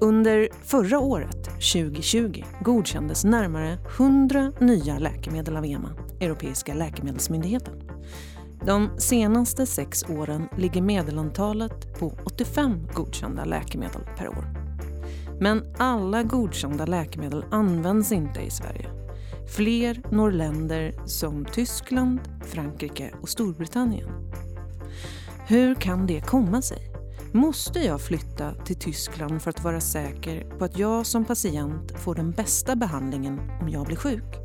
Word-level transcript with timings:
Under 0.00 0.48
förra 0.62 0.98
året, 0.98 1.44
2020, 1.44 2.44
godkändes 2.60 3.24
närmare 3.24 3.78
100 3.98 4.52
nya 4.60 4.98
läkemedel 4.98 5.56
av 5.56 5.64
EMA, 5.64 5.90
Europeiska 6.20 6.74
läkemedelsmyndigheten. 6.74 7.74
De 8.66 8.90
senaste 8.98 9.66
sex 9.66 10.04
åren 10.08 10.48
ligger 10.56 10.82
medelantalet 10.82 11.98
på 11.98 12.18
85 12.24 12.88
godkända 12.94 13.44
läkemedel 13.44 14.02
per 14.18 14.28
år. 14.28 14.44
Men 15.40 15.74
alla 15.78 16.22
godkända 16.22 16.86
läkemedel 16.86 17.44
används 17.50 18.12
inte 18.12 18.40
i 18.40 18.50
Sverige. 18.50 18.86
Fler 19.56 20.02
når 20.10 20.30
länder 20.30 20.94
som 21.06 21.44
Tyskland, 21.44 22.20
Frankrike 22.44 23.10
och 23.22 23.28
Storbritannien. 23.28 24.08
Hur 25.48 25.74
kan 25.74 26.06
det 26.06 26.20
komma 26.20 26.62
sig? 26.62 26.95
Måste 27.36 27.78
jag 27.78 28.00
flytta 28.00 28.54
till 28.54 28.76
Tyskland 28.76 29.42
för 29.42 29.50
att 29.50 29.64
vara 29.64 29.80
säker 29.80 30.44
på 30.58 30.64
att 30.64 30.78
jag 30.78 31.06
som 31.06 31.24
patient 31.24 31.92
får 32.00 32.14
den 32.14 32.30
bästa 32.30 32.76
behandlingen 32.76 33.40
om 33.60 33.68
jag 33.68 33.86
blir 33.86 33.96
sjuk? 33.96 34.36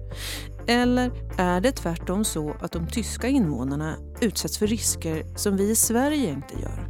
Eller 0.67 1.12
är 1.38 1.62
det 1.62 1.71
tvärtom 1.71 2.23
så 2.23 2.55
att 2.62 2.71
de 2.71 2.88
tyska 2.88 3.27
invånarna 3.27 3.95
utsätts 4.21 4.57
för 4.57 4.67
risker 4.67 5.25
som 5.35 5.57
vi 5.57 5.71
i 5.71 5.75
Sverige 5.75 6.29
inte 6.29 6.62
gör? 6.62 6.88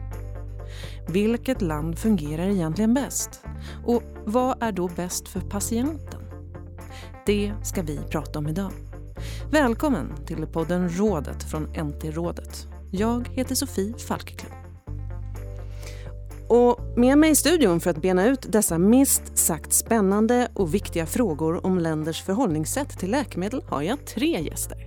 Vilket 1.07 1.61
land 1.61 1.99
fungerar 1.99 2.47
egentligen 2.47 2.93
bäst? 2.93 3.43
Och 3.85 4.03
vad 4.25 4.63
är 4.63 4.71
då 4.71 4.87
bäst 4.87 5.27
för 5.27 5.41
patienten? 5.41 6.21
Det 7.25 7.53
ska 7.63 7.81
vi 7.81 7.97
prata 7.97 8.39
om 8.39 8.47
idag. 8.47 8.71
Välkommen 9.51 10.25
till 10.25 10.47
podden 10.47 10.89
Rådet 10.89 11.43
från 11.43 11.63
NT-rådet. 11.63 12.67
Jag 12.91 13.27
heter 13.27 13.55
Sofie 13.55 13.93
Falkeklund. 13.97 14.60
Och 16.53 16.79
med 16.95 17.17
mig 17.17 17.31
i 17.31 17.35
studion 17.35 17.79
för 17.79 17.89
att 17.89 18.01
bena 18.01 18.25
ut 18.25 18.51
dessa 18.51 18.77
minst 18.77 19.37
sagt 19.37 19.73
spännande 19.73 20.47
och 20.53 20.73
viktiga 20.73 21.05
frågor 21.05 21.65
om 21.65 21.79
länders 21.79 22.23
förhållningssätt 22.23 22.99
till 22.99 23.11
läkemedel 23.11 23.63
har 23.67 23.81
jag 23.81 24.05
tre 24.05 24.41
gäster. 24.41 24.77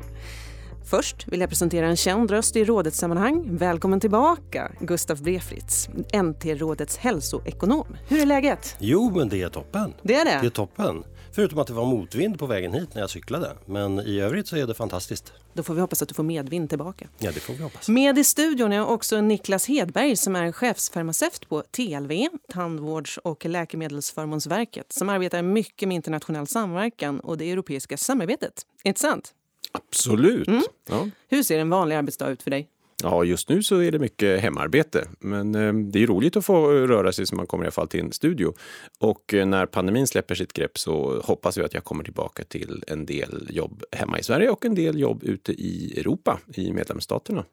Först 0.91 1.29
vill 1.29 1.41
jag 1.41 1.49
presentera 1.49 1.87
en 1.87 1.97
känd 1.97 2.31
röst 2.31 2.57
i 2.57 2.65
rådets 2.65 2.99
sammanhang. 2.99 3.57
Välkommen 3.57 4.01
tillbaka, 4.01 4.73
Gustav 4.81 5.23
Brefritz, 5.23 5.89
NT-rådets 6.13 6.99
hälsoekonom. 6.99 7.87
Hur 8.09 8.21
är 8.21 8.27
läget? 8.27 8.77
Jo, 8.79 9.13
men 9.17 9.29
det 9.29 9.43
är 9.43 9.49
toppen. 9.49 9.95
Det 10.03 10.15
är 10.15 10.25
det? 10.25 10.39
Det 10.41 10.47
är 10.47 10.51
toppen. 10.51 11.05
Förutom 11.35 11.59
att 11.59 11.67
det 11.67 11.73
var 11.73 11.85
motvind 11.85 12.39
på 12.39 12.47
vägen 12.47 12.73
hit 12.73 12.95
när 12.95 13.01
jag 13.01 13.11
cyklade. 13.11 13.53
Men 13.67 14.01
i 14.01 14.21
övrigt 14.21 14.49
så 14.49 14.57
är 14.57 14.67
det 14.67 14.75
fantastiskt. 14.75 15.33
Då 15.53 15.63
får 15.63 15.75
vi 15.75 15.81
hoppas 15.81 16.03
att 16.03 16.09
du 16.09 16.15
får 16.15 16.23
medvind 16.23 16.69
tillbaka. 16.69 17.09
Ja, 17.19 17.31
det 17.35 17.41
får 17.41 17.55
vi 17.55 17.63
hoppas. 17.63 17.89
Med 17.89 18.19
i 18.19 18.25
studion 18.25 18.73
är 18.73 18.87
också 18.87 19.21
Niklas 19.21 19.69
Hedberg 19.69 20.17
som 20.17 20.37
är 20.37 20.53
chefsfarmaceut 20.53 21.49
på 21.49 21.63
TLV, 21.71 22.13
Tandvårds 22.49 23.19
och 23.19 23.45
läkemedelsförmånsverket, 23.47 24.93
som 24.93 25.09
arbetar 25.09 25.43
mycket 25.43 25.89
med 25.89 25.95
internationell 25.95 26.47
samverkan 26.47 27.21
och 27.21 27.39
det 27.39 27.53
europeiska 27.53 27.97
samarbetet. 27.97 28.63
Inte 28.85 29.01
sant? 29.01 29.35
Absolut. 29.73 30.49
Mm. 30.49 30.63
Ja. 30.89 31.09
Hur 31.29 31.43
ser 31.43 31.59
en 31.59 31.71
vanlig 31.71 31.97
arbetsdag 31.97 32.29
ut 32.29 32.43
för 32.43 32.51
dig? 32.51 32.69
Ja, 33.03 33.25
just 33.25 33.49
nu 33.49 33.63
så 33.63 33.79
är 33.83 33.93
det 33.93 33.99
mycket 33.99 34.41
hemarbete. 34.41 35.09
Men 35.21 35.55
eh, 35.55 35.73
det 35.73 36.03
är 36.03 36.07
roligt 36.07 36.37
att 36.37 36.45
få 36.45 36.71
röra 36.71 37.13
sig 37.13 37.27
så 37.27 37.37
man 37.37 37.47
kommer 37.47 37.65
i 37.65 37.67
alla 37.67 37.73
fall 37.73 37.89
till 37.89 38.01
en 38.01 38.13
studio. 38.13 38.55
Och 39.01 39.35
eh, 39.35 39.47
när 39.47 39.67
pandemin 39.67 40.07
släpper 40.07 40.35
sitt 40.35 40.53
grepp 40.53 40.79
så 40.79 41.21
hoppas 41.25 41.59
vi 41.59 41.63
att 41.63 41.75
jag 41.75 41.85
kommer 41.85 42.05
tillbaka 42.05 42.45
till 42.45 42.85
en 42.87 43.07
del 43.07 43.49
jobb 43.51 43.85
hemma 43.93 44.19
i 44.19 44.23
Sverige 44.23 44.51
och 44.51 44.65
en 44.65 44.75
del 44.75 44.99
jobb 44.99 45.25
ute 45.25 45.53
i 45.53 46.01
Europa, 46.01 46.41
i 46.55 46.73
medlemsstaterna. 46.73 47.45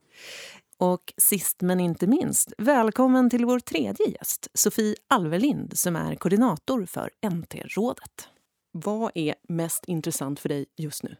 Och 0.78 1.14
sist 1.18 1.62
men 1.62 1.80
inte 1.80 2.08
minst, 2.08 2.54
välkommen 2.58 3.30
till 3.30 3.46
vår 3.46 3.60
tredje 3.60 4.10
gäst, 4.10 4.48
Sofie 4.54 4.96
Alvelind 5.08 5.78
som 5.78 5.96
är 5.96 6.16
koordinator 6.16 6.86
för 6.86 7.10
NT-rådet. 7.32 8.28
Vad 8.72 9.12
är 9.16 9.36
mest 9.50 9.86
intressant 9.88 10.40
för 10.40 10.50
dig 10.50 10.66
just 10.78 11.04
nu? 11.04 11.16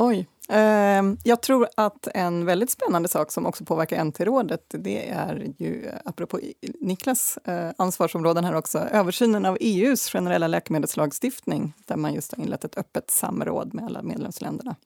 Oj. 0.00 0.26
Eh, 0.48 1.02
jag 1.24 1.40
tror 1.42 1.68
att 1.74 2.08
en 2.14 2.44
väldigt 2.44 2.70
spännande 2.70 3.08
sak 3.08 3.32
som 3.32 3.46
också 3.46 3.64
påverkar 3.64 4.04
NT-rådet, 4.04 4.64
det 4.68 5.08
är 5.08 5.52
ju, 5.58 5.86
eh, 5.86 5.94
apropå 6.04 6.40
Niklas 6.80 7.38
eh, 7.44 7.70
ansvarsområden 7.78 8.44
här 8.44 8.54
också, 8.54 8.78
översynen 8.78 9.46
av 9.46 9.56
EUs 9.60 10.10
generella 10.10 10.46
läkemedelslagstiftning, 10.46 11.72
där 11.86 11.96
man 11.96 12.14
just 12.14 12.34
har 12.34 12.44
inlett 12.44 12.64
ett 12.64 12.78
öppet 12.78 13.10
samråd 13.10 13.74
med 13.74 13.84
alla 13.84 14.02
medlemsländerna. 14.02 14.76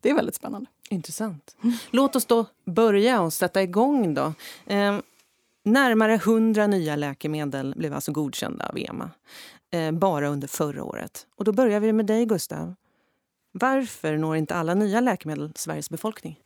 Det 0.00 0.10
är 0.10 0.14
väldigt 0.14 0.34
spännande. 0.34 0.70
Intressant. 0.90 1.56
Låt 1.90 2.16
oss 2.16 2.26
då 2.26 2.46
börja 2.64 3.20
och 3.20 3.32
sätta 3.32 3.62
igång 3.62 4.14
då. 4.14 4.32
Eh, 4.66 4.98
närmare 5.62 6.14
100 6.14 6.66
nya 6.66 6.96
läkemedel 6.96 7.74
blev 7.76 7.94
alltså 7.94 8.12
godkända 8.12 8.68
av 8.68 8.78
EMA, 8.78 9.10
eh, 9.70 9.92
bara 9.92 10.28
under 10.28 10.48
förra 10.48 10.84
året. 10.84 11.26
Och 11.36 11.44
då 11.44 11.52
börjar 11.52 11.80
vi 11.80 11.92
med 11.92 12.06
dig, 12.06 12.26
Gustav. 12.26 12.74
Varför 13.52 14.16
når 14.16 14.36
inte 14.36 14.54
alla 14.54 14.74
nya 14.74 15.00
läkemedel 15.00 15.52
Sveriges 15.54 15.90
befolkning? 15.90 16.40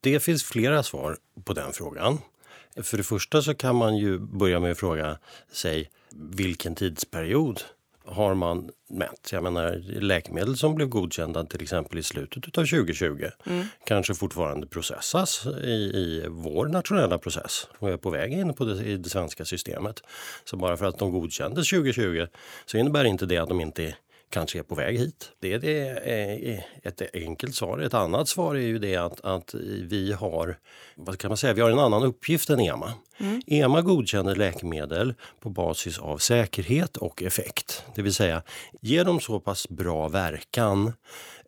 Det 0.00 0.20
finns 0.20 0.44
flera 0.44 0.82
svar 0.82 1.16
på 1.44 1.52
den 1.52 1.72
frågan. 1.72 2.18
För 2.82 2.96
det 2.96 3.02
första 3.02 3.42
så 3.42 3.54
kan 3.54 3.76
man 3.76 3.96
ju 3.96 4.18
börja 4.18 4.60
med 4.60 4.72
att 4.72 4.78
fråga 4.78 5.18
sig 5.52 5.90
vilken 6.10 6.74
tidsperiod 6.74 7.62
har 8.04 8.34
man 8.34 8.70
mätt? 8.90 9.28
Jag 9.32 9.42
menar 9.42 9.76
läkemedel 10.00 10.56
som 10.56 10.74
blev 10.74 10.88
godkända 10.88 11.44
till 11.44 11.62
exempel 11.62 11.98
i 11.98 12.02
slutet 12.02 12.58
av 12.58 12.66
2020 12.66 13.26
mm. 13.46 13.66
kanske 13.86 14.14
fortfarande 14.14 14.66
processas 14.66 15.46
i, 15.46 15.72
i 15.72 16.24
vår 16.28 16.66
nationella 16.66 17.18
process 17.18 17.68
och 17.78 17.90
är 17.90 17.96
på 17.96 18.10
väg 18.10 18.32
in 18.32 18.54
på 18.54 18.64
det, 18.64 18.84
i 18.84 18.96
det 18.96 19.10
svenska 19.10 19.44
systemet. 19.44 20.02
Så 20.44 20.56
bara 20.56 20.76
för 20.76 20.86
att 20.86 20.98
de 20.98 21.12
godkändes 21.12 21.70
2020 21.70 22.26
så 22.66 22.76
innebär 22.76 23.04
inte 23.04 23.26
det 23.26 23.38
att 23.38 23.48
de 23.48 23.60
inte 23.60 23.94
kanske 24.32 24.58
är 24.58 24.62
på 24.62 24.74
väg 24.74 24.98
hit. 24.98 25.32
Det 25.40 25.52
är 25.52 25.58
det, 25.58 26.64
ett 26.82 27.02
enkelt 27.14 27.54
svar. 27.54 27.78
Ett 27.78 27.94
annat 27.94 28.28
svar 28.28 28.54
är 28.54 28.60
ju 28.60 28.78
det 28.78 28.96
att, 28.96 29.20
att 29.20 29.54
vi 29.82 30.12
har, 30.12 30.58
vad 30.94 31.18
kan 31.18 31.28
man 31.28 31.36
säga, 31.36 31.52
vi 31.52 31.60
har 31.60 31.70
en 31.70 31.78
annan 31.78 32.02
uppgift 32.02 32.50
än 32.50 32.60
EMA. 32.60 32.92
Mm. 33.18 33.42
EMA 33.46 33.82
godkänner 33.82 34.34
läkemedel 34.34 35.14
på 35.40 35.50
basis 35.50 35.98
av 35.98 36.18
säkerhet 36.18 36.96
och 36.96 37.22
effekt. 37.22 37.84
Det 37.94 38.02
vill 38.02 38.14
säga, 38.14 38.42
ger 38.80 39.04
de 39.04 39.20
så 39.20 39.40
pass 39.40 39.68
bra 39.68 40.08
verkan 40.08 40.92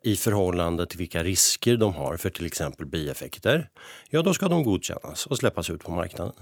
i 0.05 0.15
förhållande 0.15 0.85
till 0.85 0.97
vilka 0.97 1.23
risker 1.23 1.77
de 1.77 1.93
har 1.93 2.17
för 2.17 2.29
till 2.29 2.45
exempel 2.45 2.85
bieffekter, 2.85 3.69
ja 4.09 4.21
då 4.21 4.33
ska 4.33 4.47
de 4.47 4.63
godkännas 4.63 5.25
och 5.25 5.37
släppas 5.37 5.69
ut 5.69 5.83
på 5.83 5.91
marknaden. 5.91 6.33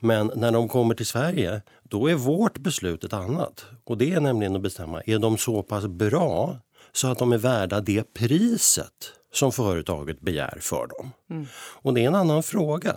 Men 0.00 0.32
när 0.36 0.52
de 0.52 0.68
kommer 0.68 0.94
till 0.94 1.06
Sverige, 1.06 1.62
då 1.82 2.10
är 2.10 2.14
vårt 2.14 2.58
beslut 2.58 3.04
ett 3.04 3.12
annat. 3.12 3.66
Och 3.84 3.98
det 3.98 4.12
är 4.12 4.20
nämligen 4.20 4.56
att 4.56 4.62
bestämma, 4.62 5.02
är 5.06 5.18
de 5.18 5.38
så 5.38 5.62
pass 5.62 5.86
bra 5.86 6.58
så 6.92 7.08
att 7.08 7.18
de 7.18 7.32
är 7.32 7.38
värda 7.38 7.80
det 7.80 8.14
priset 8.14 9.12
som 9.32 9.52
företaget 9.52 10.20
begär 10.20 10.58
för 10.60 10.86
dem? 10.86 11.10
Mm. 11.30 11.46
Och 11.56 11.94
det 11.94 12.00
är 12.04 12.08
en 12.08 12.14
annan 12.14 12.42
fråga. 12.42 12.96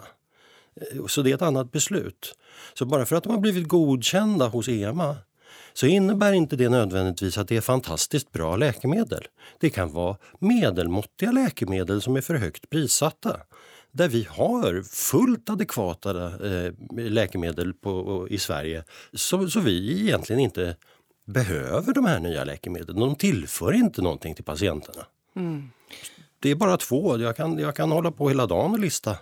Så 1.08 1.22
det 1.22 1.32
är 1.32 1.36
ett 1.36 1.42
annat 1.42 1.72
beslut. 1.72 2.36
Så 2.74 2.86
bara 2.86 3.06
för 3.06 3.16
att 3.16 3.24
de 3.24 3.34
har 3.34 3.40
blivit 3.40 3.68
godkända 3.68 4.48
hos 4.48 4.70
EMA 4.70 5.16
så 5.74 5.86
innebär 5.86 6.34
inte 6.34 6.56
det 6.56 6.70
nödvändigtvis 6.70 7.38
att 7.38 7.48
det 7.48 7.58
är 7.58 7.62
fantastiskt 7.62 8.32
bra 8.32 8.56
läkemedel. 8.56 9.28
Det 9.60 9.70
kan 9.70 9.94
vara 9.94 10.18
medelmåttiga 10.40 11.32
läkemedel 11.32 12.02
som 12.02 12.16
är 12.16 12.22
för 12.22 12.36
högt 12.36 12.70
prissatta 12.70 13.38
där 13.92 14.08
vi 14.08 14.28
har 14.30 14.84
fullt 14.84 15.50
adekvata 15.50 16.26
eh, 16.48 16.74
läkemedel 16.92 17.74
på, 17.74 18.28
i 18.30 18.38
Sverige 18.38 18.84
så, 19.14 19.50
så 19.50 19.60
vi 19.60 20.02
egentligen 20.02 20.40
inte 20.40 20.76
behöver 21.26 21.94
de 21.94 22.06
här 22.06 22.20
nya 22.20 22.44
läkemedlen. 22.44 23.00
De 23.00 23.16
tillför 23.16 23.74
inte 23.74 24.02
någonting 24.02 24.36
till 24.36 24.44
patienterna. 24.44 25.06
Mm. 25.36 25.70
Det 26.40 26.50
är 26.52 26.56
bara 26.56 26.78
två. 26.78 27.20
Jag 27.20 27.36
kan, 27.36 27.60
jag 27.60 27.76
kan 27.76 27.92
hålla 27.92 28.12
på 28.12 28.30
hela 28.30 28.48
dagen 28.48 28.72
och 28.72 28.80
lista 28.80 29.18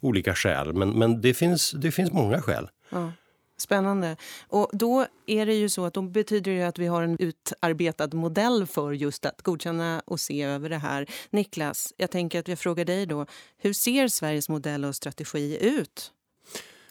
olika 0.00 0.34
skäl 0.34 0.72
men, 0.72 0.90
men 0.90 1.20
det, 1.20 1.34
finns, 1.34 1.70
det 1.70 1.90
finns 1.90 2.12
många 2.12 2.42
skäl. 2.42 2.68
Ja. 2.90 3.12
Spännande. 3.58 4.16
Och 4.48 4.70
då 4.72 5.06
är 5.26 5.46
det 5.46 5.54
ju 5.54 5.68
så 5.68 5.84
att 5.84 5.94
då 5.94 6.02
betyder 6.02 6.52
det 6.52 6.62
att 6.62 6.78
vi 6.78 6.86
har 6.86 7.02
en 7.02 7.16
utarbetad 7.18 8.08
modell 8.12 8.66
för 8.66 8.92
just 8.92 9.26
att 9.26 9.42
godkänna 9.42 10.02
och 10.06 10.20
se 10.20 10.42
över 10.42 10.68
det 10.68 10.78
här. 10.78 11.06
Niklas, 11.30 11.94
jag 11.96 12.10
tänker 12.10 12.38
att 12.38 12.48
jag 12.48 12.58
frågar 12.58 12.84
dig 12.84 13.06
då. 13.06 13.26
Hur 13.58 13.72
ser 13.72 14.08
Sveriges 14.08 14.48
modell 14.48 14.84
och 14.84 14.96
strategi 14.96 15.58
ut? 15.60 16.12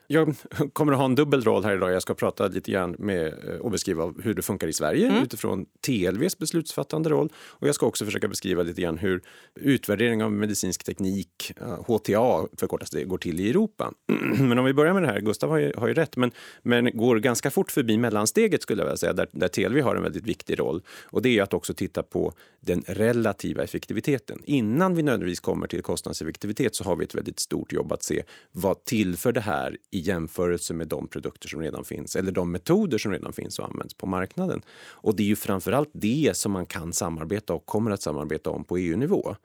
Jag 0.08 0.36
kommer 0.74 0.94
att 0.94 0.98
ha 0.98 1.06
en 1.06 1.16
dubbel 1.16 1.42
roll 1.42 1.64
här 1.64 1.76
idag. 1.76 1.92
Jag 1.92 2.02
ska 2.02 2.14
prata 2.14 2.48
lite 2.48 2.72
grann 2.72 2.96
med 3.00 3.26
eh, 3.28 3.56
och 3.60 3.72
beskriva 3.72 4.14
hur 4.24 4.34
det 4.34 4.42
funkar 4.42 4.68
i 4.68 4.74
Sverige 4.74 5.08
mm. 5.08 5.24
utifrån 5.24 5.66
TLVs 5.86 6.38
beslutsfattande 6.38 7.10
roll. 7.10 7.30
Och 7.38 7.68
jag 7.68 7.76
ska 7.76 7.86
också 7.86 8.06
försöka 8.06 8.28
beskriva 8.28 8.64
lite 8.64 8.82
grann 8.82 8.98
hur 8.98 9.22
utvärdering 9.56 10.24
av 10.24 10.32
medicinsk 10.32 10.84
teknik, 10.84 11.54
HTA 11.88 12.48
förkortas 12.58 12.90
det, 12.90 13.04
går 13.04 13.18
till 13.18 13.40
i 13.40 13.50
Europa. 13.50 13.92
Men 14.40 14.60
om 14.60 14.66
vi 14.66 14.74
börjar 14.74 14.94
med 14.94 15.04
det 15.04 15.08
här, 15.08 15.20
Gustav 15.20 15.50
har 15.50 15.58
ju, 15.58 15.74
har 15.78 15.88
ju 15.88 15.94
rätt, 15.94 16.18
men, 16.18 16.32
men 16.62 16.98
går 16.98 17.20
ganska 17.20 17.52
fort 17.52 17.72
förbi 17.72 17.98
mellansteget 17.98 18.62
skulle 18.62 18.82
jag 18.82 18.86
vilja 18.86 18.98
säga, 18.98 19.14
där, 19.14 19.28
där 19.32 19.48
TLV 19.48 19.82
har 19.82 19.96
en 19.96 20.04
väldigt 20.04 20.26
viktig 20.26 20.60
roll. 20.60 20.82
Och 21.06 21.22
det 21.22 21.40
är 21.40 21.44
att 21.44 21.54
också 21.54 21.74
titta 21.74 22.04
på 22.04 22.34
den 22.60 22.84
relativa 22.88 23.64
effektiviteten. 23.64 24.42
Innan 24.46 24.96
vi 24.96 25.04
nödvändigtvis 25.04 25.40
kommer 25.40 25.68
till 25.68 25.82
kostnadseffektivitet 25.82 26.76
så 26.76 26.84
har 26.84 26.96
vi 26.96 27.06
ett 27.06 27.16
väldigt 27.16 27.40
stort 27.40 27.74
jobb 27.74 27.92
att 27.92 28.04
se 28.04 28.24
vad 28.52 28.86
tillför 28.86 29.32
det 29.32 29.42
här 29.42 29.78
i 29.98 30.00
jämförelse 30.00 30.74
med 30.74 30.88
de 30.88 31.08
produkter 31.08 31.50
som 31.50 31.62
redan 31.62 31.86
finns 31.86 32.16
eller 32.16 32.32
de 32.32 32.52
metoder 32.52 32.98
som 32.98 33.12
redan 33.12 33.34
finns 33.34 33.60
och 33.60 33.66
används 33.66 33.94
på 33.94 34.06
marknaden. 34.06 34.62
Och 34.90 35.16
det 35.16 35.24
är 35.24 35.28
ju 35.28 35.36
framförallt 35.36 35.90
det 35.94 36.32
som 36.38 36.52
man 36.52 36.66
kan 36.66 36.94
samarbeta 36.94 37.54
och 37.54 37.66
kommer 37.66 37.92
att 37.92 38.02
samarbeta 38.02 38.50
om 38.50 38.64
på 38.64 38.78
EU-nivå. 38.78 39.36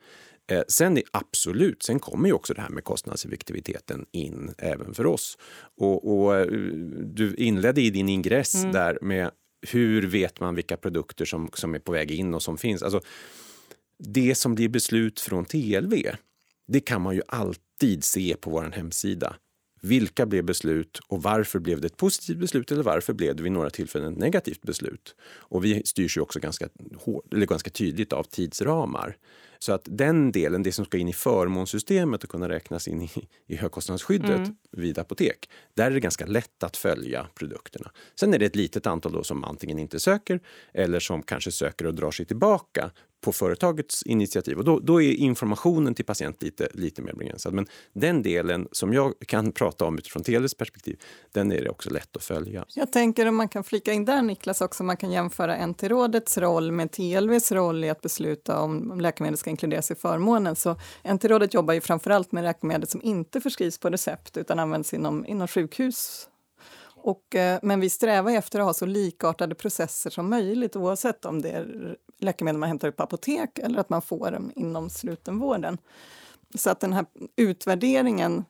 Eh, 0.51 0.63
sen 0.67 0.97
är 0.97 1.03
absolut, 1.11 1.83
sen 1.83 1.99
kommer 1.99 2.27
ju 2.27 2.33
också 2.33 2.53
det 2.53 2.61
här 2.61 2.69
med 2.69 2.83
kostnadseffektiviteten 2.83 4.05
in 4.11 4.53
även 4.57 4.93
för 4.93 5.05
oss. 5.05 5.37
Och, 5.77 6.13
och 6.13 6.35
eh, 6.35 6.47
du 7.03 7.35
inledde 7.35 7.81
i 7.81 7.89
din 7.89 8.09
ingress 8.09 8.55
mm. 8.55 8.71
där 8.71 8.97
med 9.01 9.31
hur 9.67 10.07
vet 10.07 10.39
man 10.39 10.55
vilka 10.55 10.77
produkter 10.77 11.25
som, 11.25 11.49
som 11.53 11.75
är 11.75 11.79
på 11.79 11.91
väg 11.91 12.11
in 12.11 12.33
och 12.33 12.43
som 12.43 12.57
finns? 12.57 12.83
Alltså, 12.83 13.01
det 13.97 14.35
som 14.35 14.55
blir 14.55 14.69
beslut 14.69 15.19
från 15.19 15.45
TLV, 15.45 15.93
det 16.67 16.79
kan 16.79 17.01
man 17.01 17.15
ju 17.15 17.21
alltid 17.27 18.03
se 18.03 18.35
på 18.39 18.49
vår 18.49 18.71
hemsida. 18.71 19.35
Vilka 19.85 20.25
blev 20.25 20.43
beslut 20.43 20.99
och 21.07 21.23
varför 21.23 21.59
blev 21.59 21.81
det 21.81 21.87
ett 21.87 21.97
positivt 21.97 22.37
beslut 22.37 22.71
eller 22.71 22.83
varför 22.83 23.13
blev 23.13 23.35
det 23.35 23.43
vid 23.43 23.51
några 23.51 23.69
tillfällen 23.69 24.13
ett 24.13 24.19
negativt 24.19 24.61
beslut? 24.61 25.15
Och 25.35 25.65
vi 25.65 25.81
styrs 25.85 26.17
ju 26.17 26.21
också 26.21 26.39
ganska, 26.39 26.69
hård, 26.95 27.33
eller 27.33 27.45
ganska 27.45 27.69
tydligt 27.69 28.13
av 28.13 28.23
tidsramar. 28.23 29.17
Så 29.59 29.73
att 29.73 29.81
den 29.85 30.31
delen, 30.31 30.63
det 30.63 30.71
som 30.71 30.85
ska 30.85 30.97
in 30.97 31.07
i 31.07 31.13
förmånssystemet 31.13 32.23
och 32.23 32.29
kunna 32.29 32.49
räknas 32.49 32.87
in 32.87 33.01
i, 33.01 33.09
i 33.47 33.55
högkostnadsskyddet 33.55 34.37
mm. 34.37 34.55
vid 34.71 34.99
apotek, 34.99 35.49
där 35.73 35.85
är 35.85 35.91
det 35.91 35.99
ganska 35.99 36.25
lätt 36.25 36.63
att 36.63 36.77
följa 36.77 37.27
produkterna. 37.35 37.91
Sen 38.19 38.33
är 38.33 38.39
det 38.39 38.45
ett 38.45 38.55
litet 38.55 38.87
antal 38.87 39.11
då 39.11 39.23
som 39.23 39.43
antingen 39.43 39.79
inte 39.79 39.99
söker 39.99 40.39
eller 40.73 40.99
som 40.99 41.23
kanske 41.23 41.51
söker 41.51 41.85
och 41.85 41.95
drar 41.95 42.11
sig 42.11 42.25
tillbaka 42.25 42.91
på 43.23 43.31
företagets 43.31 44.03
initiativ. 44.03 44.57
Och 44.57 44.65
då, 44.65 44.79
då, 44.79 45.01
är 45.01 45.13
informationen 45.13 45.95
till 45.95 46.05
patient 46.05 46.43
lite, 46.43 46.67
lite 46.73 47.01
mer 47.01 47.13
begränsad. 47.13 47.53
Men 47.53 47.67
den 47.93 48.23
delen 48.23 48.67
som 48.71 48.93
jag 48.93 49.13
kan 49.27 49.51
prata 49.51 49.85
om 49.85 49.97
utifrån 49.97 50.23
Teles 50.23 50.53
perspektiv, 50.53 50.99
den 51.31 51.51
är 51.51 51.61
det 51.61 51.69
också 51.69 51.89
lätt 51.89 52.15
att 52.17 52.23
följa. 52.23 52.65
Jag 52.75 52.91
tänker 52.91 53.25
om 53.25 53.35
man 53.35 53.47
kan 53.47 53.63
flika 53.63 53.93
in 53.93 54.05
där 54.05 54.21
Niklas 54.21 54.61
också, 54.61 54.83
man 54.83 54.97
kan 54.97 55.11
jämföra 55.11 55.67
NT-rådets 55.67 56.37
roll 56.37 56.71
med 56.71 56.91
TLVs 56.91 57.51
roll 57.51 57.83
i 57.83 57.89
att 57.89 58.01
besluta 58.01 58.59
om 58.59 58.99
läkemedel 58.99 59.37
ska 59.37 59.49
inkluderas 59.49 59.91
i 59.91 59.95
förmånen. 59.95 60.55
Så 60.55 60.75
NT-rådet 61.03 61.53
jobbar 61.53 61.73
ju 61.73 61.81
framförallt 61.81 62.31
med 62.31 62.43
läkemedel 62.43 62.87
som 62.87 63.01
inte 63.01 63.41
förskrivs 63.41 63.77
på 63.77 63.89
recept 63.89 64.37
utan 64.37 64.59
används 64.59 64.93
inom, 64.93 65.25
inom 65.25 65.47
sjukhus 65.47 66.27
och, 67.03 67.35
eh, 67.35 67.59
men 67.61 67.79
vi 67.79 67.89
strävar 67.89 68.31
efter 68.31 68.59
att 68.59 68.65
ha 68.65 68.73
så 68.73 68.85
likartade 68.85 69.55
processer 69.55 70.09
som 70.09 70.29
möjligt 70.29 70.75
oavsett 70.75 71.25
om 71.25 71.41
det 71.41 71.49
är 71.49 71.95
läkemedel 72.23 72.59
man 72.59 72.69
hämtar 72.69 72.87
ut 72.87 72.97
på 72.97 73.03
apotek 73.03 73.59
eller 73.59 73.79
att 73.79 73.89
man 73.89 74.01
får 74.01 74.31
dem 74.31 74.51
inom 74.55 74.89
slutenvården. 74.89 75.77
Så 76.55 76.69
att 76.69 76.79
den 76.79 76.93
här 76.93 77.05
utvärderingen 77.35 78.43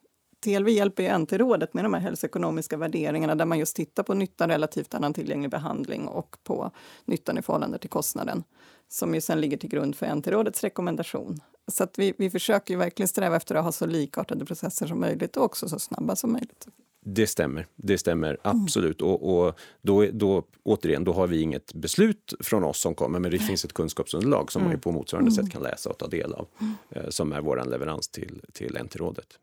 TLV 0.43 0.69
hjälper 0.69 1.03
ju 1.03 1.17
NT-rådet 1.17 1.73
med 1.73 1.85
de 1.85 1.93
här 1.93 2.01
hälsoekonomiska 2.01 2.77
värderingarna 2.77 3.35
där 3.35 3.45
man 3.45 3.59
just 3.59 3.75
tittar 3.75 4.03
på 4.03 4.13
nyttan 4.13 4.49
relativt 4.49 4.93
annan 4.93 5.13
tillgänglig 5.13 5.51
behandling 5.51 6.07
och 6.07 6.37
på 6.43 6.71
nyttan 7.05 7.37
i 7.37 7.41
förhållande 7.41 7.77
till 7.77 7.89
kostnaden 7.89 8.43
som 8.87 9.15
ju 9.15 9.21
sen 9.21 9.41
ligger 9.41 9.57
till 9.57 9.69
grund 9.69 9.95
för 9.95 10.05
NT-rådets 10.05 10.61
rekommendation. 10.61 11.39
Så 11.67 11.83
att 11.83 11.99
vi, 11.99 12.13
vi 12.17 12.29
försöker 12.29 12.73
ju 12.73 12.77
verkligen 12.77 13.07
sträva 13.07 13.35
efter 13.35 13.55
att 13.55 13.63
ha 13.63 13.71
så 13.71 13.85
likartade 13.85 14.45
processer 14.45 14.87
som 14.87 14.99
möjligt 14.99 15.37
och 15.37 15.43
också 15.43 15.69
så 15.69 15.79
snabba 15.79 16.15
som 16.15 16.31
möjligt. 16.31 16.67
Det 17.05 17.27
stämmer, 17.27 17.67
det 17.75 17.97
stämmer 17.97 18.27
mm. 18.27 18.39
absolut. 18.63 19.01
Mm. 19.01 19.13
Och, 19.13 19.45
och, 19.47 19.59
då, 19.81 20.05
då, 20.11 20.43
återigen, 20.63 21.03
då 21.03 21.13
har 21.13 21.27
vi 21.27 21.41
inget 21.41 21.73
beslut 21.73 22.33
från 22.39 22.63
oss 22.63 22.79
som 22.79 22.95
kommer, 22.95 23.19
men 23.19 23.31
det 23.31 23.39
finns 23.39 23.65
ett 23.65 23.73
kunskapsunderlag 23.73 24.51
som 24.51 24.61
mm. 24.61 24.71
man 24.71 24.79
på 24.79 24.91
motsvarande 24.91 25.31
mm. 25.31 25.43
sätt 25.43 25.53
kan 25.53 25.63
läsa 25.63 25.89
och 25.89 25.97
ta 25.97 26.07
del 26.07 26.33
av, 26.33 26.47
mm. 26.61 26.73
eh, 26.89 27.09
som 27.09 27.31
är 27.31 27.41
vår 27.41 27.65
leverans 27.69 28.07
till, 28.07 28.41
till 28.53 28.77
NT-rådet. 28.83 29.39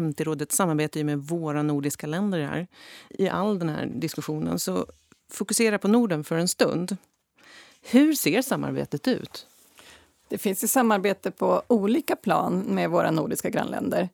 MT-rådet 0.00 0.52
samarbetar 0.52 1.00
ju 1.00 1.04
med 1.04 1.18
våra 1.18 1.62
nordiska 1.62 2.06
länder 2.06 2.40
här. 2.40 2.66
I 3.10 3.28
all 3.28 3.58
den 3.58 3.68
här 3.68 3.86
diskussionen, 3.86 4.58
så 4.58 4.86
fokusera 5.30 5.78
på 5.78 5.88
Norden 5.88 6.24
för 6.24 6.36
en 6.36 6.48
stund. 6.48 6.96
Hur 7.82 8.14
ser 8.14 8.42
samarbetet 8.42 9.08
ut? 9.08 9.46
Det 10.28 10.38
finns 10.38 10.64
ju 10.64 10.68
samarbete 10.68 11.30
på 11.30 11.62
olika 11.66 12.16
plan 12.16 12.60
med 12.60 12.90
våra 12.90 13.10
nordiska 13.10 13.50
grannländer. 13.50 14.08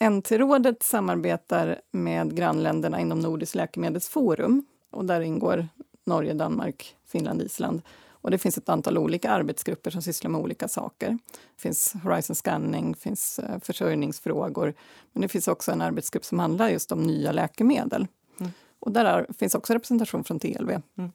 NT-rådet 0.00 0.82
samarbetar 0.82 1.80
med 1.90 2.36
grannländerna 2.36 3.00
inom 3.00 3.20
Nordiskt 3.20 3.54
läkemedelsforum 3.54 4.64
och 4.90 5.04
där 5.04 5.20
ingår 5.20 5.68
Norge, 6.06 6.34
Danmark, 6.34 6.96
Finland, 7.06 7.42
Island. 7.42 7.82
Och 8.20 8.30
det 8.30 8.38
finns 8.38 8.58
ett 8.58 8.68
antal 8.68 8.98
olika 8.98 9.30
arbetsgrupper 9.30 9.90
som 9.90 10.02
sysslar 10.02 10.30
med 10.30 10.40
olika 10.40 10.68
saker. 10.68 11.18
Det 11.56 11.62
finns 11.62 11.94
Horizon 12.04 12.36
Scanning, 12.36 12.92
det 12.92 12.98
finns 12.98 13.38
eh, 13.38 13.58
försörjningsfrågor. 13.60 14.74
Men 15.12 15.22
det 15.22 15.28
finns 15.28 15.48
också 15.48 15.72
en 15.72 15.80
arbetsgrupp 15.80 16.24
som 16.24 16.38
handlar 16.38 16.68
just 16.68 16.92
om 16.92 17.02
nya 17.02 17.32
läkemedel. 17.32 18.06
Mm. 18.40 18.52
Och 18.80 18.92
där 18.92 19.04
är, 19.04 19.26
finns 19.38 19.54
också 19.54 19.74
representation 19.74 20.24
från 20.24 20.38
TLV. 20.38 20.70
Mm. 20.70 21.12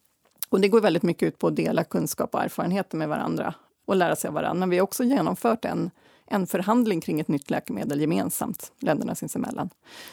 Och 0.50 0.62
det 0.62 0.68
går 0.68 0.82
väldigt 0.82 1.04
mycket 1.04 1.28
ut 1.28 1.40
på 1.40 1.48
att 1.48 1.56
dela 1.56 1.84
kunskap 1.84 2.36
och 2.36 2.42
erfarenheter 2.42 2.98
med 2.98 3.10
varandra 3.10 3.54
och 3.86 3.96
lära 3.96 4.16
sig 4.16 4.28
av 4.28 4.34
varandra. 4.34 4.60
Men 4.60 4.70
vi 4.70 4.78
har 4.78 4.84
också 4.84 5.04
genomfört 5.04 5.66
en 5.66 5.92
en 6.28 6.48
förhandling 6.48 7.02
kring 7.02 7.20
ett 7.20 7.28
nytt 7.28 7.50
läkemedel 7.50 8.02
gemensamt, 8.02 8.72
länderna 8.80 9.16
sinsemellan. 9.16 9.70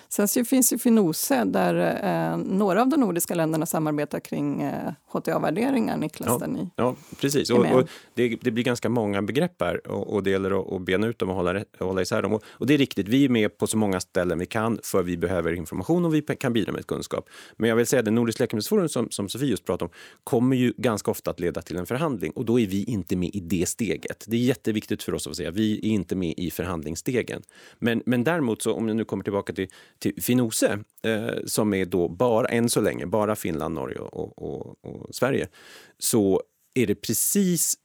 Sen 0.09 0.29
så 0.29 0.45
finns 0.45 0.73
ju 0.73 0.79
Finose 0.79 1.45
där 1.45 1.75
eh, 2.05 2.37
några 2.37 2.83
av 2.83 2.89
de 2.89 3.01
nordiska 3.01 3.35
länderna 3.35 3.67
samarbetar 3.67 4.21
kring 4.21 4.63
eh, 4.63 4.93
HTA-värderingar, 5.13 5.97
Niklas. 5.97 6.37
Ja, 6.41 6.47
ni 6.47 6.71
ja 6.77 6.97
precis. 7.21 7.51
Och, 7.51 7.67
och 7.67 7.89
det, 8.15 8.37
det, 8.41 8.51
blir 8.51 8.65
ganska 8.65 8.89
många 8.89 9.23
begrepp 9.23 9.61
här 9.61 9.87
och, 9.87 10.15
och 10.15 10.23
det 10.23 10.31
gäller 10.31 10.61
att, 10.61 10.73
att 10.73 10.83
bena 10.83 11.07
ut 11.07 11.19
dem 11.19 11.31
och 11.31 11.37
hålla, 11.37 11.65
hålla 11.79 12.03
isär 12.03 12.23
dem. 12.23 12.33
Och, 12.33 12.43
och 12.49 12.67
det 12.67 12.75
är 12.75 12.79
riktigt, 12.79 13.09
vi 13.09 13.25
är 13.25 13.29
med 13.29 13.59
på 13.59 13.67
så 13.67 13.77
många 13.77 14.01
ställen 14.01 14.39
vi 14.39 14.47
kan 14.47 14.79
för 14.83 15.03
vi 15.03 15.17
behöver 15.17 15.53
information 15.53 16.05
och 16.05 16.15
vi 16.15 16.23
kan 16.23 16.53
bidra 16.53 16.73
med 16.73 16.87
kunskap. 16.87 17.29
Men 17.57 17.69
jag 17.69 17.77
vill 17.77 17.87
säga 17.87 18.03
det 18.03 18.11
Nordiska 18.11 18.43
läkemedelsforum 18.43 18.89
som, 18.89 19.11
som 19.11 19.29
Sofie 19.29 19.49
just 19.49 19.65
pratade 19.65 19.89
om 19.89 19.95
kommer 20.25 20.57
ju 20.57 20.73
ganska 20.77 21.11
ofta 21.11 21.31
att 21.31 21.41
leda 21.41 21.63
till 21.63 21.77
en 21.77 21.87
förhandling 21.87 22.33
och 22.33 22.45
då 22.45 22.61
är 22.61 22.67
vi 22.67 22.85
inte 22.85 23.17
med 23.17 23.31
i 23.33 23.41
det 23.41 23.69
steget. 23.69 24.25
Det 24.27 24.37
är 24.37 24.41
jätteviktigt 24.41 25.03
för 25.03 25.15
oss 25.15 25.27
att 25.27 25.37
säga, 25.37 25.51
vi 25.51 25.75
är 25.75 25.85
inte 26.01 26.17
med 26.17 26.35
i 26.37 26.51
förhandlingsstegen. 26.51 27.43
Men, 27.79 28.03
men 28.07 28.25
däremot, 28.25 28.63
så 28.63 28.73
om 28.73 28.89
jag 28.89 28.97
nu 28.97 29.05
kommer 29.05 29.25
tillbaka 29.25 29.53
till, 29.53 29.69
till 29.99 30.23
Finose, 30.23 30.79
eh, 31.03 31.29
som 31.45 31.75
är 31.75 31.85
då 31.85 32.09
bara, 32.09 32.49
än 32.49 32.69
så 32.69 32.81
länge, 32.81 33.07
bara 33.07 33.37
Finland, 33.37 33.75
Norge 33.75 33.99
och, 33.99 34.43
och, 34.43 34.85
och 34.85 35.15
Sverige, 35.15 35.49
så 35.99 36.43
är 36.75 36.87
det 36.87 36.95
precis 36.95 37.77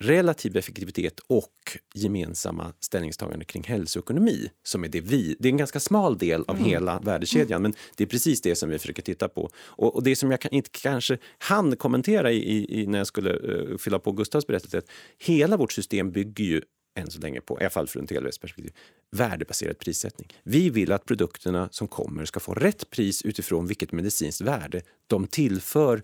relativ 0.00 0.56
effektivitet 0.56 1.20
och 1.26 1.52
gemensamma 1.94 2.72
ställningstagande 2.80 3.44
kring 3.44 3.62
hälsoekonomi 3.62 4.50
som 4.62 4.84
är 4.84 4.88
det 4.88 5.00
vi... 5.00 5.36
Det 5.38 5.48
är 5.48 5.50
en 5.50 5.56
ganska 5.56 5.80
smal 5.80 6.18
del 6.18 6.44
av 6.48 6.56
mm. 6.56 6.68
hela 6.68 7.00
värdekedjan, 7.00 7.62
men 7.62 7.74
det 7.96 8.04
är 8.04 8.08
precis 8.08 8.40
det 8.40 8.56
som 8.56 8.70
vi 8.70 8.78
försöker 8.78 9.02
titta 9.02 9.28
på. 9.28 9.50
Och, 9.56 9.94
och 9.94 10.02
det 10.02 10.16
som 10.16 10.30
jag 10.30 10.40
kan, 10.40 10.52
inte 10.52 10.70
kanske 10.72 11.18
hann 11.38 11.76
kommentera 11.76 12.32
i, 12.32 12.80
i, 12.80 12.86
när 12.86 12.98
jag 12.98 13.06
skulle 13.06 13.32
uh, 13.32 13.78
fylla 13.78 13.98
på 13.98 14.12
Gustavs 14.12 14.46
berättelse, 14.46 14.82
hela 15.18 15.56
vårt 15.56 15.72
system 15.72 16.12
bygger 16.12 16.44
ju 16.44 16.62
än 16.96 17.10
så 17.10 17.20
länge 17.20 17.40
på, 17.40 17.60
i 17.60 17.62
alla 17.62 17.70
fall 17.70 17.86
från 17.86 18.06
TLVs 18.06 18.38
perspektiv, 18.38 18.72
värdebaserad 19.10 19.78
prissättning. 19.78 20.28
Vi 20.42 20.70
vill 20.70 20.92
att 20.92 21.04
produkterna 21.04 21.68
som 21.72 21.88
kommer 21.88 22.24
ska 22.24 22.40
få 22.40 22.54
rätt 22.54 22.90
pris 22.90 23.22
utifrån 23.22 23.66
vilket 23.66 23.92
medicinskt 23.92 24.40
värde 24.40 24.82
de 25.06 25.26
tillför 25.26 26.02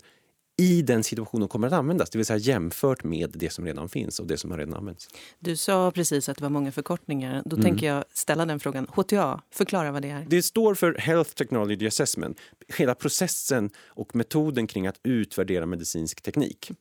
i 0.57 0.81
den 0.81 1.03
situation 1.03 1.41
de 1.41 1.49
kommer 1.49 1.67
att 1.67 1.73
användas, 1.73 2.09
det 2.09 2.17
vill 2.17 2.25
säga 2.25 2.37
jämfört 2.37 3.03
med 3.03 3.29
det 3.33 3.49
som 3.49 3.65
redan 3.65 3.89
finns 3.89 4.19
och 4.19 4.27
det 4.27 4.37
som 4.37 4.51
har 4.51 4.57
redan 4.57 4.73
använts. 4.73 5.07
Du 5.39 5.55
sa 5.55 5.91
precis 5.91 6.29
att 6.29 6.37
det 6.37 6.43
var 6.43 6.49
många 6.49 6.71
förkortningar. 6.71 7.41
Då 7.45 7.55
mm. 7.55 7.63
tänker 7.63 7.87
jag 7.87 8.03
ställa 8.13 8.45
den 8.45 8.59
frågan. 8.59 8.87
HTA, 8.89 9.41
förklara 9.51 9.91
vad 9.91 10.01
det 10.01 10.09
är. 10.09 10.25
Det 10.29 10.43
står 10.43 10.75
för 10.75 10.93
Health 10.93 11.31
Technology 11.31 11.87
Assessment. 11.87 12.39
Hela 12.67 12.95
processen 12.95 13.69
och 13.85 14.15
metoden 14.15 14.67
kring 14.67 14.87
att 14.87 14.99
utvärdera 15.03 15.65
medicinsk 15.65 16.21
teknik. 16.21 16.71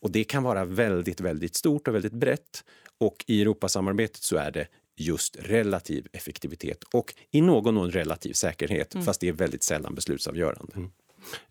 Och 0.00 0.10
det 0.10 0.24
kan 0.24 0.42
vara 0.42 0.64
väldigt, 0.64 1.20
väldigt 1.20 1.54
stort 1.54 1.88
och 1.88 1.94
väldigt 1.94 2.12
brett. 2.12 2.64
Och 2.98 3.24
i 3.26 3.42
Europasamarbetet 3.42 4.22
så 4.22 4.36
är 4.36 4.50
det 4.50 4.66
just 4.96 5.36
relativ 5.40 6.06
effektivitet 6.12 6.84
och 6.92 7.14
i 7.30 7.40
någon 7.40 7.74
mån 7.74 7.90
relativ 7.90 8.32
säkerhet, 8.32 8.94
mm. 8.94 9.06
fast 9.06 9.20
det 9.20 9.28
är 9.28 9.32
väldigt 9.32 9.62
sällan 9.62 9.94
beslutsavgörande. 9.94 10.72
Mm. 10.76 10.90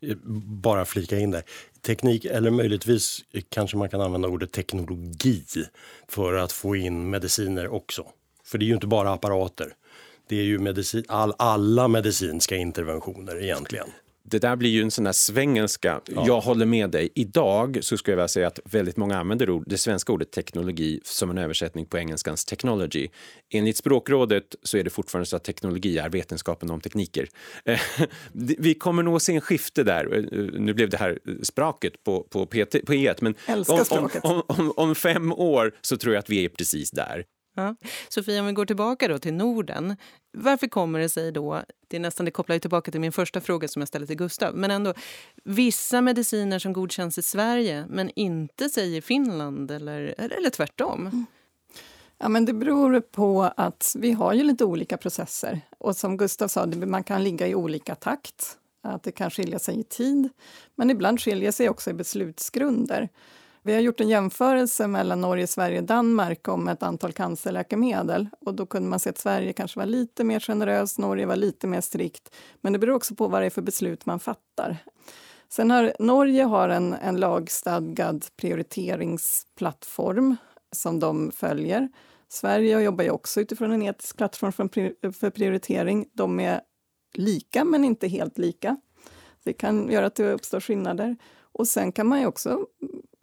Eh, 0.00 0.16
bara 0.62 0.84
flika 0.84 1.18
in 1.18 1.30
där. 1.30 1.42
Teknik, 1.80 2.24
eller 2.24 2.50
möjligtvis 2.50 3.24
kanske 3.48 3.76
man 3.76 3.88
kan 3.88 4.00
använda 4.00 4.28
ordet 4.28 4.52
teknologi 4.52 5.44
för 6.08 6.34
att 6.34 6.52
få 6.52 6.76
in 6.76 7.10
mediciner 7.10 7.68
också. 7.68 8.06
För 8.44 8.58
det 8.58 8.64
är 8.64 8.66
ju 8.66 8.74
inte 8.74 8.86
bara 8.86 9.12
apparater. 9.12 9.74
Det 10.28 10.36
är 10.36 10.42
ju 10.44 10.58
medicin, 10.58 11.04
all, 11.08 11.34
alla 11.38 11.88
medicinska 11.88 12.56
interventioner 12.56 13.42
egentligen 13.42 13.88
det 14.30 14.38
där 14.38 14.56
blir 14.56 14.70
ju 14.70 14.82
en 14.82 14.90
sån 14.90 15.04
där 15.04 15.12
svengelska. 15.12 16.00
Ja. 16.06 16.24
Jag 16.26 16.40
håller 16.40 16.66
med 16.66 16.90
dig. 16.90 17.08
Idag 17.14 17.78
så 17.82 17.96
skulle 17.96 18.12
jag 18.12 18.16
vilja 18.16 18.28
säga 18.28 18.46
att 18.46 18.60
väldigt 18.64 18.96
många 18.96 19.18
använder 19.18 19.50
ord, 19.50 19.64
det 19.66 19.78
svenska 19.78 20.12
ordet 20.12 20.30
teknologi 20.30 21.00
som 21.04 21.30
en 21.30 21.38
översättning 21.38 21.86
på 21.86 21.98
engelskans 21.98 22.44
technology. 22.44 23.08
Enligt 23.50 23.76
språkrådet 23.76 24.44
så 24.62 24.78
är 24.78 24.84
det 24.84 24.90
fortfarande 24.90 25.26
så 25.26 25.36
att 25.36 25.44
teknologi 25.44 25.98
är 25.98 26.08
vetenskapen 26.08 26.70
om 26.70 26.80
tekniker. 26.80 27.28
Vi 28.58 28.74
kommer 28.74 29.02
nog 29.02 29.16
att 29.16 29.22
se 29.22 29.34
en 29.34 29.40
skifte 29.40 29.84
där. 29.84 30.16
Eh, 30.16 30.60
nu 30.60 30.74
blev 30.74 30.90
det 30.90 30.96
här 30.96 31.18
språket 31.42 32.04
på, 32.04 32.22
på, 32.22 32.46
PT, 32.46 32.86
på 32.86 32.92
E1, 32.92 33.16
men 33.20 33.34
om, 33.68 34.10
om, 34.22 34.42
om, 34.46 34.72
om, 34.76 34.94
fem 34.94 35.32
år 35.32 35.74
så 35.80 35.96
tror 35.96 36.14
jag 36.14 36.20
att 36.20 36.30
vi 36.30 36.44
är 36.44 36.48
precis 36.48 36.90
där. 36.90 37.24
Ja. 37.58 37.74
Sofia, 38.08 38.40
om 38.40 38.46
vi 38.46 38.52
går 38.52 38.66
tillbaka 38.66 39.08
då 39.08 39.18
till 39.18 39.34
Norden. 39.34 39.96
Varför 40.32 40.66
kommer 40.68 40.98
det 40.98 41.08
sig 41.08 41.32
då, 41.32 41.62
det 41.88 41.96
är 41.96 42.00
nästan 42.00 42.26
det 42.26 42.30
kopplar 42.30 42.54
ju 42.54 42.60
tillbaka 42.60 42.90
till 42.90 43.00
min 43.00 43.12
första 43.12 43.40
fråga 43.40 43.68
som 43.68 43.82
jag 43.82 43.88
ställde 43.88 44.06
till 44.06 44.16
Gustav, 44.16 44.54
men 44.54 44.70
ändå 44.70 44.94
vissa 45.44 46.00
mediciner 46.00 46.58
som 46.58 46.72
godkänns 46.72 47.18
i 47.18 47.22
Sverige 47.22 47.86
men 47.88 48.10
inte 48.16 48.68
säger 48.68 49.00
Finland 49.00 49.70
eller, 49.70 50.14
eller 50.18 50.50
tvärtom? 50.50 51.00
Mm. 51.06 51.26
Ja, 52.18 52.28
men 52.28 52.44
det 52.44 52.52
beror 52.52 53.00
på 53.00 53.52
att 53.56 53.94
vi 53.98 54.12
har 54.12 54.32
ju 54.32 54.42
lite 54.42 54.64
olika 54.64 54.96
processer. 54.96 55.60
Och 55.78 55.96
som 55.96 56.16
Gustav 56.16 56.48
sa, 56.48 56.66
man 56.66 57.04
kan 57.04 57.24
ligga 57.24 57.46
i 57.46 57.54
olika 57.54 57.94
takt. 57.94 58.58
Att 58.82 59.02
det 59.02 59.12
kan 59.12 59.30
skilja 59.30 59.58
sig 59.58 59.80
i 59.80 59.84
tid. 59.84 60.28
Men 60.74 60.90
ibland 60.90 61.20
skiljer 61.20 61.52
sig 61.52 61.68
också 61.68 61.90
i 61.90 61.92
beslutsgrunder. 61.92 63.08
Vi 63.62 63.74
har 63.74 63.80
gjort 63.80 64.00
en 64.00 64.08
jämförelse 64.08 64.86
mellan 64.86 65.20
Norge, 65.20 65.46
Sverige 65.46 65.78
och 65.78 65.84
Danmark 65.84 66.48
om 66.48 66.68
ett 66.68 66.82
antal 66.82 67.12
cancerläkemedel. 67.12 68.28
Och 68.40 68.54
då 68.54 68.66
kunde 68.66 68.88
man 68.88 69.00
se 69.00 69.10
att 69.10 69.18
Sverige 69.18 69.52
kanske 69.52 69.78
var 69.78 69.86
lite 69.86 70.24
mer 70.24 70.40
generöst, 70.40 70.98
Norge 70.98 71.26
var 71.26 71.36
lite 71.36 71.66
mer 71.66 71.80
strikt. 71.80 72.34
Men 72.60 72.72
det 72.72 72.78
beror 72.78 72.94
också 72.94 73.14
på 73.14 73.28
vad 73.28 73.42
det 73.42 73.46
är 73.46 73.50
för 73.50 73.62
beslut 73.62 74.06
man 74.06 74.20
fattar. 74.20 74.76
Sen 75.48 75.70
har 75.70 75.92
Norge 75.98 76.44
har 76.44 76.68
en, 76.68 76.92
en 76.92 77.16
lagstadgad 77.16 78.26
prioriteringsplattform 78.36 80.36
som 80.72 81.00
de 81.00 81.30
följer. 81.30 81.88
Sverige 82.28 82.80
jobbar 82.80 83.04
ju 83.04 83.10
också 83.10 83.40
utifrån 83.40 83.72
en 83.72 83.82
etisk 83.82 84.16
plattform 84.16 84.52
för 85.12 85.30
prioritering. 85.30 86.08
De 86.12 86.40
är 86.40 86.60
lika, 87.14 87.64
men 87.64 87.84
inte 87.84 88.08
helt 88.08 88.38
lika. 88.38 88.76
Det 89.44 89.52
kan 89.52 89.88
göra 89.88 90.06
att 90.06 90.14
det 90.14 90.32
uppstår 90.32 90.60
skillnader. 90.60 91.16
Och 91.52 91.68
sen 91.68 91.92
kan 91.92 92.06
man 92.06 92.20
ju 92.20 92.26
också 92.26 92.66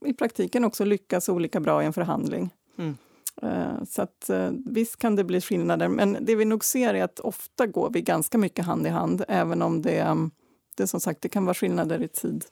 i 0.08 0.14
praktiken 0.14 0.66
också 0.66 0.86
lyckas 0.86 1.30
olika 1.30 1.60
bra 1.60 1.84
i 1.84 1.86
en 1.86 1.94
förhandling. 1.94 2.50
Mm. 2.78 2.98
Eh, 3.42 3.84
så 3.90 4.02
att, 4.02 4.30
eh, 4.30 4.52
visst 4.66 4.98
kan 4.98 5.16
det 5.16 5.24
bli 5.24 5.42
skillnader, 5.42 5.88
men 5.88 6.18
det 6.22 6.36
vi 6.36 6.46
nog 6.46 6.66
ser 6.66 6.94
är 6.94 7.04
att 7.04 7.20
ofta 7.20 7.68
går 7.68 7.90
vi 7.90 8.02
ganska 8.02 8.38
mycket 8.38 8.66
hand 8.66 8.88
i 8.88 8.90
hand, 8.90 9.26
även 9.28 9.62
om 9.62 9.82
det, 9.82 10.30
det 10.78 10.88
som 10.88 11.00
sagt 11.00 11.22
det 11.22 11.30
kan 11.30 11.46
vara 11.46 11.54
skillnader 11.54 12.04
i 12.04 12.08
tid. 12.08 12.46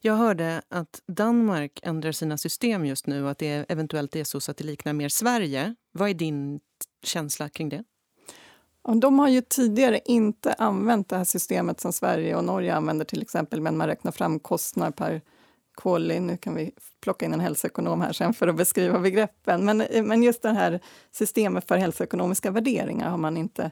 Jag 0.00 0.14
hörde 0.14 0.62
att 0.68 1.02
Danmark 1.06 1.80
ändrar 1.82 2.12
sina 2.12 2.38
system 2.38 2.86
just 2.86 3.06
nu 3.06 3.24
och 3.24 3.30
att 3.30 3.38
det 3.38 3.64
eventuellt 3.68 4.16
är 4.16 4.24
så 4.24 4.50
att 4.50 4.56
det 4.56 4.64
liknar 4.64 4.92
mer 4.92 5.08
Sverige. 5.08 5.74
Vad 5.92 6.10
är 6.10 6.14
din 6.14 6.60
känsla 7.02 7.48
kring 7.48 7.68
det? 7.68 7.84
De 9.00 9.18
har 9.18 9.28
ju 9.28 9.42
tidigare 9.42 10.00
inte 10.04 10.52
använt 10.52 11.08
det 11.08 11.16
här 11.16 11.24
systemet 11.24 11.80
som 11.80 11.92
Sverige 11.92 12.36
och 12.36 12.44
Norge 12.44 12.74
använder 12.74 13.04
till 13.04 13.22
exempel, 13.22 13.60
men 13.60 13.76
man 13.76 13.86
räknar 13.86 14.12
fram 14.12 14.38
kostnader 14.38 14.92
per 14.92 15.22
kolli. 15.74 16.20
Nu 16.20 16.36
kan 16.36 16.54
vi 16.54 16.72
plocka 17.00 17.26
in 17.26 17.34
en 17.34 17.40
hälsoekonom 17.40 18.00
här 18.00 18.12
sen 18.12 18.34
för 18.34 18.48
att 18.48 18.56
beskriva 18.56 18.98
begreppen. 18.98 19.64
Men, 19.64 19.84
men 20.04 20.22
just 20.22 20.42
det 20.42 20.52
här 20.52 20.80
systemet 21.10 21.68
för 21.68 21.76
hälsoekonomiska 21.76 22.50
värderingar 22.50 23.10
har 23.10 23.18
man 23.18 23.36
inte 23.36 23.70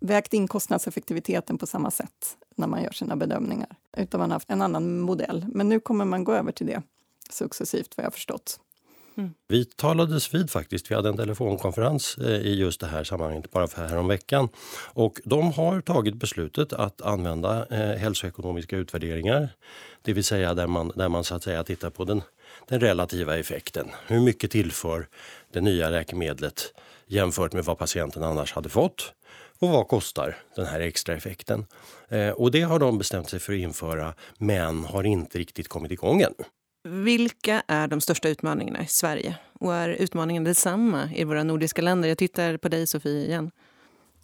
vägt 0.00 0.34
in 0.34 0.48
kostnadseffektiviteten 0.48 1.58
på 1.58 1.66
samma 1.66 1.90
sätt 1.90 2.36
när 2.56 2.66
man 2.66 2.82
gör 2.82 2.90
sina 2.90 3.16
bedömningar, 3.16 3.76
utan 3.96 4.20
man 4.20 4.30
har 4.30 4.34
haft 4.34 4.50
en 4.50 4.62
annan 4.62 5.00
modell. 5.00 5.46
Men 5.48 5.68
nu 5.68 5.80
kommer 5.80 6.04
man 6.04 6.24
gå 6.24 6.32
över 6.32 6.52
till 6.52 6.66
det 6.66 6.82
successivt, 7.30 7.96
vad 7.96 8.06
jag 8.06 8.12
förstått. 8.12 8.60
Mm. 9.16 9.30
Vi 9.48 9.64
talades 9.64 10.34
vid 10.34 10.50
faktiskt. 10.50 10.90
Vi 10.90 10.94
hade 10.94 11.08
en 11.08 11.16
telefonkonferens 11.16 12.18
eh, 12.18 12.40
i 12.40 12.54
just 12.54 12.80
det 12.80 12.86
här 12.86 13.04
sammanhanget 13.04 13.50
bara 13.50 13.66
för 13.66 13.86
häromveckan. 13.86 14.48
Och 14.92 15.20
de 15.24 15.52
har 15.52 15.80
tagit 15.80 16.14
beslutet 16.14 16.72
att 16.72 17.02
använda 17.02 17.66
eh, 17.66 17.98
hälsoekonomiska 17.98 18.76
utvärderingar. 18.76 19.48
Det 20.02 20.12
vill 20.12 20.24
säga 20.24 20.54
där 20.54 20.66
man, 20.66 20.92
där 20.94 21.08
man 21.08 21.24
så 21.24 21.34
att 21.34 21.42
säga 21.42 21.64
tittar 21.64 21.90
på 21.90 22.04
den, 22.04 22.22
den 22.68 22.80
relativa 22.80 23.38
effekten. 23.38 23.88
Hur 24.06 24.20
mycket 24.20 24.50
tillför 24.50 25.08
det 25.52 25.60
nya 25.60 25.90
läkemedlet 25.90 26.74
jämfört 27.06 27.52
med 27.52 27.64
vad 27.64 27.78
patienten 27.78 28.22
annars 28.22 28.52
hade 28.52 28.68
fått? 28.68 29.12
Och 29.58 29.68
vad 29.68 29.88
kostar 29.88 30.36
den 30.56 30.66
här 30.66 30.80
extra 30.80 31.14
effekten? 31.14 31.66
Eh, 32.08 32.30
och 32.30 32.50
det 32.50 32.62
har 32.62 32.78
de 32.78 32.98
bestämt 32.98 33.30
sig 33.30 33.40
för 33.40 33.52
att 33.52 33.58
införa 33.58 34.14
men 34.38 34.84
har 34.84 35.04
inte 35.04 35.38
riktigt 35.38 35.68
kommit 35.68 35.92
igång 35.92 36.22
ännu. 36.22 36.44
Vilka 36.88 37.62
är 37.66 37.88
de 37.88 38.00
största 38.00 38.28
utmaningarna 38.28 38.82
i 38.82 38.86
Sverige? 38.86 39.36
Och 39.52 39.74
är 39.74 39.88
utmaningen 39.88 40.44
detsamma 40.44 41.10
i 41.14 41.24
våra 41.24 41.42
nordiska 41.42 41.82
länder? 41.82 42.08
Jag 42.08 42.18
tittar 42.18 42.56
på 42.56 42.68
dig, 42.68 42.86
Sofie, 42.86 43.26
igen. 43.26 43.50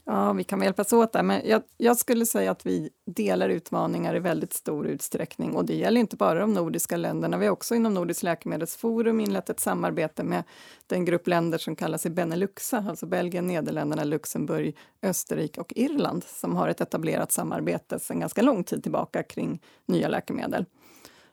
Ja, 0.04 0.33
vi 0.33 0.45
kan 0.45 0.59
väl 0.59 0.66
hjälpas 0.66 0.92
åt 0.92 1.12
där. 1.12 1.23
Men 1.23 1.40
jag, 1.45 1.62
jag, 1.76 1.97
skulle 1.97 2.26
säga 2.26 2.50
att 2.50 2.66
vi 2.66 2.90
delar 3.07 3.49
utmaningar 3.49 4.16
i 4.16 4.19
väldigt 4.19 4.52
stor 4.52 4.87
utsträckning. 4.87 5.57
Och 5.57 5.64
det 5.64 5.75
gäller 5.75 6.00
inte 6.00 6.16
bara 6.16 6.40
de 6.40 6.54
nordiska 6.54 6.97
länderna. 6.97 7.38
Vi 7.38 7.47
har 7.47 7.52
också 7.52 7.75
inom 7.75 7.95
Nordiskt 7.95 8.23
läkemedelsforum 8.23 9.21
inlett 9.21 9.50
ett 9.50 9.61
samarbete 9.61 10.25
med 10.25 10.45
den 10.87 11.04
grupp 11.04 11.26
länder 11.26 11.59
som 11.59 11.76
kallar 11.76 11.99
sig 11.99 12.11
Beneluxa, 12.11 12.85
alltså 12.88 13.07
Belgien, 13.07 13.47
Nederländerna, 13.47 14.04
Luxemburg, 14.04 14.76
Österrike 15.02 15.61
och 15.61 15.73
Irland, 15.76 16.25
som 16.25 16.57
har 16.57 16.69
ett 16.69 16.81
etablerat 16.81 17.33
samarbete 17.33 17.99
sedan 17.99 18.21
ganska 18.21 18.42
lång 18.42 18.64
tid 18.64 18.83
tillbaka 18.83 19.23
kring 19.23 19.62
nya 19.87 20.09
läkemedel. 20.09 20.64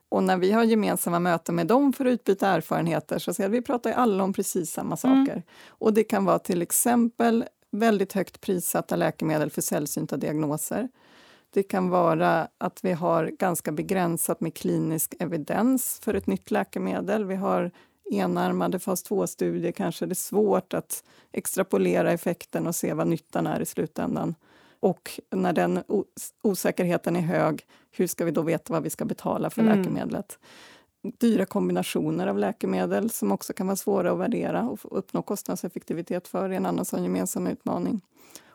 Och 0.09 0.23
när 0.23 0.37
vi 0.37 0.51
har 0.51 0.63
gemensamma 0.63 1.19
möten 1.19 1.55
med 1.55 1.67
dem 1.67 1.93
för 1.93 2.05
att 2.05 2.11
utbyta 2.11 2.47
erfarenheter 2.47 3.19
så 3.19 3.33
ser 3.33 3.49
vi 3.49 3.61
pratar 3.61 3.91
alla 3.91 4.23
om 4.23 4.33
precis 4.33 4.71
samma 4.71 4.97
mm. 5.03 5.25
saker. 5.25 5.33
Mm. 5.33 5.43
Och 5.67 5.93
det 5.93 6.03
kan 6.03 6.25
vara 6.25 6.39
till 6.39 6.61
exempel 6.61 7.45
väldigt 7.71 8.13
högt 8.13 8.41
prissatta 8.41 8.95
läkemedel 8.95 9.49
för 9.49 9.61
sällsynta 9.61 10.17
diagnoser. 10.17 10.89
Det 11.53 11.63
kan 11.63 11.89
vara 11.89 12.47
att 12.57 12.83
vi 12.83 12.91
har 12.91 13.25
ganska 13.25 13.71
begränsat 13.71 14.41
med 14.41 14.55
klinisk 14.55 15.15
evidens 15.19 15.99
för 16.03 16.13
ett 16.13 16.27
nytt 16.27 16.51
läkemedel. 16.51 17.25
Vi 17.25 17.35
har 17.35 17.71
enarmade 18.11 18.79
fas 18.79 19.05
2-studier 19.05 19.71
kanske. 19.71 20.05
Det 20.05 20.13
är 20.13 20.15
svårt 20.15 20.73
att 20.73 21.03
extrapolera 21.31 22.11
effekten 22.11 22.67
och 22.67 22.75
se 22.75 22.93
vad 22.93 23.07
nyttan 23.07 23.47
är 23.47 23.59
i 23.59 23.65
slutändan. 23.65 24.35
Och 24.79 25.19
när 25.29 25.53
den 25.53 25.83
osäkerheten 26.41 27.15
är 27.15 27.21
hög, 27.21 27.65
hur 27.91 28.07
ska 28.07 28.25
vi 28.25 28.31
då 28.31 28.41
veta 28.41 28.73
vad 28.73 28.83
vi 28.83 28.89
ska 28.89 29.05
betala 29.05 29.49
för 29.49 29.61
mm. 29.61 29.77
läkemedlet? 29.77 30.39
Dyra 31.17 31.45
kombinationer 31.45 32.27
av 32.27 32.37
läkemedel 32.37 33.09
som 33.09 33.31
också 33.31 33.53
kan 33.53 33.67
vara 33.67 33.75
svåra 33.75 34.11
att 34.11 34.19
värdera 34.19 34.69
och 34.69 34.97
uppnå 34.97 35.21
kostnadseffektivitet 35.21 36.27
för 36.27 36.49
är 36.49 36.53
en 36.53 36.65
annan 36.65 36.85
sån 36.85 37.03
gemensam 37.03 37.47
utmaning. 37.47 38.01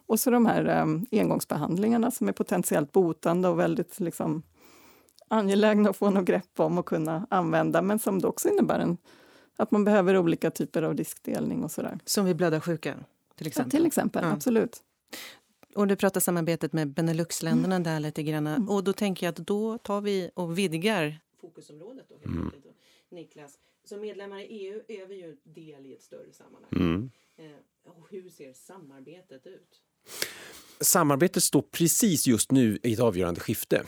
Och 0.06 0.20
så 0.20 0.30
de 0.30 0.46
här 0.46 0.82
um, 0.82 1.06
engångsbehandlingarna 1.12 2.10
som 2.10 2.28
är 2.28 2.32
potentiellt 2.32 2.92
botande 2.92 3.48
och 3.48 3.58
väldigt 3.58 4.00
liksom, 4.00 4.42
angelägna 5.28 5.90
att 5.90 5.96
få 5.96 6.10
något 6.10 6.24
grepp 6.24 6.60
om 6.60 6.78
och 6.78 6.86
kunna 6.86 7.26
använda, 7.30 7.82
men 7.82 7.98
som 7.98 8.20
då 8.20 8.28
också 8.28 8.48
innebär 8.48 8.78
en, 8.78 8.96
att 9.56 9.70
man 9.70 9.84
behöver 9.84 10.16
olika 10.16 10.50
typer 10.50 10.82
av 10.82 10.96
riskdelning 10.96 11.64
och 11.64 11.70
sådär. 11.70 11.98
Som 12.04 12.24
vid 12.24 12.36
blödarsjuka? 12.36 12.94
Till 13.36 13.46
exempel? 13.46 13.70
Ja, 13.72 13.78
till 13.78 13.86
exempel, 13.86 14.24
ja. 14.24 14.32
absolut. 14.32 14.82
Och 15.74 15.86
du 15.86 15.96
pratar 15.96 16.20
samarbetet 16.20 16.72
med 16.72 16.88
Beneluxländerna 16.88 17.76
mm. 17.76 17.82
där 17.84 18.00
lite 18.00 18.22
grann. 18.22 18.46
Mm. 18.46 18.68
Och 18.68 18.84
då 18.84 18.92
tänker 18.92 19.26
jag 19.26 19.32
att 19.32 19.46
då 19.46 19.78
tar 19.78 20.00
vi 20.00 20.30
och 20.34 20.58
vidgar 20.58 21.20
fokusområdet. 21.40 22.08
Då, 22.08 22.28
mm. 22.28 22.52
Niklas, 23.10 23.58
som 23.84 24.00
medlemmar 24.00 24.40
i 24.40 24.44
EU 24.44 24.82
är 24.88 25.06
vi 25.06 25.14
ju 25.14 25.36
del 25.42 25.86
i 25.86 25.94
ett 25.94 26.02
större 26.02 26.32
sammanhang. 26.32 26.70
Mm. 26.72 27.10
Eh, 27.36 27.56
och 27.84 28.06
hur 28.10 28.28
ser 28.28 28.52
samarbetet 28.52 29.46
ut? 29.46 29.80
Samarbetet 30.80 31.42
står 31.42 31.62
precis 31.62 32.26
just 32.26 32.50
nu 32.50 32.78
i 32.82 32.92
ett 32.92 33.00
avgörande 33.00 33.40
skifte. 33.40 33.84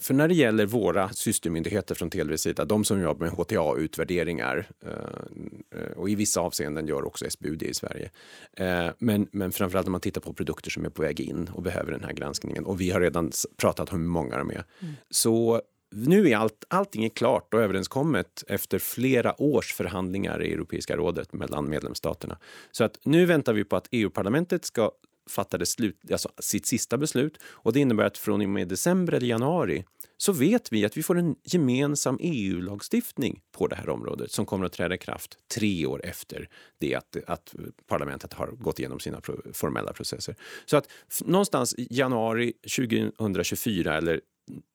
För 0.00 0.14
när 0.14 0.28
det 0.28 0.34
gäller 0.34 0.66
våra 0.66 1.08
systermyndigheter 1.08 1.94
från 1.94 2.10
TLVs 2.10 2.40
sida, 2.40 2.64
de 2.64 2.84
som 2.84 3.00
jobbar 3.00 3.26
med 3.26 3.34
HTA-utvärderingar 3.34 4.68
eh, 4.86 5.92
och 5.96 6.10
i 6.10 6.14
vissa 6.14 6.40
avseenden 6.40 6.86
gör 6.86 7.06
också 7.06 7.30
SBU 7.30 7.56
det 7.56 7.66
i 7.66 7.74
Sverige. 7.74 8.10
Eh, 8.56 8.88
men, 8.98 9.28
men 9.32 9.52
framförallt 9.52 9.86
när 9.86 9.90
man 9.90 10.00
tittar 10.00 10.20
på 10.20 10.32
produkter 10.32 10.70
som 10.70 10.84
är 10.84 10.90
på 10.90 11.02
väg 11.02 11.20
in 11.20 11.50
och 11.54 11.62
behöver 11.62 11.92
den 11.92 12.04
här 12.04 12.12
granskningen 12.12 12.64
och 12.64 12.80
vi 12.80 12.90
har 12.90 13.00
redan 13.00 13.32
pratat 13.56 13.92
om 13.92 14.00
hur 14.00 14.08
många 14.08 14.38
de 14.38 14.50
är. 14.50 14.64
Mm. 14.80 14.94
Så 15.10 15.62
nu 15.90 16.30
är 16.30 16.36
allt, 16.36 16.64
allting 16.68 17.04
är 17.04 17.08
klart 17.08 17.54
och 17.54 17.60
överenskommet 17.60 18.44
efter 18.48 18.78
flera 18.78 19.42
års 19.42 19.74
förhandlingar 19.74 20.42
i 20.42 20.52
Europeiska 20.52 20.96
rådet 20.96 21.32
mellan 21.32 21.68
medlemsstaterna. 21.68 22.38
Så 22.70 22.84
att 22.84 22.98
nu 23.04 23.26
väntar 23.26 23.52
vi 23.52 23.64
på 23.64 23.76
att 23.76 23.88
EU-parlamentet 23.90 24.64
ska 24.64 24.90
fattade 25.28 25.66
slut, 25.66 26.00
alltså 26.12 26.28
sitt 26.38 26.66
sista 26.66 26.98
beslut 26.98 27.38
och 27.44 27.72
det 27.72 27.80
innebär 27.80 28.04
att 28.04 28.18
från 28.18 28.40
och 28.40 28.48
med 28.48 28.68
december 28.68 29.12
eller 29.12 29.26
januari 29.26 29.84
så 30.16 30.32
vet 30.32 30.72
vi 30.72 30.84
att 30.84 30.96
vi 30.96 31.02
får 31.02 31.18
en 31.18 31.36
gemensam 31.44 32.18
EU-lagstiftning 32.20 33.40
på 33.52 33.66
det 33.66 33.76
här 33.76 33.88
området 33.88 34.32
som 34.32 34.46
kommer 34.46 34.66
att 34.66 34.72
träda 34.72 34.94
i 34.94 34.98
kraft 34.98 35.38
tre 35.54 35.86
år 35.86 36.04
efter 36.04 36.48
det 36.78 36.94
att, 36.94 37.16
att 37.26 37.54
parlamentet 37.86 38.32
har 38.32 38.46
gått 38.46 38.78
igenom 38.78 39.00
sina 39.00 39.20
formella 39.52 39.92
processer. 39.92 40.36
Så 40.66 40.76
att 40.76 40.88
någonstans 41.24 41.74
januari 41.78 42.52
2024 42.76 43.96
eller 43.96 44.20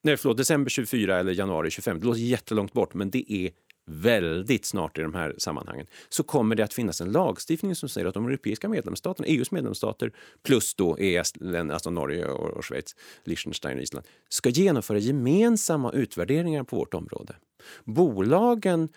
nej, 0.03 0.17
förlåt, 0.17 0.37
december 0.37 0.69
24 0.69 1.19
eller 1.19 1.31
januari 1.33 1.71
25, 1.71 1.99
det 1.99 2.05
låter 2.05 2.21
jättelångt 2.21 2.73
bort, 2.73 2.93
men 2.93 3.09
det 3.09 3.33
är 3.33 3.51
väldigt 3.85 4.65
snart 4.65 4.97
i 4.97 5.01
de 5.01 5.13
här 5.13 5.35
sammanhangen 5.37 5.87
så 6.09 6.23
kommer 6.23 6.55
det 6.55 6.63
att 6.63 6.73
finnas 6.73 7.01
en 7.01 7.11
lagstiftning 7.11 7.75
som 7.75 7.89
säger 7.89 8.07
att 8.07 8.13
de 8.13 8.27
europeiska 8.27 8.69
medlemsstaterna, 8.69 9.27
EUs 9.27 9.51
medlemsstater 9.51 10.11
plus 10.43 10.75
då 10.75 10.97
EES, 10.97 11.33
alltså 11.71 11.89
Norge 11.89 12.25
och 12.25 12.65
Schweiz, 12.65 12.95
Liechtenstein 13.23 13.77
och 13.77 13.83
Island, 13.83 14.05
ska 14.29 14.49
genomföra 14.49 14.97
gemensamma 14.97 15.91
utvärderingar 15.91 16.63
på 16.63 16.75
vårt 16.75 16.93
område. 16.93 17.35
Bolagen 17.83 18.89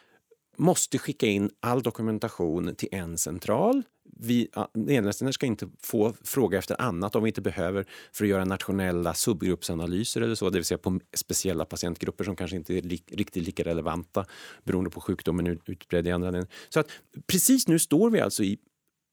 måste 0.57 0.99
skicka 0.99 1.27
in 1.27 1.51
all 1.61 1.83
dokumentation 1.83 2.75
till 2.75 2.89
en 2.93 3.19
central 3.19 3.83
vi, 4.19 4.49
medlemsländer 4.73 5.33
ska 5.33 5.47
inte 5.47 5.69
få 5.83 6.15
fråga 6.25 6.59
efter 6.59 6.81
annat 6.81 7.17
om 7.17 7.23
vi 7.23 7.29
inte 7.29 7.41
behöver 7.41 7.87
för 8.13 8.25
att 8.25 8.31
göra 8.31 8.45
nationella 8.45 9.15
subgruppsanalyser 9.15 10.21
eller 10.21 10.35
så, 10.35 10.51
det 10.51 10.59
vill 10.59 10.65
säga 10.65 10.79
på 10.79 11.01
speciella 11.15 11.65
patientgrupper 11.65 12.25
som 12.25 12.37
kanske 12.37 12.57
inte 12.57 12.75
är 12.75 12.83
li, 12.83 13.03
riktigt 13.07 13.47
lika 13.47 13.65
relevanta 13.65 14.27
beroende 14.65 14.91
på 14.91 15.01
sjukdomen 15.01 15.47
utbredd 15.47 16.07
i 16.07 16.11
andra 16.11 16.31
länder. 16.31 16.51
Så 16.69 16.81
att 16.81 16.91
precis 17.27 17.69
nu 17.69 17.79
står 17.79 18.11
vi 18.11 18.21
alltså 18.21 18.43
i 18.43 18.59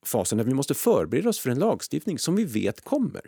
fasen 0.05 0.38
där 0.38 0.45
vi 0.45 0.53
måste 0.53 0.74
förbereda 0.74 1.29
oss 1.29 1.39
för 1.39 1.50
en 1.50 1.60
lagstiftning 1.60 2.19
som 2.19 2.36
vi 2.36 2.45
vet 2.45 2.83
kommer 2.83 3.22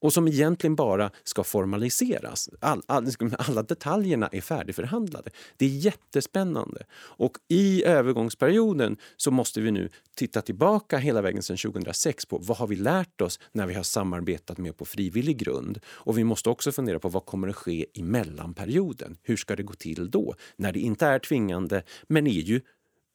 och 0.00 0.12
som 0.12 0.28
egentligen 0.28 0.76
bara 0.76 1.10
ska 1.24 1.44
formaliseras. 1.44 2.48
All, 2.60 2.82
all, 2.86 3.04
liksom, 3.04 3.34
alla 3.38 3.62
detaljerna 3.62 4.28
är 4.32 4.40
färdigförhandlade. 4.40 5.30
Det 5.56 5.64
är 5.64 5.68
jättespännande. 5.68 6.82
Och 6.92 7.36
i 7.48 7.84
övergångsperioden 7.84 8.96
så 9.16 9.30
måste 9.30 9.60
vi 9.60 9.70
nu 9.70 9.88
titta 10.14 10.42
tillbaka 10.42 10.98
hela 10.98 11.22
vägen 11.22 11.42
sedan 11.42 11.56
2006 11.56 12.26
på 12.26 12.38
vad 12.38 12.56
har 12.56 12.66
vi 12.66 12.76
lärt 12.76 13.20
oss 13.20 13.40
när 13.52 13.66
vi 13.66 13.74
har 13.74 13.82
samarbetat 13.82 14.58
med 14.58 14.76
på 14.76 14.84
frivillig 14.84 15.36
grund. 15.36 15.80
Och 15.86 16.18
vi 16.18 16.24
måste 16.24 16.50
också 16.50 16.72
fundera 16.72 16.98
på 16.98 17.08
vad 17.08 17.26
kommer 17.26 17.48
att 17.48 17.56
ske 17.56 17.86
i 17.94 18.02
mellanperioden. 18.02 19.16
Hur 19.22 19.36
ska 19.36 19.56
det 19.56 19.62
gå 19.62 19.74
till 19.74 20.10
då? 20.10 20.34
När 20.56 20.72
det 20.72 20.80
inte 20.80 21.06
är 21.06 21.18
tvingande 21.18 21.82
men 22.08 22.26
är 22.26 22.30
ju 22.30 22.60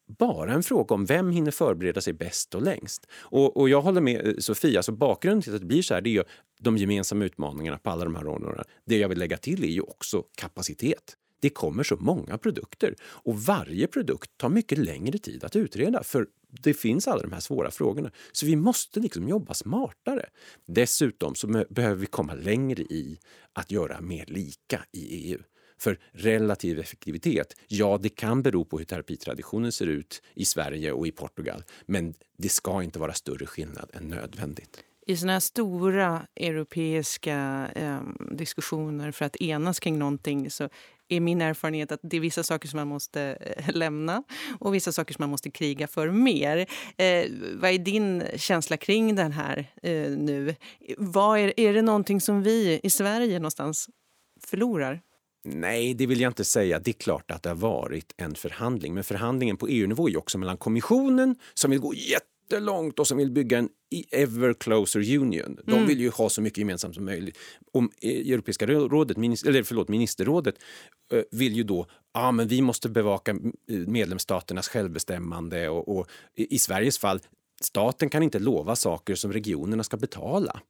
bara 0.08 0.54
en 0.54 0.64
fråga 0.64 0.96
om 0.96 1.06
vem 1.06 1.32
hinner 1.32 1.52
förbereda 1.52 2.02
sig 2.02 2.14
bäst 2.14 2.56
och 2.56 2.62
längst. 2.62 3.08
Och, 3.14 3.58
och 3.58 3.70
jag 3.70 3.82
håller 3.82 4.02
med 4.02 4.28
eh, 4.28 4.34
Sofia, 4.38 4.80
alltså 4.80 4.92
bakgrunden 4.92 5.42
till 5.42 5.56
att 5.56 5.62
det 5.62 5.68
blir 5.68 5.82
så 5.82 5.94
här 5.94 6.02
det 6.02 6.10
är 6.10 6.12
ju 6.12 6.24
de 6.60 6.78
gemensamma 6.78 7.26
utmaningarna 7.26 7.78
på 7.78 7.90
alla 7.90 8.04
de 8.04 8.16
här 8.16 8.28
områdena. 8.28 8.64
Det 8.86 8.98
jag 8.98 9.10
vill 9.10 9.20
lägga 9.20 9.38
till 9.38 9.64
är 9.64 9.68
ju 9.68 9.82
också 9.82 10.24
kapacitet. 10.38 11.18
Det 11.42 11.50
kommer 11.50 11.84
så 11.84 11.96
många 11.96 12.38
produkter 12.38 12.96
och 13.04 13.40
varje 13.40 13.88
produkt 13.88 14.32
tar 14.38 14.50
mycket 14.50 14.78
längre 14.78 15.18
tid 15.18 15.44
att 15.44 15.56
utreda 15.56 16.04
för 16.04 16.28
det 16.64 16.74
finns 16.74 17.08
alla 17.08 17.22
de 17.22 17.32
här 17.32 17.40
svåra 17.40 17.72
frågorna. 17.72 18.12
Så 18.32 18.46
vi 18.46 18.56
måste 18.56 19.00
liksom 19.00 19.28
jobba 19.28 19.54
smartare. 19.54 20.26
Dessutom 20.68 21.36
så 21.36 21.48
behöver 21.70 21.96
vi 21.96 22.06
komma 22.06 22.34
längre 22.34 22.82
i 22.82 23.20
att 23.54 23.72
göra 23.72 24.02
mer 24.02 24.26
lika 24.28 24.86
i 24.92 25.32
EU. 25.32 25.40
För 25.78 26.00
relativ 26.12 26.80
effektivitet, 26.80 27.56
ja 27.68 28.00
det 28.02 28.10
kan 28.10 28.42
bero 28.42 28.66
på 28.66 28.78
hur 28.78 28.86
terapitraditionen 28.86 29.72
ser 29.72 29.88
ut 29.88 30.22
i 30.34 30.46
Sverige 30.46 30.92
och 30.92 31.08
i 31.08 31.12
Portugal. 31.12 31.64
Men 31.86 32.14
det 32.38 32.50
ska 32.50 32.84
inte 32.84 33.00
vara 33.00 33.14
större 33.14 33.46
skillnad 33.46 33.90
än 33.94 34.04
nödvändigt. 34.08 34.84
I 35.08 35.18
såna 35.18 35.34
här 35.34 35.40
stora 35.40 36.28
europeiska 36.36 37.70
eh, 37.76 38.00
diskussioner 38.32 39.12
för 39.12 39.26
att 39.26 39.36
enas 39.36 39.80
kring 39.80 40.00
någonting 40.00 40.52
så 40.52 40.70
är 41.08 41.20
min 41.20 41.42
erfarenhet 41.42 41.92
att 41.92 42.00
det 42.04 42.18
är 42.18 42.22
vissa 42.22 42.44
saker 42.44 42.68
som 42.68 42.78
man 42.78 42.88
måste 42.88 43.22
eh, 43.22 43.76
lämna 43.76 44.24
och 44.60 44.74
vissa 44.74 44.92
saker 44.92 45.14
som 45.14 45.24
man 45.24 45.30
måste 45.30 45.52
kriga 45.52 45.88
för 45.88 46.12
mer. 46.12 46.58
Eh, 46.98 47.26
vad 47.54 47.72
är 47.72 47.78
din 47.78 48.24
känsla 48.36 48.78
kring 48.78 49.16
den 49.16 49.32
här 49.32 49.72
eh, 49.84 50.12
nu? 50.12 50.56
Vad 50.98 51.40
är, 51.40 51.60
är 51.60 51.74
det 51.74 51.82
någonting 51.82 52.22
som 52.22 52.44
vi 52.44 52.80
i 52.84 52.90
Sverige 52.90 53.40
någonstans 53.40 53.90
förlorar? 54.48 55.02
Nej, 55.48 55.94
det 55.94 56.06
vill 56.06 56.22
jag 56.22 56.30
inte 56.30 56.44
säga. 56.44 56.80
Det 56.80 56.92
är 56.92 56.94
klart 56.94 57.32
att 57.32 57.44
det 57.44 57.50
har 57.50 57.56
varit 57.56 58.14
en 58.18 58.36
förhandling. 58.36 58.94
Men 58.94 59.04
förhandlingen 59.04 59.58
på 59.58 59.68
EU-nivå 59.68 60.10
är 60.10 60.18
också 60.18 60.38
mellan 60.38 60.58
kommissionen 60.58 61.36
som 61.54 61.72
vill 61.72 61.80
gå 61.80 61.94
jättelångt 61.94 63.00
och 63.00 63.08
som 63.08 63.18
vill 63.18 63.32
bygga 63.32 63.58
en 63.58 63.70
ever 64.12 64.54
closer 64.54 65.18
union. 65.18 65.60
De 65.66 65.72
mm. 65.72 65.88
vill 65.88 66.00
ju 66.00 66.10
ha 66.10 66.30
så 66.30 66.42
mycket 66.42 66.58
gemensamt 66.58 66.96
som 66.96 67.06
möjligt. 67.06 67.38
Om 67.72 67.92
eh, 68.02 68.34
Europeiska 68.34 68.68
rådet, 68.68 69.18
eller 69.18 69.64
förlåt, 69.64 69.90
ministerrådet 69.90 70.56
eh, 71.14 71.22
vill 71.32 71.54
ju 71.54 71.64
då 71.64 71.88
ja, 72.14 72.32
men 72.32 72.48
vi 72.48 72.62
måste 72.62 72.90
bevaka 72.90 73.36
medlemsstaternas 73.68 74.68
självbestämmande 74.68 75.70
och, 75.70 75.98
och 75.98 76.08
i 76.36 76.60
Sveriges 76.60 77.00
fall 77.00 77.20
staten 77.62 78.10
kan 78.10 78.24
inte 78.24 78.40
lova 78.40 78.76
saker 78.76 79.16
som 79.16 79.34
regionerna 79.34 79.84
ska 79.84 79.98
betala 79.98 80.62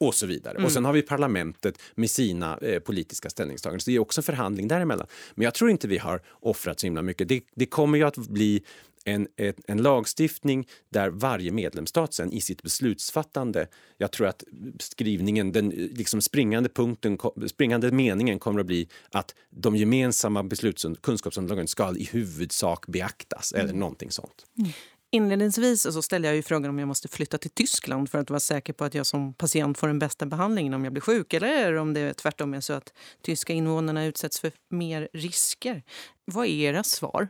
och 0.00 0.14
så 0.14 0.26
vidare. 0.26 0.54
Mm. 0.54 0.64
Och 0.64 0.72
sen 0.72 0.84
har 0.84 0.92
vi 0.92 1.02
parlamentet 1.02 1.78
med 1.94 2.10
sina 2.10 2.58
eh, 2.58 2.80
politiska 2.80 3.30
ställningstaganden. 3.30 3.80
Så 3.80 3.90
det 3.90 3.96
är 3.96 4.00
också 4.00 4.22
förhandling 4.22 4.68
däremellan. 4.68 5.06
Men 5.34 5.44
jag 5.44 5.54
tror 5.54 5.70
inte 5.70 5.88
vi 5.88 5.98
har 5.98 6.22
offrat 6.40 6.80
så 6.80 6.86
himla 6.86 7.02
mycket. 7.02 7.28
Det, 7.28 7.42
det 7.54 7.66
kommer 7.66 7.98
ju 7.98 8.04
att 8.04 8.16
bli 8.16 8.62
en, 9.04 9.28
en, 9.36 9.54
en, 9.66 9.82
lagstiftning 9.82 10.68
där 10.88 11.10
varje 11.10 11.52
medlemsstat 11.52 12.14
sen 12.14 12.32
i 12.32 12.40
sitt 12.40 12.62
beslutsfattande, 12.62 13.66
jag 13.98 14.12
tror 14.12 14.26
att 14.26 14.44
skrivningen, 14.78 15.52
den 15.52 15.68
liksom 15.68 16.22
springande 16.22 16.68
punkten, 16.68 17.18
springande 17.46 17.90
meningen 17.90 18.38
kommer 18.38 18.60
att 18.60 18.66
bli 18.66 18.88
att 19.10 19.34
de 19.50 19.76
gemensamma 19.76 20.42
besluts 20.42 20.86
kunskapsunderlagen 21.02 21.68
ska 21.68 21.96
i 21.96 22.04
huvudsak 22.04 22.86
beaktas 22.86 23.52
mm. 23.52 23.64
eller 23.64 23.78
någonting 23.78 24.10
sånt. 24.10 24.46
Mm. 24.58 24.70
Inledningsvis 25.12 25.82
så 25.82 26.02
ställde 26.02 26.28
jag 26.28 26.36
ju 26.36 26.42
frågan 26.42 26.70
om 26.70 26.78
jag 26.78 26.88
måste 26.88 27.08
flytta 27.08 27.38
till 27.38 27.50
Tyskland 27.50 28.10
för 28.10 28.18
att 28.18 28.30
vara 28.30 28.40
säker 28.40 28.72
på 28.72 28.84
att 28.84 28.94
jag 28.94 29.06
som 29.06 29.34
patient 29.34 29.78
får 29.78 29.86
den 29.86 29.98
bästa 29.98 30.26
behandlingen 30.26 30.74
om 30.74 30.84
jag 30.84 30.92
blir 30.92 31.00
sjuk 31.00 31.34
eller 31.34 31.76
om 31.76 31.94
det 31.94 32.14
tvärtom 32.14 32.54
är 32.54 32.60
så 32.60 32.72
att 32.72 32.92
tyska 33.22 33.52
invånarna 33.52 34.04
utsätts 34.04 34.40
för 34.40 34.52
mer 34.70 35.08
risker. 35.12 35.82
Vad 36.24 36.46
är 36.46 36.50
era 36.50 36.82
svar? 36.82 37.28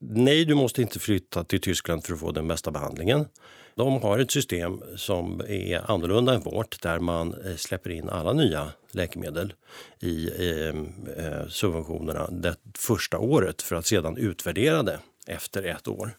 Nej, 0.00 0.44
du 0.44 0.54
måste 0.54 0.82
inte 0.82 0.98
flytta 0.98 1.44
till 1.44 1.60
Tyskland 1.60 2.04
för 2.04 2.14
att 2.14 2.20
få 2.20 2.32
den 2.32 2.48
bästa 2.48 2.70
behandlingen. 2.70 3.26
De 3.74 4.02
har 4.02 4.18
ett 4.18 4.30
system 4.30 4.82
som 4.96 5.40
är 5.40 5.90
annorlunda 5.90 6.34
än 6.34 6.40
vårt 6.40 6.82
där 6.82 6.98
man 6.98 7.34
eh, 7.44 7.56
släpper 7.56 7.90
in 7.90 8.08
alla 8.08 8.32
nya 8.32 8.72
läkemedel 8.90 9.52
i 10.00 10.30
ehm, 10.38 10.88
eh, 11.16 11.48
subventionerna 11.48 12.30
det 12.30 12.56
första 12.78 13.18
året 13.18 13.62
för 13.62 13.76
att 13.76 13.86
sedan 13.86 14.16
utvärdera 14.16 14.82
det 14.82 15.00
efter 15.26 15.62
ett 15.62 15.88
år. 15.88 16.16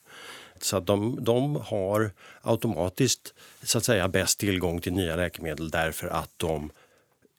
Så 0.63 0.77
att 0.77 0.85
de, 0.85 1.23
de 1.23 1.55
har 1.55 2.11
automatiskt 2.41 3.33
så 3.63 3.77
att 3.77 3.83
säga 3.83 4.07
bäst 4.07 4.39
tillgång 4.39 4.81
till 4.81 4.93
nya 4.93 5.15
läkemedel 5.15 5.69
därför 5.69 6.07
att 6.07 6.31
de 6.37 6.71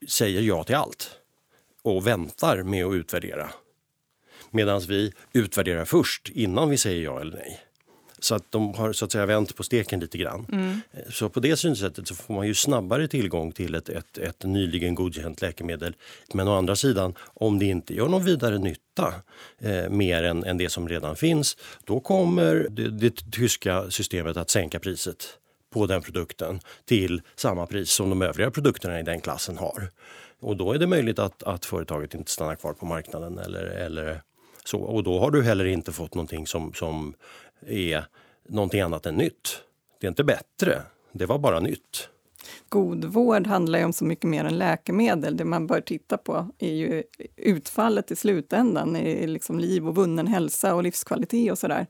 säger 0.09 0.41
ja 0.41 0.65
till 0.65 0.75
allt 0.75 1.11
och 1.83 2.07
väntar 2.07 2.63
med 2.63 2.87
att 2.87 2.95
utvärdera. 2.95 3.51
Medan 4.51 4.81
vi 4.81 5.13
utvärderar 5.33 5.85
först 5.85 6.29
innan 6.29 6.71
vi 6.71 6.79
säger 6.79 7.03
ja 7.03 7.21
eller 7.21 7.37
nej. 7.37 7.61
Så 8.25 8.35
att 8.35 8.53
de 8.53 8.75
har 8.75 8.93
så 8.93 9.05
att 9.05 9.13
säga 9.13 9.27
vänt 9.27 9.57
på 9.57 9.63
steken 9.63 10.01
lite 10.01 10.19
grann. 10.19 10.47
Mm. 10.53 10.81
Så 11.11 11.29
på 11.29 11.41
det 11.41 11.57
synsättet 11.57 12.09
så 12.09 12.15
får 12.15 12.35
man 12.35 12.47
ju 12.47 12.55
snabbare 12.55 13.09
tillgång 13.09 13.53
till 13.53 13.75
ett, 13.75 13.89
ett, 13.89 14.19
ett 14.19 14.45
nyligen 14.45 14.95
godkänt 14.95 15.43
läkemedel. 15.43 15.95
Men 16.35 16.49
å 16.49 16.55
andra 16.59 16.77
sidan, 16.77 17.15
om 17.35 17.59
det 17.59 17.65
inte 17.65 17.95
gör 17.95 18.09
någon 18.09 18.25
vidare 18.25 18.59
nytta 18.59 19.15
eh, 19.59 19.89
mer 19.91 20.23
än, 20.23 20.45
än 20.45 20.59
det 20.59 20.69
som 20.69 20.89
redan 20.89 21.17
finns, 21.17 21.57
då 21.85 22.01
kommer 22.01 22.67
det, 22.71 22.91
det 22.91 23.31
tyska 23.33 23.91
systemet 23.91 24.37
att 24.37 24.51
sänka 24.51 24.79
priset 24.79 25.39
på 25.73 25.87
den 25.87 26.03
produkten 26.03 26.61
till 26.85 27.23
samma 27.37 27.67
pris 27.67 27.91
som 27.91 28.11
de 28.11 28.23
övriga 28.23 28.51
produkterna 28.51 29.01
i 29.01 29.03
den 29.03 29.21
klassen 29.21 29.59
har. 29.59 29.89
Och 30.41 30.57
då 30.57 30.73
är 30.73 30.79
det 30.79 30.87
möjligt 30.87 31.19
att, 31.19 31.43
att 31.43 31.65
företaget 31.65 32.15
inte 32.15 32.31
stannar 32.31 32.57
kvar 32.57 32.73
på 32.73 32.87
marknaden 32.87 33.39
eller, 33.39 33.65
eller 33.65 34.23
så. 34.65 34.81
Och 34.81 35.03
då 35.03 35.19
har 35.19 35.31
du 35.31 35.43
heller 35.43 35.65
inte 35.65 35.93
fått 35.93 36.15
någonting 36.15 36.47
som, 36.47 36.73
som 36.73 37.15
är 37.67 38.05
någonting 38.49 38.81
annat 38.81 39.07
än 39.07 39.15
nytt. 39.15 39.63
Det 40.01 40.07
är 40.07 40.09
inte 40.09 40.25
bättre, 40.25 40.83
det 41.13 41.27
var 41.27 41.39
bara 41.39 41.61
nytt. 41.61 42.09
God 42.69 43.05
vård 43.05 43.47
handlar 43.47 43.79
ju 43.79 43.85
om 43.85 43.93
så 43.93 44.05
mycket 44.05 44.31
mer 44.31 44.45
än 44.45 44.59
läkemedel. 44.59 45.37
Det 45.37 45.45
man 45.45 45.67
bör 45.67 45.81
titta 45.81 46.19
på 46.19 46.51
är 46.59 46.73
ju 46.73 47.03
utfallet 47.37 48.11
i 48.11 48.17
slutändan, 48.17 48.97
är 48.97 49.27
liksom 49.27 49.59
liv 49.59 49.89
och 49.89 49.95
vunnen 49.95 50.27
hälsa 50.27 50.75
och 50.75 50.83
livskvalitet 50.83 51.53
och 51.53 51.59
sådär. 51.59 51.87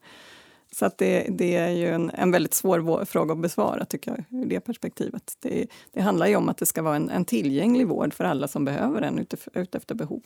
Så 0.72 0.87
att 0.87 0.98
det, 0.98 1.26
det 1.30 1.56
är 1.56 1.70
ju 1.70 1.88
en, 1.88 2.11
en 2.11 2.30
väldigt 2.30 2.54
svår 2.54 3.04
fråga 3.04 3.32
att 3.32 3.40
besvara, 3.40 3.85
tycker 3.85 4.11
jag, 4.11 4.42
ur 4.42 4.46
det 4.46 4.61
perspektivet. 4.61 5.32
Det, 5.40 5.66
det 5.92 6.00
handlar 6.00 6.26
ju 6.26 6.37
om 6.37 6.48
att 6.48 6.58
det 6.58 6.66
ska 6.66 6.82
vara 6.82 6.96
en, 6.96 7.11
en 7.11 7.24
tillgänglig 7.24 7.88
vård 7.88 8.14
för 8.14 8.24
alla 8.24 8.48
som 8.48 8.64
behöver 8.64 9.00
den 9.00 9.26
utefter 9.54 9.94
behov. 9.94 10.22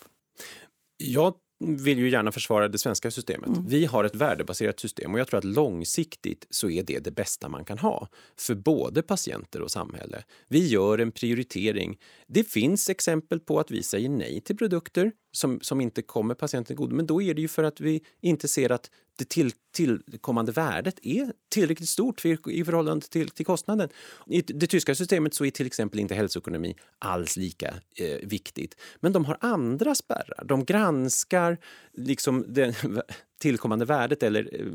Jag 0.97 1.35
vill 1.59 1.99
ju 1.99 2.11
gärna 2.11 2.33
försvara 2.33 2.69
det 2.69 2.79
svenska 2.79 3.11
systemet. 3.11 3.49
Mm. 3.49 3.67
Vi 3.67 3.85
har 3.85 4.05
ett 4.05 4.15
värdebaserat 4.15 4.81
system 4.81 5.15
och 5.15 5.21
jag 5.21 5.29
tror 5.29 5.39
att 5.39 5.45
långsiktigt 5.45 6.47
så 6.51 6.71
är 6.71 6.83
det 6.83 6.99
det 6.99 7.11
bästa 7.11 7.49
man 7.49 7.65
kan 7.65 7.79
ha 7.79 8.09
för 8.39 8.55
både 8.55 9.03
patienter 9.03 9.61
och 9.61 9.71
samhälle. 9.71 10.25
Vi 10.49 10.67
gör 10.67 10.99
en 10.99 11.13
prioritering. 11.13 11.99
Det 12.27 12.45
finns 12.45 12.91
exempel 12.91 13.41
på 13.41 13.61
att 13.61 13.71
vi 13.71 13.83
säger 13.83 14.09
nej 14.09 14.41
till 14.41 14.57
produkter 14.57 15.13
som, 15.37 15.61
som 15.61 15.81
inte 15.81 16.03
kommer 16.03 16.35
patienten 16.35 16.77
god, 16.77 16.93
men 16.93 17.07
då 17.07 17.23
är 17.23 17.35
det 17.35 17.41
ju 17.41 17.49
för 17.49 17.65
att 17.65 17.81
vi 17.81 18.03
inte 18.21 18.49
ser 18.49 18.73
att 18.73 18.91
det 19.19 19.29
till, 19.29 19.51
tillkommande 19.73 20.53
värdet 20.53 20.99
är 21.03 21.33
tillräckligt 21.49 21.89
stort 21.89 22.21
för, 22.21 22.51
i 22.51 22.65
förhållande 22.65 23.07
till, 23.07 23.29
till 23.29 23.47
kostnaden. 23.47 23.89
I 24.27 24.43
det 24.43 24.67
tyska 24.67 24.95
systemet 24.95 25.35
så 25.35 25.45
är 25.45 25.51
till 25.51 25.67
exempel 25.67 26.01
inte 26.01 26.15
hälsoekonomi 26.15 26.75
alls 26.99 27.37
lika 27.37 27.75
eh, 27.97 28.29
viktigt. 28.29 28.77
Men 29.01 29.13
de 29.13 29.25
har 29.25 29.37
andra 29.41 29.95
spärrar. 29.95 30.45
De 30.45 30.65
granskar 30.65 31.59
liksom 31.93 32.45
det 32.49 32.85
tillkommande 33.41 33.85
värdet 33.85 34.23
eller 34.23 34.61
eh, 34.61 34.67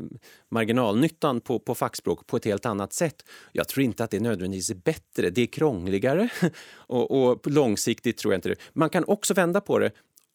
marginalnyttan 0.48 1.40
på, 1.40 1.58
på 1.58 1.74
fackspråk 1.74 2.26
på 2.26 2.36
ett 2.36 2.44
helt 2.44 2.66
annat 2.66 2.92
sätt. 2.92 3.24
Jag 3.52 3.68
tror 3.68 3.84
inte 3.84 4.04
att 4.04 4.10
det 4.10 4.20
nödvändigtvis 4.20 4.70
är 4.70 4.74
bättre. 4.74 5.30
Det 5.30 5.42
är 5.42 5.46
krångligare 5.46 6.28
och, 6.72 7.10
och 7.10 7.50
långsiktigt 7.50 8.16
tror 8.16 8.34
jag 8.34 8.38
inte 8.38 8.48
det. 8.48 8.56
Man 8.72 8.90
kan 8.90 9.04
också 9.04 9.34
vända 9.34 9.60
på 9.60 9.78
det 9.78 9.90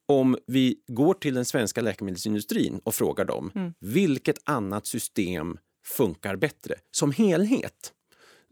om 0.08 0.38
vi 0.48 0.76
går 0.88 1.14
till 1.14 1.34
den 1.34 1.46
svenska 1.46 1.82
läkemedelsindustrin 1.82 2.82
och 2.84 2.96
frågar 2.96 3.26
dem 3.26 3.52
mm. 3.56 3.74
vilket 3.80 4.38
annat 4.44 4.88
system 4.88 5.58
funkar 5.86 6.36
bättre. 6.36 6.76
Som 6.92 7.12
helhet 7.12 7.94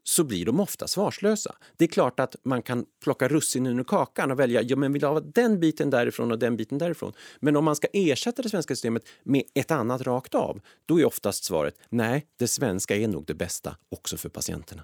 så 0.08 0.24
blir 0.24 0.46
de 0.46 0.60
ofta 0.60 0.88
svarslösa. 0.88 1.56
Det 1.78 1.86
är 1.86 1.90
klart 1.90 2.20
att 2.20 2.36
man 2.44 2.62
kan 2.62 2.86
plocka 3.04 3.28
russinen 3.28 3.80
ur 3.80 3.84
kakan 3.84 4.32
och 4.32 4.40
välja, 4.40 4.62
ja 4.62 4.76
men 4.76 4.94
vill 4.94 5.04
ha 5.04 5.20
den 5.20 5.60
biten 5.60 5.90
därifrån 5.90 6.32
och 6.32 6.40
den 6.40 6.58
biten 6.58 6.78
därifrån. 6.78 7.14
Men 7.40 7.56
om 7.56 7.66
man 7.66 7.76
ska 7.76 7.88
ersätta 7.94 8.42
det 8.42 8.50
svenska 8.50 8.76
systemet 8.76 9.04
med 9.24 9.44
ett 9.54 9.72
annat 9.72 10.02
rakt 10.02 10.36
av, 10.36 10.62
då 10.86 11.00
är 11.00 11.06
oftast 11.06 11.44
svaret 11.44 11.80
nej, 11.90 12.26
det 12.40 12.48
svenska 12.48 12.96
är 12.96 13.08
nog 13.08 13.26
det 13.26 13.34
bästa 13.34 13.78
också 13.90 14.18
för 14.18 14.30
patienterna. 14.30 14.84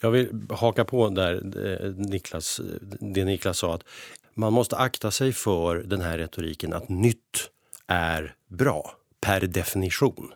Jag 0.00 0.10
vill 0.10 0.46
haka 0.50 0.84
på 0.84 1.08
där 1.08 1.34
eh, 1.66 1.90
Niklas, 1.90 2.60
det 3.00 3.24
Niklas 3.24 3.58
sa 3.58 3.74
att 3.74 3.84
man 4.34 4.52
måste 4.52 4.76
akta 4.76 5.10
sig 5.10 5.32
för 5.32 5.76
den 5.76 6.00
här 6.00 6.18
retoriken 6.18 6.72
att 6.72 6.88
nytt 6.88 7.50
är 7.86 8.34
bra 8.48 8.94
per 9.20 9.40
definition. 9.40 10.32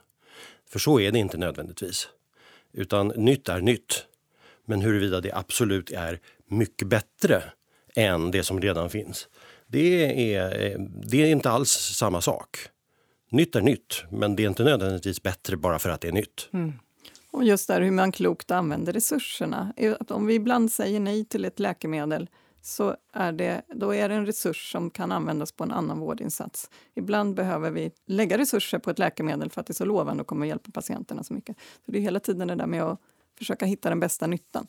För 0.68 0.78
så 0.78 1.00
är 1.00 1.12
det 1.12 1.18
inte 1.18 1.38
nödvändigtvis. 1.38 2.08
Utan 2.72 3.08
nytt 3.08 3.48
är 3.48 3.60
nytt. 3.60 4.06
Men 4.64 4.80
huruvida 4.80 5.20
det 5.20 5.32
absolut 5.32 5.90
är 5.90 6.20
mycket 6.46 6.88
bättre 6.88 7.42
än 7.94 8.30
det 8.30 8.44
som 8.44 8.60
redan 8.60 8.90
finns, 8.90 9.28
det 9.66 10.34
är, 10.34 10.72
eh, 10.72 10.80
det 10.80 11.22
är 11.22 11.26
inte 11.26 11.50
alls 11.50 11.70
samma 11.70 12.20
sak. 12.20 12.58
Nytt 13.30 13.56
är 13.56 13.60
nytt, 13.60 14.04
men 14.10 14.36
det 14.36 14.44
är 14.44 14.48
inte 14.48 14.64
nödvändigtvis 14.64 15.22
bättre 15.22 15.56
bara 15.56 15.78
för 15.78 15.90
att 15.90 16.00
det 16.00 16.08
är 16.08 16.12
nytt. 16.12 16.48
Mm. 16.52 16.72
Och 17.30 17.44
just 17.44 17.68
där 17.68 17.80
hur 17.80 17.90
man 17.90 18.12
klokt 18.12 18.50
använder 18.50 18.92
resurserna. 18.92 19.72
Att 20.00 20.10
om 20.10 20.26
vi 20.26 20.34
ibland 20.34 20.72
säger 20.72 21.00
nej 21.00 21.24
till 21.24 21.44
ett 21.44 21.58
läkemedel 21.58 22.28
så 22.66 22.96
är 23.12 23.32
det, 23.32 23.62
då 23.74 23.94
är 23.94 24.08
det 24.08 24.14
en 24.14 24.26
resurs 24.26 24.72
som 24.72 24.90
kan 24.90 25.12
användas 25.12 25.52
på 25.52 25.64
en 25.64 25.70
annan 25.70 25.98
vårdinsats. 25.98 26.70
Ibland 26.94 27.34
behöver 27.34 27.70
vi 27.70 27.90
lägga 28.06 28.38
resurser 28.38 28.78
på 28.78 28.90
ett 28.90 28.98
läkemedel 28.98 29.50
för 29.50 29.60
att 29.60 29.66
det 29.66 29.70
är 29.70 29.74
så 29.74 29.84
lovande 29.84 30.20
och 30.20 30.26
kommer 30.26 30.46
hjälpa 30.46 30.70
patienterna 30.70 31.22
så 31.24 31.34
mycket. 31.34 31.56
Så 31.86 31.92
det 31.92 31.98
är 31.98 32.02
hela 32.02 32.20
tiden 32.20 32.48
det 32.48 32.54
där 32.54 32.66
med 32.66 32.82
att 32.82 33.00
försöka 33.38 33.66
hitta 33.66 33.88
den 33.88 34.00
bästa 34.00 34.26
nyttan. 34.26 34.66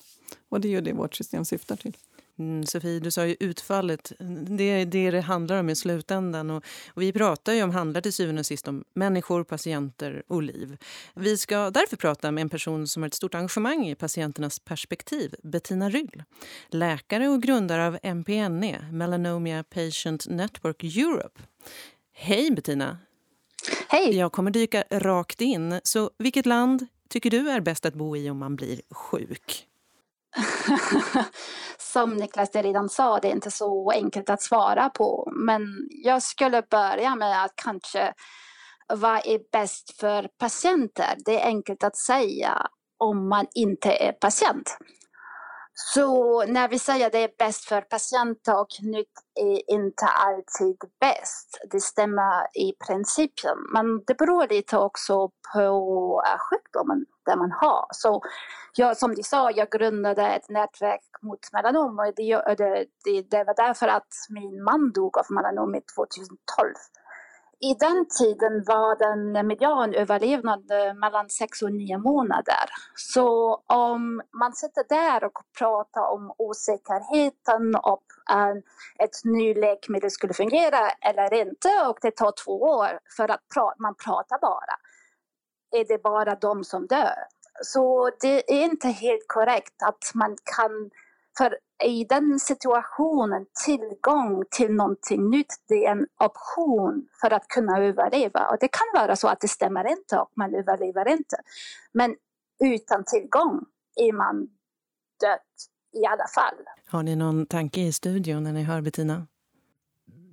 Och 0.50 0.62
det 0.62 0.68
är 0.68 0.70
ju 0.70 0.82
det 0.82 0.94
vårt 0.94 1.16
system 1.16 1.46
syftar 1.46 1.76
till. 1.76 1.98
Mm, 2.40 2.66
Sofie, 2.66 3.00
du 3.00 3.12
sa 3.12 3.26
ju 3.26 3.36
utfallet. 3.40 4.12
Det 4.50 4.64
är 4.64 4.86
det 4.86 5.12
det 5.12 5.22
handlar 5.22 5.60
om 5.60 5.70
i 5.70 5.76
slutändan. 5.76 6.50
Och, 6.50 6.64
och, 6.94 7.02
vi 7.02 7.14
pratar 7.14 7.54
ju 7.54 7.64
om, 7.64 7.72
handlar 7.72 8.02
till 8.02 8.14
syvende 8.14 8.40
och 8.40 8.46
sist 8.46 8.68
om 8.68 8.84
människor, 8.94 9.44
patienter 9.44 10.24
och 10.28 10.44
liv. 10.44 10.78
Vi 11.14 11.38
ska 11.38 11.70
därför 11.70 11.98
prata 11.98 12.32
med 12.32 12.42
en 12.42 12.50
person 12.50 12.88
som 12.88 13.04
har 13.04 13.08
ett 13.08 13.14
stort 13.14 13.36
engagemang 13.36 13.88
i 13.88 13.96
patienternas 13.96 14.60
perspektiv, 14.60 15.36
Bettina 15.44 15.90
Ryll. 15.90 16.24
Läkare 16.70 17.28
och 17.28 17.42
grundare 17.42 17.88
av 17.88 18.00
MPNE, 18.04 18.90
Melanomia 18.92 19.64
Patient 19.64 20.28
Network 20.28 20.84
Europe. 20.84 21.42
Hej 22.14 22.52
Bettina! 22.52 22.98
Hej! 23.90 24.18
Jag 24.18 24.32
kommer 24.32 24.52
dyka 24.52 24.84
rakt 24.92 25.42
in. 25.42 25.80
Så 25.84 26.12
vilket 26.18 26.46
land 26.46 26.88
tycker 27.10 27.30
du 27.30 27.50
är 27.50 27.60
bäst 27.60 27.86
att 27.86 27.94
bo 27.94 28.18
i 28.18 28.30
om 28.30 28.38
man 28.38 28.56
blir 28.56 28.82
sjuk? 28.92 29.68
Som 31.78 32.14
Niklas 32.14 32.56
redan 32.56 32.90
sa, 32.90 33.20
det 33.20 33.28
är 33.28 33.32
inte 33.32 33.52
så 33.52 33.92
enkelt 33.92 34.30
att 34.30 34.42
svara 34.42 34.90
på. 34.90 35.32
Men 35.36 35.62
jag 35.90 36.24
skulle 36.24 36.62
börja 36.62 37.16
med 37.16 37.44
att 37.44 37.54
kanske 37.56 38.14
vad 38.94 39.28
är 39.28 39.52
bäst 39.52 40.00
för 40.00 40.28
patienter? 40.40 41.16
Det 41.26 41.42
är 41.42 41.48
enkelt 41.48 41.84
att 41.84 41.98
säga 41.98 42.68
om 42.98 43.30
man 43.30 43.46
inte 43.56 43.90
är 43.90 44.12
patient. 44.12 44.78
Så 45.78 46.46
när 46.46 46.68
vi 46.68 46.80
säger 46.80 47.06
att 47.06 47.12
det 47.12 47.24
är 47.24 47.32
bäst 47.38 47.66
för 47.66 47.82
patienter 47.82 48.60
och 48.60 48.68
nytt 48.82 49.14
är 49.40 49.72
inte 49.74 50.06
alltid 50.06 50.78
bäst. 51.00 51.60
Det 51.72 51.82
stämmer 51.82 52.58
i 52.58 52.74
principen, 52.88 53.58
men 53.74 54.04
det 54.08 54.18
beror 54.18 54.48
lite 54.48 54.78
också 54.78 55.30
på 55.54 56.24
eh, 56.28 56.40
sjukdomen 56.40 57.06
där 57.26 57.36
man 57.36 57.52
har. 57.52 57.86
Så 57.92 58.22
jag, 58.76 58.98
som 58.98 59.16
du 59.16 59.24
sa, 59.24 59.52
jag 59.52 59.70
grundade 59.70 60.28
ett 60.28 60.50
nätverk 60.50 61.02
mot 61.22 61.40
melanom 61.54 62.00
och 62.00 62.14
det, 62.16 62.56
det, 62.58 62.86
det, 63.04 63.22
det 63.22 63.44
var 63.44 63.56
därför 63.68 63.88
att 63.88 64.14
min 64.30 64.64
man 64.64 64.92
dog 64.92 65.18
av 65.18 65.26
melanom 65.30 65.82
2012 65.96 66.74
i 67.60 67.74
den 67.74 68.06
tiden 68.20 68.64
var 68.68 68.96
den 68.96 69.48
medianöverlevnad 69.48 70.72
eh, 70.72 70.94
mellan 70.94 71.30
sex 71.30 71.62
och 71.62 71.72
nio 71.72 71.98
månader. 71.98 72.66
Så 72.96 73.56
om 73.66 74.22
man 74.40 74.54
sitter 74.54 74.84
där 74.90 75.24
och 75.24 75.40
pratar 75.60 76.12
om 76.12 76.34
osäkerheten 76.38 77.76
om 77.76 78.00
eh, 78.32 78.56
ett 79.06 79.24
nytt 79.24 79.58
läkemedel 79.58 80.12
skulle 80.12 80.34
fungera 80.34 80.90
eller 80.90 81.34
inte 81.34 81.70
och 81.90 81.98
det 82.02 82.12
tar 82.12 82.34
två 82.46 82.62
år 82.62 83.00
för 83.18 83.32
att 83.32 83.42
man 83.80 83.96
pratar 84.06 84.40
bara. 84.42 84.76
Är 85.72 85.86
det 85.86 86.04
bara 86.04 86.36
de 86.36 86.64
som 86.64 86.88
dör? 86.88 87.16
Så 87.64 88.12
det 88.22 88.54
är 88.54 88.64
inte 88.64 88.88
helt 88.88 89.28
korrekt 89.28 89.84
att 89.84 90.12
man 90.14 90.38
kan 90.58 90.92
för 91.38 91.58
i 91.84 92.04
den 92.04 92.40
situationen, 92.40 93.46
tillgång 93.66 94.44
till 94.52 94.74
någonting 94.74 95.30
nytt, 95.30 95.54
det 95.68 95.86
är 95.86 95.92
en 95.92 96.08
option 96.20 97.08
för 97.22 97.34
att 97.34 97.48
kunna 97.48 97.78
överleva. 97.80 98.48
Och 98.48 98.58
det 98.60 98.68
kan 98.68 99.02
vara 99.02 99.16
så 99.16 99.28
att 99.28 99.42
det 99.42 99.48
stämmer 99.48 99.88
inte 99.88 100.20
och 100.20 100.32
man 100.36 100.56
överlever 100.56 101.08
inte. 101.08 101.38
Men 101.94 102.16
utan 102.64 103.04
tillgång 103.04 103.66
är 103.96 104.14
man 104.14 104.36
död 105.22 105.40
i 105.94 106.06
alla 106.06 106.28
fall. 106.36 106.56
Har 106.88 107.04
ni 107.04 107.16
någon 107.16 107.46
tanke 107.46 107.82
i 107.82 107.94
studion 107.94 108.44
när 108.44 108.54
ni 108.54 108.64
hör 108.64 108.82
Bettina? 108.82 109.28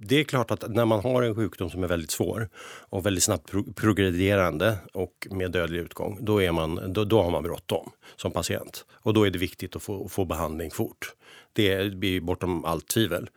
Det 0.04 0.20
är 0.20 0.24
klart 0.24 0.50
att 0.50 0.70
när 0.70 0.84
man 0.84 1.00
har 1.00 1.22
en 1.22 1.34
sjukdom 1.34 1.70
som 1.70 1.84
är 1.84 1.88
väldigt 1.88 2.10
svår 2.10 2.48
och 2.88 3.06
väldigt 3.06 3.24
snabbt 3.24 3.50
pro 3.50 3.72
progredierande 3.72 4.76
och 4.92 5.28
med 5.30 5.50
dödlig 5.50 5.78
utgång, 5.78 6.18
då, 6.20 6.42
är 6.42 6.52
man, 6.52 6.92
då, 6.92 7.04
då 7.04 7.22
har 7.22 7.30
man 7.30 7.42
bråttom 7.42 7.90
som 8.16 8.32
patient. 8.32 8.84
Och 8.92 9.14
då 9.14 9.26
är 9.26 9.30
det 9.30 9.38
viktigt 9.38 9.76
att 9.76 9.82
få, 9.82 10.08
få 10.08 10.24
behandling 10.24 10.70
fort. 10.70 11.14
Det 11.52 11.72
är 11.72 12.20
bortom 12.20 12.64
allt 12.64 12.88
tvivel. 12.88 13.30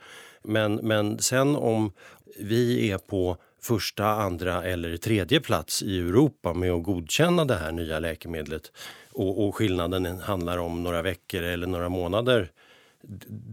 Men, 0.44 0.76
men 0.76 1.20
sen 1.20 1.56
om 1.56 1.92
vi 2.40 2.92
är 2.92 2.98
på 2.98 3.38
första, 3.62 4.06
andra 4.06 4.64
eller 4.64 4.98
tredje 4.98 5.40
plats 5.40 5.84
i 5.84 6.00
Europa 6.00 6.54
med 6.54 6.72
att 6.72 6.84
godkänna 6.84 7.46
det 7.46 7.56
här 7.56 7.72
nya 7.72 8.00
läkemedlet 8.00 8.72
och, 9.12 9.48
och 9.48 9.56
skillnaden 9.56 10.20
handlar 10.20 10.58
om 10.58 10.84
några 10.84 11.02
veckor 11.02 11.44
eller 11.44 11.68
några 11.68 11.90
månader. 11.90 12.52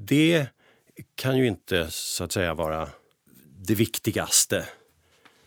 Det 0.07 0.47
kan 1.15 1.39
ju 1.39 1.47
inte 1.47 1.87
så 1.91 2.25
att 2.25 2.33
säga 2.33 2.55
vara 2.55 2.89
det 3.67 3.75
viktigaste. 3.75 4.67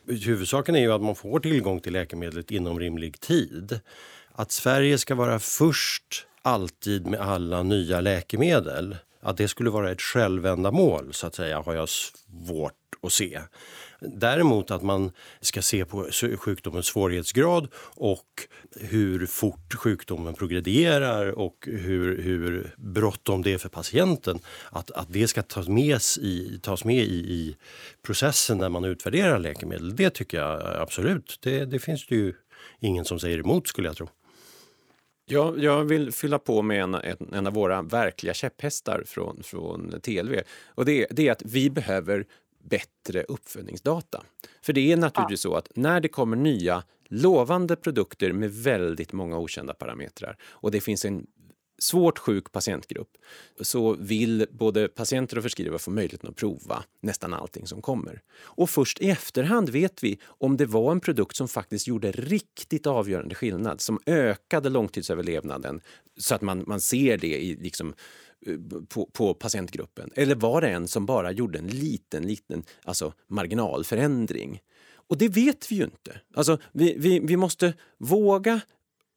Huvudsaken 0.07 0.75
är 0.75 0.79
ju 0.79 0.93
att 0.93 1.01
man 1.01 1.15
får 1.15 1.39
tillgång 1.39 1.79
till 1.79 1.93
läkemedlet 1.93 2.51
inom 2.51 2.79
rimlig 2.79 3.19
tid. 3.19 3.79
Att 4.31 4.51
Sverige 4.51 4.97
ska 4.97 5.15
vara 5.15 5.39
först 5.39 6.27
alltid 6.41 7.05
med 7.07 7.19
alla 7.19 7.63
nya 7.63 8.01
läkemedel, 8.01 8.97
att 9.21 9.37
det 9.37 9.47
skulle 9.47 9.69
vara 9.69 9.91
ett 9.91 10.01
självändamål 10.01 11.13
så 11.13 11.27
att 11.27 11.35
säga 11.35 11.61
har 11.61 11.73
jag 11.73 11.89
svårt 11.89 12.73
att 13.01 13.11
se. 13.13 13.41
Däremot 14.07 14.71
att 14.71 14.83
man 14.83 15.11
ska 15.41 15.61
se 15.61 15.85
på 15.85 16.09
sjukdomens 16.37 16.85
svårighetsgrad 16.85 17.67
och 17.95 18.47
hur 18.75 19.25
fort 19.25 19.73
sjukdomen 19.73 20.33
progredierar 20.33 21.39
och 21.39 21.55
hur, 21.67 22.21
hur 22.21 22.73
bråttom 22.77 23.41
det 23.41 23.53
är 23.53 23.57
för 23.57 23.69
patienten. 23.69 24.39
Att, 24.71 24.91
att 24.91 25.13
det 25.13 25.27
ska 25.27 25.41
tas 25.41 25.67
med, 25.67 25.99
i, 26.21 26.59
tas 26.61 26.85
med 26.85 27.03
i, 27.03 27.33
i 27.33 27.57
processen 28.01 28.57
när 28.57 28.69
man 28.69 28.83
utvärderar 28.83 29.39
läkemedel, 29.39 29.95
det 29.95 30.09
tycker 30.09 30.37
jag 30.37 30.81
absolut. 30.81 31.39
Det, 31.43 31.65
det 31.65 31.79
finns 31.79 32.07
det 32.07 32.15
ju 32.15 32.33
ingen 32.79 33.05
som 33.05 33.19
säger 33.19 33.39
emot 33.39 33.67
skulle 33.67 33.87
jag 33.87 33.97
tro. 33.97 34.07
Ja, 35.27 35.53
jag 35.57 35.83
vill 35.83 36.11
fylla 36.11 36.39
på 36.39 36.61
med 36.61 36.83
en, 36.83 36.93
en, 36.95 37.33
en 37.33 37.47
av 37.47 37.53
våra 37.53 37.81
verkliga 37.81 38.33
käpphästar 38.33 39.03
från, 39.05 39.43
från 39.43 40.01
TLV. 40.01 40.35
Och 40.67 40.85
det, 40.85 41.07
det 41.09 41.27
är 41.27 41.31
att 41.31 41.41
vi 41.45 41.69
behöver 41.69 42.25
bättre 42.69 43.23
uppföljningsdata. 43.23 44.23
För 44.61 44.73
det 44.73 44.91
är 44.91 44.97
naturligtvis 44.97 45.41
så 45.41 45.55
att 45.55 45.71
när 45.75 45.99
det 45.99 46.07
kommer 46.07 46.37
nya 46.37 46.83
lovande 47.07 47.75
produkter 47.75 48.31
med 48.31 48.51
väldigt 48.51 49.13
många 49.13 49.37
okända 49.37 49.73
parametrar 49.73 50.37
och 50.43 50.71
det 50.71 50.81
finns 50.81 51.05
en 51.05 51.27
svårt 51.79 52.19
sjuk 52.19 52.51
patientgrupp 52.51 53.17
så 53.61 53.93
vill 53.93 54.45
både 54.51 54.87
patienter 54.87 55.37
och 55.37 55.43
förskrivare 55.43 55.79
få 55.79 55.91
möjligheten 55.91 56.29
att 56.29 56.35
prova 56.35 56.83
nästan 57.01 57.33
allting 57.33 57.67
som 57.67 57.81
kommer. 57.81 58.21
Och 58.37 58.69
först 58.69 59.01
i 59.01 59.09
efterhand 59.09 59.69
vet 59.69 60.03
vi 60.03 60.19
om 60.25 60.57
det 60.57 60.65
var 60.65 60.91
en 60.91 60.99
produkt 60.99 61.35
som 61.35 61.47
faktiskt 61.47 61.87
gjorde 61.87 62.11
riktigt 62.11 62.87
avgörande 62.87 63.35
skillnad, 63.35 63.81
som 63.81 63.99
ökade 64.05 64.69
långtidsöverlevnaden 64.69 65.81
så 66.17 66.35
att 66.35 66.41
man, 66.41 66.63
man 66.67 66.81
ser 66.81 67.17
det 67.17 67.43
i 67.43 67.55
liksom 67.55 67.93
på, 68.89 69.05
på, 69.05 69.33
patientgruppen? 69.33 70.09
Eller 70.15 70.35
var 70.35 70.61
det 70.61 70.69
en 70.69 70.87
som 70.87 71.05
bara 71.05 71.31
gjorde 71.31 71.59
en 71.59 71.67
liten, 71.67 72.27
liten 72.27 72.63
alltså 72.83 73.13
marginalförändring? 73.27 74.61
Och 75.07 75.17
det 75.17 75.27
vet 75.27 75.71
vi 75.71 75.75
ju 75.75 75.83
inte. 75.83 76.19
Alltså, 76.33 76.57
vi, 76.71 76.95
vi, 76.97 77.19
vi 77.19 77.37
måste 77.37 77.73
våga 77.97 78.61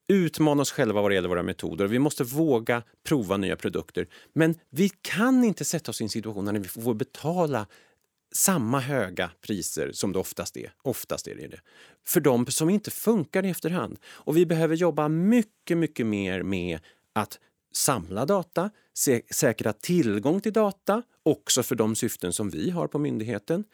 utmana 0.09 0.63
oss 0.63 0.73
själva 0.73 1.03
vad 1.03 1.11
det 1.11 1.15
gäller 1.15 1.29
våra 1.29 1.43
metoder. 1.43 1.87
Vi 1.87 1.99
måste 1.99 2.25
våga 2.25 2.83
prova 3.05 3.37
nya 3.37 3.57
produkter. 3.57 4.09
Men 4.33 4.55
vi 4.71 4.91
kan 5.03 5.45
inte 5.45 5.65
sätta 5.65 5.91
oss 5.91 6.01
i 6.01 6.05
en 6.05 6.11
situation 6.11 6.45
där 6.45 6.53
vi 6.53 6.69
får 6.69 6.95
betala 6.95 7.67
samma 8.33 8.81
höga 8.81 9.31
priser 9.41 9.93
som 9.93 10.13
det 10.13 10.19
oftast 10.19 10.57
är. 10.57 10.73
Oftast 10.83 11.27
är 11.27 11.35
det 11.35 11.49
det. 11.49 11.61
För 12.07 12.21
de 12.21 12.47
som 12.47 12.71
inte 12.71 12.91
funkar 12.91 13.45
i 13.45 13.51
efterhand. 13.51 13.99
Och 14.05 14.37
vi 14.37 14.47
behöver 14.47 14.77
jobba 14.77 15.09
mycket, 15.09 15.79
mycket 15.79 16.07
mer 16.07 16.43
med 16.43 16.79
att 17.13 17.39
samla 17.73 18.27
data, 18.27 18.71
sä 18.95 19.21
säkra 19.31 19.73
tillgång 19.73 20.41
till 20.41 20.53
data, 20.53 21.03
också 21.23 21.63
för 21.63 21.75
de 21.75 21.97
syften 21.97 22.33
som 22.33 22.51
vi 22.51 22.71
har 22.71 22.87
på 22.89 22.99
myndigheten. 22.99 23.65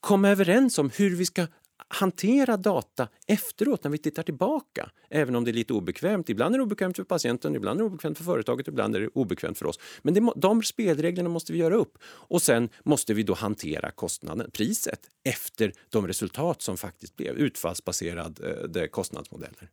Komma 0.00 0.28
överens 0.28 0.78
om 0.78 0.90
hur 0.90 1.16
vi 1.16 1.26
ska 1.26 1.46
hantera 1.92 2.56
data 2.56 3.08
efteråt 3.26 3.84
när 3.84 3.90
vi 3.90 3.98
tittar 3.98 4.22
tillbaka. 4.22 4.90
Även 5.10 5.36
om 5.36 5.44
det 5.44 5.50
är 5.50 5.52
lite 5.52 5.72
obekvämt. 5.72 6.30
Ibland 6.30 6.54
är 6.54 6.58
det 6.58 6.64
obekvämt 6.64 6.96
för 6.96 7.04
patienten, 7.04 7.54
ibland 7.54 7.80
är 7.80 7.84
det 7.84 7.90
obekvämt 7.90 8.18
för 8.18 8.24
företaget, 8.24 8.68
ibland 8.68 8.96
är 8.96 9.00
det 9.00 9.08
obekvämt 9.08 9.58
för 9.58 9.66
oss. 9.66 9.78
Men 10.02 10.14
det, 10.14 10.32
de 10.36 10.62
spelreglerna 10.62 11.28
måste 11.28 11.52
vi 11.52 11.58
göra 11.58 11.74
upp. 11.74 11.98
Och 12.04 12.42
sen 12.42 12.68
måste 12.84 13.14
vi 13.14 13.22
då 13.22 13.34
hantera 13.34 13.90
kostnaden, 13.90 14.50
priset, 14.50 15.00
efter 15.24 15.72
de 15.90 16.06
resultat 16.06 16.62
som 16.62 16.76
faktiskt 16.76 17.16
blev 17.16 17.36
utfallsbaserade 17.36 18.80
eh, 18.80 18.86
kostnadsmodeller. 18.86 19.70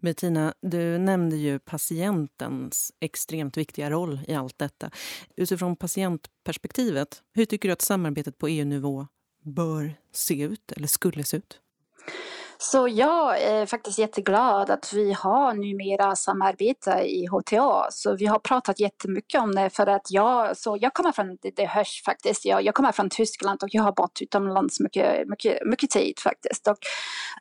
Bettina, 0.00 0.54
du 0.60 0.98
nämnde 0.98 1.36
ju 1.36 1.58
patientens 1.58 2.92
extremt 3.00 3.56
viktiga 3.56 3.90
roll 3.90 4.20
i 4.28 4.34
allt 4.34 4.58
detta. 4.58 4.90
Utifrån 5.36 5.76
patientperspektivet, 5.76 7.22
hur 7.34 7.44
tycker 7.44 7.68
du 7.68 7.72
att 7.72 7.82
samarbetet 7.82 8.38
på 8.38 8.48
EU-nivå 8.48 9.06
bör 9.44 9.94
se 10.12 10.42
ut 10.42 10.72
eller 10.72 10.86
skulle 10.86 11.24
se 11.24 11.36
ut? 11.36 11.60
Så 12.58 12.88
jag 12.88 13.42
är 13.42 13.66
faktiskt 13.66 13.98
jätteglad 13.98 14.70
att 14.70 14.92
vi 14.92 15.12
har 15.12 15.54
numera 15.54 16.16
samarbete 16.16 16.90
i 16.90 17.26
HTA. 17.26 17.86
Så 17.90 18.16
vi 18.16 18.26
har 18.26 18.38
pratat 18.38 18.80
jättemycket 18.80 19.40
om 19.40 19.54
det 19.54 19.70
för 19.70 19.86
att 19.86 20.10
jag, 20.10 20.56
så 20.56 20.78
jag 20.80 20.94
kommer 20.94 21.12
från, 21.12 21.36
det, 21.42 21.56
det 21.56 21.66
hörs 21.66 22.02
faktiskt, 22.04 22.44
jag, 22.44 22.62
jag 22.62 22.74
kommer 22.74 22.92
från 22.92 23.10
Tyskland 23.10 23.62
och 23.62 23.68
jag 23.72 23.82
har 23.82 23.92
bott 23.92 24.18
utomlands 24.20 24.80
mycket, 24.80 25.28
mycket, 25.28 25.58
mycket 25.66 25.90
tid 25.90 26.14
faktiskt. 26.18 26.68
Och, 26.68 26.78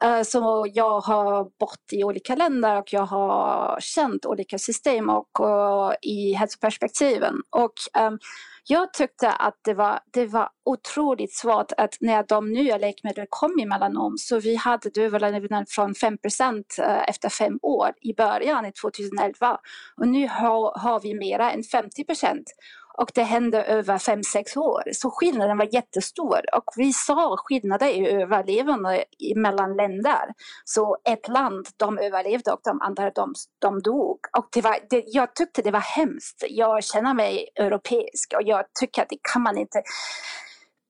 eh, 0.08 0.24
så 0.24 0.66
jag 0.74 1.00
har 1.00 1.44
bott 1.60 1.84
i 1.92 2.04
olika 2.04 2.36
länder 2.36 2.78
och 2.78 2.94
jag 2.94 3.06
har 3.06 3.78
känt 3.82 4.26
olika 4.26 4.58
system 4.58 5.10
och, 5.10 5.40
och 5.40 5.96
i 6.02 6.34
hälsoperspektiven. 6.34 7.36
Och 7.50 7.74
um, 8.00 8.20
jag 8.68 8.94
tyckte 8.94 9.32
att 9.32 9.60
det 9.64 9.74
var, 9.74 10.00
det 10.14 10.26
var 10.26 10.50
otroligt 10.66 11.34
svårt 11.34 11.72
att 11.78 11.98
när 12.00 12.26
de 12.28 12.52
nya 12.52 12.78
läkemedlen 12.78 13.28
kom 13.30 13.60
i 13.60 13.66
melanom 13.66 14.18
så 14.18 14.40
vi 14.40 14.56
hade 14.56 15.02
överlevnad 15.02 15.70
från 15.70 15.96
5 15.96 16.18
eh, 16.80 17.10
efter 17.10 17.30
fem 17.30 17.60
år 17.62 17.92
i 18.02 18.14
början 18.14 18.66
i 18.66 18.72
2011 18.72 19.58
och 19.98 20.08
nu 20.08 20.28
har, 20.28 20.80
har 20.80 21.00
vi 21.00 21.14
mera 21.14 21.52
än 21.52 21.64
50 21.64 22.06
och 22.98 23.12
det 23.14 23.24
hände 23.24 23.64
över 23.64 23.98
fem 23.98 24.24
sex 24.24 24.58
år. 24.58 24.84
Så 24.92 25.12
skillnaden 25.12 25.58
var 25.58 25.74
jättestor 25.74 26.56
och 26.56 26.64
vi 26.76 26.94
sa 26.94 27.38
skillnader 27.38 27.88
i 27.88 28.12
överlevande 28.12 29.04
mellan 29.36 29.76
länder. 29.76 30.26
Så 30.66 30.98
ett 31.10 31.28
land, 31.28 31.68
de 31.78 31.98
överlevde 31.98 32.52
och 32.52 32.60
de 32.64 32.82
andra, 32.82 33.12
de, 33.12 33.34
de 33.60 33.82
dog. 33.82 34.20
Och 34.38 34.48
det 34.54 34.62
var, 34.62 34.78
det, 34.90 35.04
jag 35.08 35.36
tyckte 35.36 35.62
det 35.62 35.72
var 35.72 35.80
hemskt. 35.80 36.44
Jag 36.50 36.84
känner 36.84 37.14
mig 37.14 37.50
europeisk 37.56 38.34
och 38.36 38.44
jag 38.44 38.66
tycker 38.80 39.02
att 39.02 39.10
det 39.10 39.20
kan 39.34 39.42
man 39.42 39.58
inte 39.58 39.84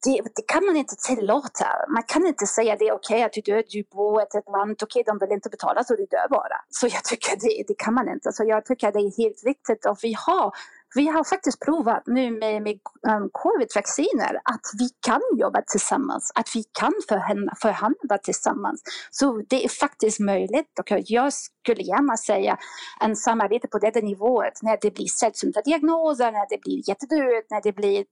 det, 0.04 0.22
det, 0.36 0.42
kan 0.48 0.66
man 0.66 0.78
inte 0.78 0.96
tillåta. 0.96 1.68
Man 1.90 2.04
kan 2.04 2.26
inte 2.28 2.46
säga 2.46 2.76
det 2.80 2.88
är 2.88 2.94
okej 2.94 3.16
okay 3.16 3.24
att 3.24 3.34
du 3.34 3.42
dör, 3.42 3.64
du 3.70 3.84
bor 3.92 4.22
i 4.22 4.24
ett 4.24 4.34
land, 4.58 4.72
okej 4.84 5.02
okay, 5.02 5.04
de 5.04 5.18
vill 5.26 5.36
inte 5.36 5.50
betala 5.50 5.84
så 5.84 5.96
du 5.96 6.06
dör 6.06 6.28
bara. 6.30 6.58
Så 6.70 6.88
jag 6.88 7.04
tycker 7.04 7.32
det, 7.44 7.64
det 7.68 7.78
kan 7.78 7.94
man 7.94 8.10
inte. 8.10 8.32
Så 8.32 8.44
jag 8.44 8.66
tycker 8.66 8.92
det 8.92 9.00
är 9.00 9.24
helt 9.24 9.42
viktigt 9.46 9.86
och 9.86 9.98
vi 10.04 10.14
har 10.26 10.52
vi 10.96 11.08
har 11.08 11.24
faktiskt 11.24 11.60
provat 11.60 12.04
nu 12.06 12.32
med, 12.32 12.62
med 12.62 12.80
um, 13.08 13.30
covid-vacciner 13.32 14.36
att 14.44 14.66
vi 14.80 14.90
kan 15.00 15.22
jobba 15.38 15.62
tillsammans, 15.62 16.32
att 16.36 16.50
vi 16.56 16.64
kan 16.64 16.94
förhandla, 17.10 17.54
förhandla 17.62 18.18
tillsammans. 18.24 18.82
Så 19.12 19.44
det 19.50 19.66
är 19.66 19.70
faktiskt 19.70 20.20
möjligt 20.20 20.80
och 20.80 20.92
jag 21.06 21.34
skulle 21.34 21.84
gärna 21.84 22.18
säga 22.18 22.58
en 23.02 23.16
samarbete 23.16 23.68
på 23.68 23.80
detta 23.80 24.00
nivået 24.00 24.54
när 24.62 24.78
det 24.82 24.94
blir 24.94 25.08
sällsynta 25.08 25.62
diagnoser, 25.62 26.32
när 26.32 26.50
det 26.50 26.62
blir 26.62 26.90
jättedöd, 26.90 27.44
när 27.50 27.62
det 27.62 27.72
blir 27.72 28.06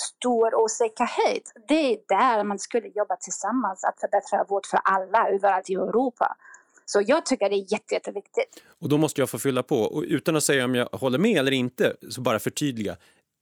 stor 0.00 0.54
osäkerhet. 0.54 1.42
Det 1.68 1.92
är 1.92 1.98
där 2.08 2.44
man 2.44 2.58
skulle 2.58 2.88
jobba 2.88 3.16
tillsammans 3.16 3.84
att 3.84 4.00
förbättra 4.00 4.44
vård 4.44 4.66
för 4.66 4.80
alla 4.84 5.28
överallt 5.28 5.70
i 5.70 5.74
Europa. 5.74 6.36
Så 6.84 7.02
jag 7.06 7.26
tycker 7.26 7.48
det 7.48 7.56
är 7.56 7.72
jätte, 7.72 7.94
jätteviktigt. 7.94 8.62
Och 8.78 8.88
då 8.88 8.98
måste 8.98 9.20
jag 9.20 9.30
få 9.30 9.38
fylla 9.38 9.62
på, 9.62 9.80
och 9.80 10.02
utan 10.02 10.36
att 10.36 10.44
säga 10.44 10.64
om 10.64 10.74
jag 10.74 10.88
håller 10.92 11.18
med 11.18 11.38
eller 11.38 11.52
inte, 11.52 11.96
så 12.08 12.20
bara 12.20 12.38
förtydliga. 12.38 12.96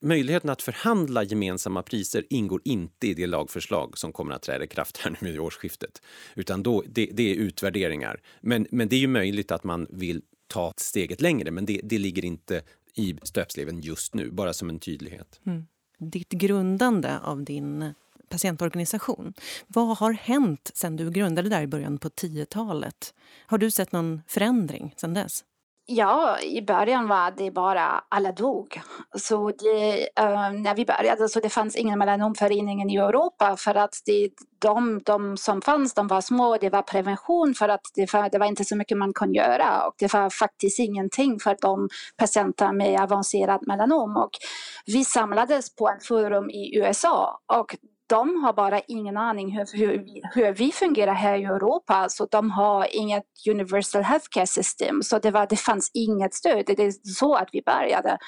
Möjligheten 0.04 0.50
att 0.50 0.62
förhandla 0.62 1.22
gemensamma 1.22 1.82
priser 1.82 2.24
ingår 2.30 2.60
inte 2.64 3.06
i 3.06 3.14
det 3.14 3.26
lagförslag 3.26 3.98
som 3.98 4.12
kommer 4.12 4.34
att 4.34 4.42
träda 4.42 4.64
i 4.64 4.66
kraft 4.66 4.96
här 4.96 5.16
nu 5.20 5.30
vid 5.30 5.40
årsskiftet. 5.40 6.02
Utan 6.34 6.62
då, 6.62 6.82
det, 6.86 7.08
det, 7.12 7.30
är 7.30 7.34
utvärderingar. 7.34 8.20
Men, 8.40 8.66
men 8.70 8.88
det 8.88 8.96
är 8.96 9.00
ju 9.00 9.06
möjligt 9.06 9.52
att 9.52 9.64
man 9.64 9.86
vill 9.90 10.22
ta 10.46 10.72
steget 10.76 11.20
längre, 11.20 11.50
men 11.50 11.66
det, 11.66 11.80
det 11.84 11.98
ligger 11.98 12.24
inte 12.24 12.62
i 12.94 13.16
stöpsleven 13.22 13.80
just 13.80 14.14
nu, 14.14 14.30
bara 14.30 14.52
som 14.52 14.68
en 14.68 14.78
tydlighet. 14.78 15.40
Mm. 15.46 15.66
Ditt 15.98 16.28
grundande 16.28 17.18
av 17.18 17.44
din 17.44 17.94
patientorganisation. 18.32 19.34
Vad 19.66 19.98
har 19.98 20.12
hänt 20.12 20.70
sen 20.74 20.96
du 20.96 21.10
grundade 21.10 21.48
där 21.48 21.62
i 21.62 21.66
början 21.66 21.98
på 21.98 22.08
10-talet? 22.08 23.14
Har 23.46 23.58
du 23.58 23.70
sett 23.70 23.92
någon 23.92 24.22
förändring 24.26 24.94
sen 24.96 25.14
dess? 25.14 25.44
Ja, 25.86 26.40
i 26.40 26.62
början 26.62 27.08
var 27.08 27.30
det 27.30 27.50
bara 27.50 28.04
alla 28.08 28.32
dog. 28.32 28.80
Så 29.18 29.50
det, 29.50 30.08
uh, 30.20 30.52
när 30.52 30.74
vi 30.74 30.84
började 30.84 31.28
så 31.28 31.40
det 31.40 31.48
fanns 31.48 31.76
ingen 31.76 31.98
melanomförening 31.98 32.90
i 32.90 32.96
Europa 32.96 33.56
för 33.56 33.74
att 33.74 33.94
det, 34.06 34.30
de, 34.58 35.00
de 35.04 35.36
som 35.36 35.62
fanns 35.62 35.94
de 35.94 36.08
var 36.08 36.20
små, 36.20 36.56
det 36.56 36.70
var 36.70 36.82
prevention 36.82 37.54
för 37.54 37.68
att 37.68 37.80
det 37.94 38.12
var, 38.12 38.30
det 38.30 38.38
var 38.38 38.46
inte 38.46 38.64
så 38.64 38.76
mycket 38.76 38.98
man 38.98 39.12
kunde 39.12 39.38
göra 39.38 39.86
och 39.86 39.94
det 39.98 40.12
var 40.12 40.30
faktiskt 40.30 40.78
ingenting 40.78 41.40
för 41.40 41.56
de 41.60 41.88
patienter 42.16 42.72
med 42.72 43.00
avancerad 43.00 43.66
melanom. 43.66 44.16
Och 44.16 44.32
vi 44.86 45.04
samlades 45.04 45.76
på 45.76 45.88
ett 45.88 46.06
forum 46.06 46.50
i 46.50 46.78
USA 46.78 47.40
och 47.52 47.76
de 48.06 48.44
har 48.44 48.52
bara 48.52 48.80
ingen 48.80 49.16
aning 49.16 49.58
hur, 49.58 49.66
hur, 49.78 50.04
hur 50.34 50.52
vi 50.52 50.72
fungerar 50.72 51.14
här 51.14 51.38
i 51.38 51.44
Europa. 51.44 52.08
Så 52.08 52.26
de 52.30 52.50
har 52.50 52.96
inget 52.96 53.24
universal 53.50 54.02
healthcare 54.02 54.46
system. 54.46 55.02
Så 55.02 55.18
det, 55.18 55.30
var, 55.30 55.46
det 55.46 55.56
fanns 55.56 55.90
inget 55.94 56.34
stöd. 56.34 56.64
Det 56.66 56.80
är 56.80 56.92
så 57.14 57.34
att 57.34 57.48
vi 57.52 57.62
började. 57.62 58.18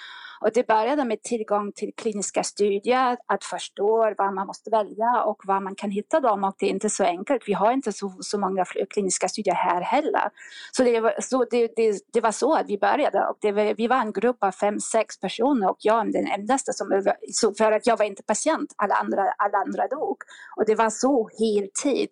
Och 0.44 0.50
det 0.54 0.66
började 0.66 1.04
med 1.04 1.22
tillgång 1.22 1.72
till 1.72 1.92
kliniska 1.96 2.42
studier, 2.42 3.16
att 3.26 3.44
förstå 3.44 4.14
vad 4.18 4.34
man 4.34 4.46
måste 4.46 4.70
välja 4.70 5.22
och 5.24 5.42
var 5.44 5.60
man 5.60 5.74
kan 5.74 5.90
hitta 5.90 6.20
dem. 6.20 6.44
Och 6.44 6.54
det 6.58 6.66
är 6.66 6.70
inte 6.70 6.90
så 6.90 7.04
enkelt. 7.04 7.42
Vi 7.46 7.52
har 7.52 7.72
inte 7.72 7.92
så, 7.92 8.16
så 8.20 8.38
många 8.38 8.64
kliniska 8.90 9.28
studier 9.28 9.54
här 9.54 9.80
heller. 9.80 10.30
Så 10.72 10.82
det 10.82 11.00
var 11.00 11.14
så, 11.20 11.44
det, 11.50 11.72
det, 11.76 12.00
det 12.12 12.20
var 12.20 12.32
så 12.32 12.54
att 12.54 12.68
vi 12.68 12.78
började. 12.78 13.26
Och 13.26 13.38
var, 13.42 13.74
vi 13.74 13.86
var 13.86 13.96
en 13.96 14.12
grupp 14.12 14.36
av 14.40 14.50
fem, 14.50 14.80
sex 14.80 15.20
personer 15.20 15.70
och 15.70 15.76
jag 15.78 16.08
är 16.08 16.12
den 16.12 16.26
endaste 16.26 16.72
som 16.72 17.12
Så 17.32 17.54
för 17.54 17.72
att 17.72 17.86
jag 17.86 17.96
var 17.96 18.04
inte 18.04 18.22
patient. 18.22 18.74
Alla 18.76 18.94
andra, 18.94 19.22
alla 19.38 19.58
andra 19.58 19.88
dog. 19.88 20.16
Och 20.56 20.64
det 20.66 20.74
var 20.74 20.90
så 20.90 21.30
heltid. 21.38 22.10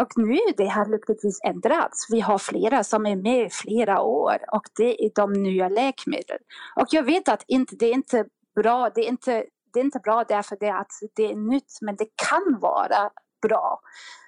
Och 0.00 0.08
nu 0.16 0.38
det 0.56 0.66
har 0.66 0.86
lyckligtvis 0.86 1.40
ändrats. 1.44 2.06
Vi 2.10 2.20
har 2.20 2.38
flera 2.38 2.84
som 2.84 3.06
är 3.06 3.16
med 3.16 3.46
i 3.46 3.50
flera 3.50 4.00
år 4.00 4.36
och 4.52 4.64
det 4.76 5.04
är 5.04 5.10
de 5.14 5.32
nya 5.32 5.68
läkemedel. 5.68 6.38
Och 6.76 6.86
jag 6.90 7.02
vet 7.02 7.28
att 7.28 7.44
inte, 7.64 7.76
det 7.76 7.86
är 7.86 7.94
inte 7.94 8.24
bra. 8.54 8.90
Det 8.94 9.00
är 9.00 9.08
inte, 9.08 9.44
det 9.72 9.80
är 9.80 9.84
inte 9.84 9.98
bra 9.98 10.24
därför 10.28 10.56
det 10.60 10.70
att 10.70 10.92
det 11.16 11.30
är 11.30 11.36
nytt, 11.36 11.78
men 11.80 11.96
det 11.96 12.08
kan 12.28 12.60
vara 12.60 13.10
bra. 13.42 13.80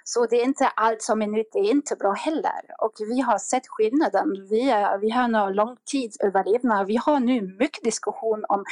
Så 0.04 0.26
det 0.26 0.36
är 0.36 0.44
inte 0.44 0.66
allt 0.66 1.02
som 1.02 1.22
är 1.22 1.26
nytt, 1.26 1.52
det 1.52 1.58
är 1.58 1.70
inte 1.70 1.96
bra 1.96 2.12
heller. 2.12 2.60
Och 2.78 2.92
vi 2.98 3.20
har 3.20 3.38
sett 3.38 3.68
skillnaden. 3.68 4.46
Vi, 4.50 4.70
är, 4.70 4.98
vi 4.98 5.10
har 5.10 5.28
nu 5.28 5.54
långtidsöverlevnad. 5.54 6.86
Vi 6.86 6.96
har 6.96 7.20
nu 7.20 7.56
mycket 7.58 7.84
diskussion 7.84 8.44
om 8.48 8.64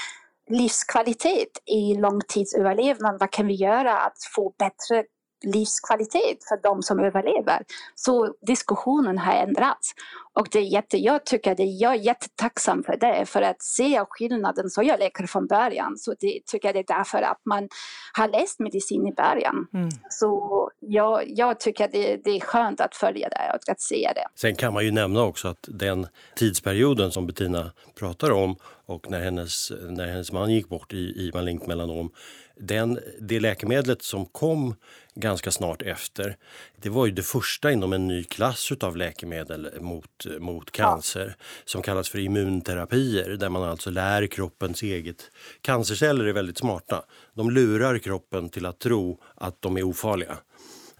livskvalitet 0.50 1.62
i 1.66 1.94
långtidsöverlevnad. 1.94 3.20
Vad 3.20 3.30
kan 3.30 3.46
vi 3.46 3.54
göra 3.54 3.98
att 3.98 4.18
få 4.34 4.54
bättre 4.58 5.04
livskvalitet 5.44 6.44
för 6.48 6.62
de 6.62 6.82
som 6.82 7.00
överlever. 7.00 7.62
Så 7.94 8.34
diskussionen 8.46 9.18
har 9.18 9.32
ändrats. 9.32 9.94
Och 10.32 10.48
det 10.52 10.58
är 10.58 10.62
jätte, 10.62 10.98
jag 10.98 11.26
tycker 11.26 11.54
det, 11.54 11.64
jag 11.64 11.94
är 11.94 11.98
jättetacksam 11.98 12.82
för 12.82 12.96
det, 12.96 13.26
för 13.26 13.42
att 13.42 13.62
se 13.62 14.04
skillnaden. 14.08 14.70
Så 14.70 14.82
jag 14.82 14.98
läkare 14.98 15.26
från 15.26 15.46
början, 15.46 15.98
så 15.98 16.14
det 16.20 16.40
tycker 16.46 16.68
jag 16.68 16.74
det 16.74 16.92
är 16.92 16.96
därför 16.96 17.22
att 17.22 17.40
man 17.44 17.68
har 18.12 18.28
läst 18.28 18.60
medicin 18.60 19.06
i 19.06 19.12
början. 19.12 19.66
Mm. 19.74 19.88
Så 20.10 20.70
jag, 20.80 21.22
jag 21.26 21.60
tycker 21.60 21.88
det, 21.92 22.20
det 22.24 22.30
är 22.30 22.40
skönt 22.40 22.80
att 22.80 22.94
följa 22.94 23.28
det 23.28 23.52
och 23.54 23.70
att 23.72 23.80
se 23.80 24.12
det. 24.14 24.24
Sen 24.34 24.56
kan 24.56 24.72
man 24.72 24.84
ju 24.84 24.90
nämna 24.90 25.22
också 25.22 25.48
att 25.48 25.68
den 25.68 26.06
tidsperioden 26.36 27.12
som 27.12 27.26
Bettina 27.26 27.72
pratar 27.94 28.30
om 28.32 28.56
och 28.86 29.10
när 29.10 29.20
hennes, 29.20 29.72
när 29.88 30.06
hennes 30.06 30.32
man 30.32 30.50
gick 30.50 30.68
bort 30.68 30.92
i, 30.92 30.96
i 30.96 31.30
malignt 31.34 31.66
melanom 31.66 32.10
Den, 32.60 32.98
det 33.20 33.40
läkemedlet 33.40 34.02
som 34.02 34.26
kom 34.26 34.74
ganska 35.14 35.50
snart 35.50 35.82
efter, 35.82 36.36
det 36.76 36.88
var 36.88 37.06
ju 37.06 37.12
det 37.12 37.22
första 37.22 37.72
inom 37.72 37.92
en 37.92 38.08
ny 38.08 38.24
klass 38.24 38.72
av 38.80 38.96
läkemedel 38.96 39.70
mot, 39.80 40.26
mot 40.38 40.70
cancer 40.70 41.36
ja. 41.38 41.44
som 41.64 41.82
kallas 41.82 42.08
för 42.08 42.18
immunterapier 42.18 43.28
där 43.28 43.48
man 43.48 43.62
alltså 43.62 43.90
lär 43.90 44.26
kroppens 44.26 44.82
eget... 44.82 45.30
Cancerceller 45.60 46.24
är 46.24 46.32
väldigt 46.32 46.58
smarta. 46.58 47.04
De 47.34 47.50
lurar 47.50 47.98
kroppen 47.98 48.48
till 48.48 48.66
att 48.66 48.78
tro 48.78 49.20
att 49.34 49.62
de 49.62 49.76
är 49.76 49.82
ofarliga 49.82 50.38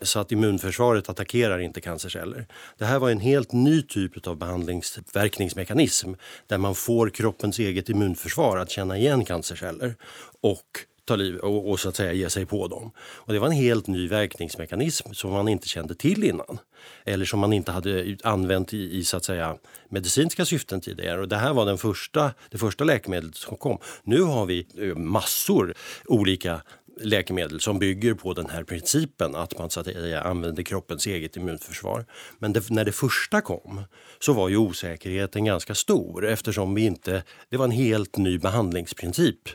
så 0.02 0.20
att 0.20 0.32
immunförsvaret 0.32 1.08
attackerar 1.08 1.58
inte 1.58 1.80
cancerceller. 1.80 2.46
Det 2.78 2.84
här 2.84 2.98
var 2.98 3.10
en 3.10 3.20
helt 3.20 3.52
ny 3.52 3.82
typ 3.82 4.26
av 4.26 4.36
behandlingsverkningsmekanism 4.36 6.12
där 6.46 6.58
man 6.58 6.74
får 6.74 7.10
kroppens 7.10 7.58
eget 7.58 7.88
immunförsvar 7.88 8.56
att 8.56 8.70
känna 8.70 8.98
igen 8.98 9.24
cancerceller 9.24 9.94
och 10.40 10.84
ta 11.04 11.16
liv 11.16 11.36
och, 11.36 11.70
och, 11.70 11.80
så 11.80 11.88
att 11.88 11.96
säga 11.96 12.12
ge 12.12 12.30
sig 12.30 12.46
på 12.46 12.68
dem. 12.68 12.90
Och 12.98 13.32
det 13.32 13.38
var 13.38 13.46
en 13.46 13.52
helt 13.52 13.86
ny 13.86 14.08
verkningsmekanism 14.08 15.12
som 15.12 15.32
man 15.32 15.48
inte 15.48 15.68
kände 15.68 15.94
till 15.94 16.24
innan. 16.24 16.58
Eller 17.04 17.24
som 17.24 17.40
man 17.40 17.52
inte 17.52 17.72
hade 17.72 18.16
använt 18.22 18.74
i, 18.74 18.98
i 18.98 19.04
så 19.04 19.16
att 19.16 19.24
säga 19.24 19.56
medicinska 19.88 20.44
syften 20.44 20.80
tidigare. 20.80 21.20
Och 21.20 21.28
det 21.28 21.36
här 21.36 21.54
var 21.54 21.66
den 21.66 21.78
första, 21.78 22.34
det 22.50 22.58
första 22.58 22.84
läkemedlet 22.84 23.36
som 23.36 23.56
kom. 23.56 23.78
Nu 24.02 24.22
har 24.22 24.46
vi 24.46 24.66
eh, 24.78 24.96
massor 24.96 25.74
olika 26.04 26.60
läkemedel 27.00 27.60
som 27.60 27.78
bygger 27.78 28.14
på 28.14 28.34
den 28.34 28.50
här 28.50 28.64
principen 28.64 29.34
att 29.34 29.58
man 29.58 29.70
så 29.70 29.80
att 29.80 29.86
säga, 29.86 30.22
använder 30.22 30.62
kroppens 30.62 31.06
eget 31.06 31.36
immunförsvar. 31.36 32.06
Men 32.38 32.52
det, 32.52 32.70
när 32.70 32.84
det 32.84 32.92
första 32.92 33.40
kom 33.40 33.82
så 34.18 34.32
var 34.32 34.48
ju 34.48 34.56
osäkerheten 34.56 35.44
ganska 35.44 35.74
stor 35.74 36.26
eftersom 36.26 36.74
vi 36.74 36.84
inte, 36.84 37.22
det 37.48 37.56
var 37.56 37.64
en 37.64 37.70
helt 37.70 38.16
ny 38.16 38.38
behandlingsprincip. 38.38 39.48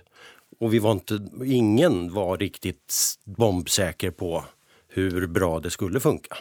Och 0.60 0.74
vi 0.74 0.80
var 0.80 0.91
inte, 0.91 1.19
ingen 1.45 2.13
var 2.13 2.38
riktigt 2.38 2.95
bombsäker 3.26 4.12
på 4.12 4.45
hur 4.88 5.28
bra 5.28 5.60
det 5.60 5.69
skulle 5.69 6.00
funka. 6.00 6.38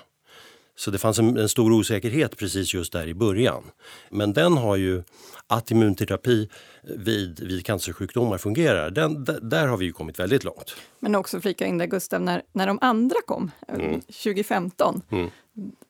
Så 0.77 0.91
det 0.91 0.99
fanns 0.99 1.19
en, 1.19 1.37
en, 1.37 1.49
stor 1.49 1.73
osäkerhet 1.73 2.37
precis 2.37 2.75
just 2.75 2.93
där 2.93 3.07
i 3.07 3.15
början. 3.15 3.63
Men 4.11 4.33
den 4.33 4.57
har 4.57 4.77
ju, 4.77 5.03
att 5.49 5.71
immunterapi 5.71 6.49
vid, 6.83 7.41
vid 7.41 7.67
cancersjukdomar 7.67 8.39
fungerar, 8.39 8.91
den, 8.91 9.25
där 9.43 9.67
har 9.67 9.77
vi 9.77 9.85
ju 9.85 9.93
kommit 9.93 10.19
väldigt 10.19 10.45
långt. 10.45 10.77
Men 10.99 11.15
också 11.15 11.41
flika 11.41 11.67
in 11.67 11.79
där 11.79 11.87
Gustav, 11.87 12.21
när, 12.21 12.43
när 12.53 12.67
de 12.67 12.79
andra 12.81 13.17
kom, 13.27 13.51
mm. 13.69 14.01
2015, 14.01 15.03
mm 15.11 15.31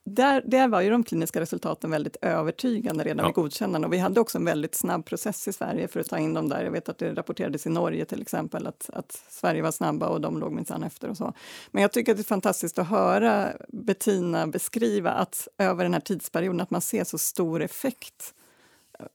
där, 0.04 0.42
där 0.46 0.68
var 0.68 0.80
ju 0.80 0.90
de 0.90 1.04
kliniska 1.04 1.40
resultaten 1.40 1.90
väldigt 1.90 2.16
övertygande 2.22 3.04
redan 3.04 3.18
ja. 3.18 3.26
vid 3.26 3.34
godkännande. 3.34 3.86
Och 3.86 3.92
vi 3.92 3.98
hade 3.98 4.20
också 4.20 4.38
en 4.38 4.44
väldigt 4.44 4.74
snabb 4.74 5.04
process 5.04 5.48
i 5.48 5.52
Sverige 5.52 5.88
för 5.88 6.00
att 6.00 6.08
ta 6.08 6.18
in 6.18 6.34
dem 6.34 6.48
där. 6.48 6.64
Jag 6.64 6.70
vet 6.70 6.88
att 6.88 6.98
det 6.98 7.14
rapporterades 7.14 7.66
i 7.66 7.70
Norge 7.70 8.04
till 8.04 8.22
exempel 8.22 8.66
att, 8.66 8.90
att 8.92 9.22
Sverige 9.28 9.62
var 9.62 9.70
snabba 9.70 10.08
och 10.08 10.20
de 10.20 10.38
låg 10.38 10.52
minsann 10.52 10.82
efter 10.82 11.08
och 11.08 11.16
så. 11.16 11.32
Men 11.70 11.82
jag 11.82 11.92
tycker 11.92 12.12
att 12.12 12.18
det 12.18 12.22
är 12.22 12.24
fantastiskt 12.24 12.78
att 12.78 12.88
höra 12.88 13.52
Bettina 13.68 14.46
beskriva 14.46 15.10
att 15.10 15.48
över 15.58 15.84
den 15.84 15.94
här 15.94 16.00
tidsperioden 16.00 16.60
att 16.60 16.70
man 16.70 16.80
ser 16.80 17.04
så 17.04 17.18
stor 17.18 17.62
effekt. 17.62 18.34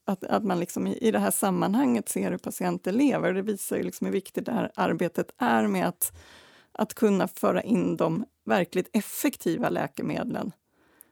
Att, 0.06 0.24
att 0.24 0.44
man 0.44 0.60
liksom 0.60 0.88
i, 0.88 0.98
i 0.98 1.12
det 1.12 1.20
här 1.20 1.32
sammanhanget 1.32 2.10
ser 2.10 2.32
hur 2.32 2.38
patienter 2.38 2.92
lever. 2.92 3.28
Och 3.28 3.34
det 3.34 3.42
visar 3.42 3.78
ju 3.78 3.84
liksom 3.84 4.06
hur 4.06 4.14
viktigt 4.14 4.46
det 4.46 4.52
här 4.52 4.72
arbetet 4.76 5.32
är 5.38 5.68
med 5.68 5.88
att, 5.88 6.14
att 6.72 6.94
kunna 6.94 7.28
föra 7.28 7.62
in 7.62 7.98
de 7.98 8.26
verkligt 8.46 8.90
effektiva 8.94 9.70
läkemedlen 9.70 10.52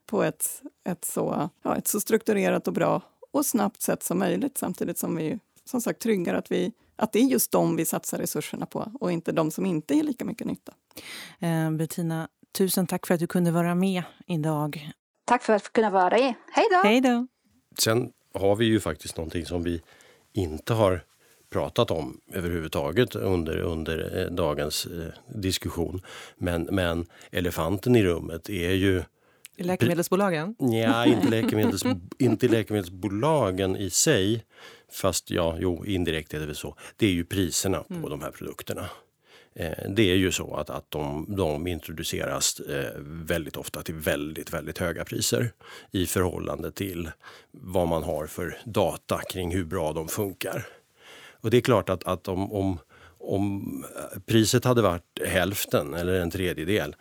på 0.06 0.24
ett, 0.24 0.62
ett, 0.84 1.06
så, 1.06 1.50
ja, 1.64 1.76
ett 1.76 1.88
så 1.88 2.00
strukturerat 2.00 2.68
och 2.68 2.74
bra 2.74 3.02
och 3.32 3.46
snabbt 3.46 3.82
sätt 3.82 4.04
som 4.04 4.20
möjligt 4.20 4.58
samtidigt 4.58 4.98
som 4.98 5.16
vi 5.16 5.40
som 5.66 5.82
sagt 5.82 6.02
tryggar 6.02 6.34
att, 6.34 6.52
vi, 6.52 6.74
att 6.96 7.12
det 7.12 7.20
är 7.20 7.24
just 7.24 7.52
dem 7.52 7.76
vi 7.76 7.86
satsar 7.86 8.18
resurserna 8.18 8.66
på 8.66 8.92
och 9.00 9.12
inte 9.12 9.32
de 9.32 9.52
som 9.52 9.66
inte 9.66 9.96
ger 9.96 10.04
lika 10.04 10.26
mycket 10.26 10.48
nytta. 10.48 10.74
Eh, 11.40 11.72
Bettina, 11.72 12.28
tusen 12.52 12.88
tack 12.88 13.08
för 13.08 13.14
att 13.14 13.20
du 13.20 13.28
kunde 13.28 13.52
vara 13.52 13.76
med 13.76 14.04
idag. 14.28 14.92
Tack 15.26 15.44
för 15.44 15.54
att 15.54 15.74
kunna 15.74 15.90
vara 15.90 16.18
med. 16.18 16.34
Hej 16.52 16.66
då! 16.72 16.78
Hej 16.84 17.02
då! 17.02 17.28
Sen 17.80 18.12
har 18.34 18.56
vi 18.56 18.66
ju 18.66 18.80
faktiskt 18.80 19.18
någonting 19.18 19.46
som 19.46 19.64
vi 19.64 19.82
inte 20.34 20.74
har 20.74 21.04
pratat 21.50 21.92
om 21.92 22.22
överhuvudtaget 22.34 23.16
under, 23.16 23.58
under 23.58 24.22
eh, 24.22 24.32
dagens 24.32 24.86
eh, 24.86 25.36
diskussion. 25.36 26.02
Men, 26.38 26.64
men 26.72 27.06
elefanten 27.32 27.96
i 27.96 28.04
rummet 28.04 28.50
är 28.50 28.72
ju 28.72 29.04
Läkemedelsbolagen? 29.58 30.56
Ja, 30.60 31.06
inte, 31.06 31.30
läkemedels, 31.30 31.84
inte 32.20 32.48
läkemedelsbolagen 32.48 33.76
i 33.76 33.90
sig. 33.90 34.44
Fast 34.92 35.30
ja, 35.30 35.58
jo, 35.60 35.86
indirekt 35.86 36.34
är 36.34 36.40
det 36.40 36.46
väl 36.46 36.56
så. 36.56 36.76
Det 36.96 37.06
är 37.06 37.12
ju 37.12 37.26
priserna 37.26 37.84
på 37.84 37.94
mm. 37.94 38.10
de 38.10 38.22
här 38.22 38.32
produkterna. 38.32 38.90
Eh, 39.56 39.90
det 39.90 40.12
är 40.12 40.16
ju 40.16 40.32
så 40.32 40.56
att, 40.56 40.70
att 40.70 40.92
de, 40.92 41.26
de 41.30 41.68
introduceras 41.68 42.60
eh, 42.60 42.92
väldigt 43.02 43.58
ofta 43.58 43.84
till 43.84 43.96
väldigt, 43.96 44.54
väldigt 44.54 44.78
höga 44.78 45.06
priser 45.06 45.52
i 45.92 46.06
förhållande 46.06 46.72
till 46.72 47.12
vad 47.52 47.88
man 47.88 48.04
har 48.04 48.28
för 48.28 48.58
data 48.66 49.22
kring 49.30 49.52
hur 49.52 49.66
bra 49.66 49.94
de 49.94 50.08
funkar. 50.08 50.66
Och 51.42 51.52
det 51.52 51.58
är 51.58 51.62
klart 51.62 51.90
att, 51.90 52.04
att 52.04 52.28
om, 52.28 52.52
om, 52.54 52.80
om 53.18 53.86
eh, 53.96 54.20
priset 54.20 54.66
hade 54.66 54.82
varit 54.82 55.22
hälften 55.26 55.94
eller 55.94 56.14
en 56.14 56.32
tredjedel 56.32 56.96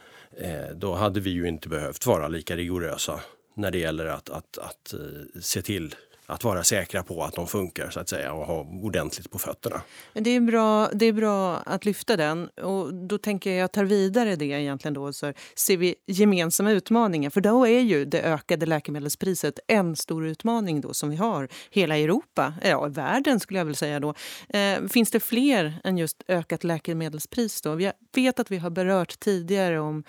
då 0.74 0.94
hade 0.94 1.20
vi 1.20 1.30
ju 1.30 1.48
inte 1.48 1.68
behövt 1.68 2.06
vara 2.06 2.28
lika 2.28 2.56
rigorösa 2.56 3.20
när 3.54 3.70
det 3.70 3.78
gäller 3.78 4.06
att, 4.06 4.30
att, 4.30 4.58
att 4.58 4.94
se 5.42 5.62
till 5.62 5.94
att 6.30 6.44
vara 6.44 6.64
säkra 6.64 7.02
på 7.02 7.22
att 7.22 7.34
de 7.34 7.46
funkar 7.46 7.90
så 7.90 8.00
att 8.00 8.08
säga 8.08 8.32
och 8.32 8.46
ha 8.46 8.66
ordentligt 8.82 9.30
på 9.30 9.38
fötterna. 9.38 9.82
Det 10.12 10.30
är 10.30 10.40
bra, 10.40 10.88
det 10.92 11.06
är 11.06 11.12
bra 11.12 11.56
att 11.56 11.84
lyfta 11.84 12.16
den 12.16 12.48
och 12.48 12.94
då 12.94 13.18
tänker 13.18 13.50
jag 13.50 13.58
jag 13.58 13.72
tar 13.72 13.84
vidare 13.84 14.36
det 14.36 14.44
egentligen 14.44 14.94
då 14.94 15.12
så 15.12 15.32
ser 15.56 15.76
vi 15.76 15.94
gemensamma 16.06 16.70
utmaningar 16.70 17.30
för 17.30 17.40
då 17.40 17.66
är 17.66 17.80
ju 17.80 18.04
det 18.04 18.22
ökade 18.22 18.66
läkemedelspriset 18.66 19.58
en 19.66 19.96
stor 19.96 20.26
utmaning 20.26 20.80
då 20.80 20.94
som 20.94 21.10
vi 21.10 21.16
har 21.16 21.48
hela 21.70 21.98
Europa, 21.98 22.54
ja 22.62 22.88
världen 22.88 23.40
skulle 23.40 23.58
jag 23.58 23.66
väl 23.66 23.76
säga 23.76 24.00
då. 24.00 24.14
Eh, 24.48 24.88
finns 24.88 25.10
det 25.10 25.20
fler 25.20 25.80
än 25.84 25.98
just 25.98 26.22
ökat 26.28 26.64
läkemedelspris 26.64 27.62
då? 27.62 27.80
Jag 27.80 27.92
vet 28.14 28.40
att 28.40 28.50
vi 28.50 28.58
har 28.58 28.70
berört 28.70 29.20
tidigare 29.20 29.80
om 29.80 30.04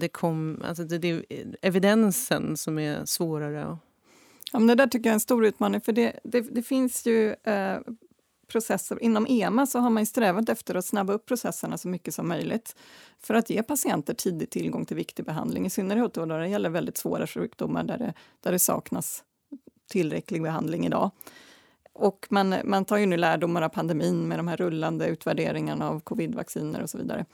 det 0.00 0.08
kom, 0.08 0.62
alltså 0.64 0.84
det, 0.84 0.98
det 0.98 1.08
är 1.10 1.22
evidensen 1.62 2.56
som 2.56 2.78
är 2.78 3.04
svårare 3.04 3.66
Ja, 4.52 4.58
men 4.58 4.66
det 4.66 4.74
där 4.74 4.86
tycker 4.86 5.08
jag 5.08 5.12
är 5.12 5.14
en 5.14 5.20
stor 5.20 5.46
utmaning, 5.46 5.80
för 5.80 5.92
det, 5.92 6.20
det, 6.24 6.40
det 6.40 6.62
finns 6.62 7.06
ju 7.06 7.32
eh, 7.32 7.78
processer. 8.46 9.02
Inom 9.02 9.26
EMA 9.28 9.66
så 9.66 9.78
har 9.78 9.90
man 9.90 10.06
strävat 10.06 10.48
efter 10.48 10.74
att 10.74 10.84
snabba 10.84 11.12
upp 11.12 11.26
processerna 11.26 11.78
så 11.78 11.88
mycket 11.88 12.14
som 12.14 12.28
möjligt 12.28 12.76
för 13.20 13.34
att 13.34 13.50
ge 13.50 13.62
patienter 13.62 14.14
tidig 14.14 14.50
tillgång 14.50 14.84
till 14.84 14.96
viktig 14.96 15.24
behandling, 15.24 15.66
i 15.66 15.70
synnerhet 15.70 16.14
då 16.14 16.26
det 16.26 16.48
gäller 16.48 16.70
väldigt 16.70 16.96
svåra 16.96 17.26
sjukdomar 17.26 17.84
där 17.84 17.98
det, 17.98 18.14
där 18.40 18.52
det 18.52 18.58
saknas 18.58 19.24
tillräcklig 19.90 20.42
behandling 20.42 20.86
idag. 20.86 21.10
Och 21.92 22.26
man, 22.30 22.54
man 22.64 22.84
tar 22.84 22.96
ju 22.96 23.06
nu 23.06 23.16
lärdomar 23.16 23.62
av 23.62 23.68
pandemin 23.68 24.28
med 24.28 24.38
de 24.38 24.48
här 24.48 24.56
rullande 24.56 25.06
utvärderingarna 25.06 25.90
av 25.90 26.00
covidvacciner 26.00 26.82
och 26.82 26.90
så 26.90 26.98
vidare. 26.98 27.24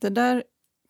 Det 0.00 0.08
där 0.08 0.44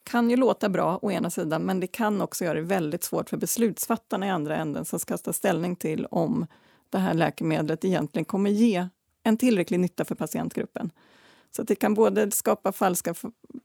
kan 0.05 0.31
ju 0.31 0.37
låta 0.37 0.69
bra 0.69 0.99
å 1.03 1.11
ena 1.11 1.31
sidan, 1.31 1.63
men 1.63 1.81
det 1.81 1.87
kan 1.87 2.21
också 2.21 2.45
göra 2.45 2.55
det 2.55 2.61
väldigt 2.61 3.05
svårt 3.05 3.31
för 3.31 3.37
beslutsfattarna 3.37 4.27
i 4.27 4.31
andra 4.31 4.57
änden 4.57 4.85
som 4.85 4.99
ska 4.99 5.17
ta 5.17 5.33
ställning 5.33 5.77
till 5.77 6.07
om 6.07 6.47
det 6.91 6.99
här 6.99 7.15
läkemedlet 7.15 7.85
egentligen 7.85 8.25
kommer 8.25 8.51
ge 8.51 8.89
en 9.23 9.37
tillräcklig 9.37 9.81
nytta 9.81 10.05
för 10.05 10.15
patientgruppen. 10.15 10.91
Så 11.57 11.63
det 11.63 11.75
kan 11.75 11.95
både 11.95 12.31
skapa 12.31 12.73
falska 12.73 13.15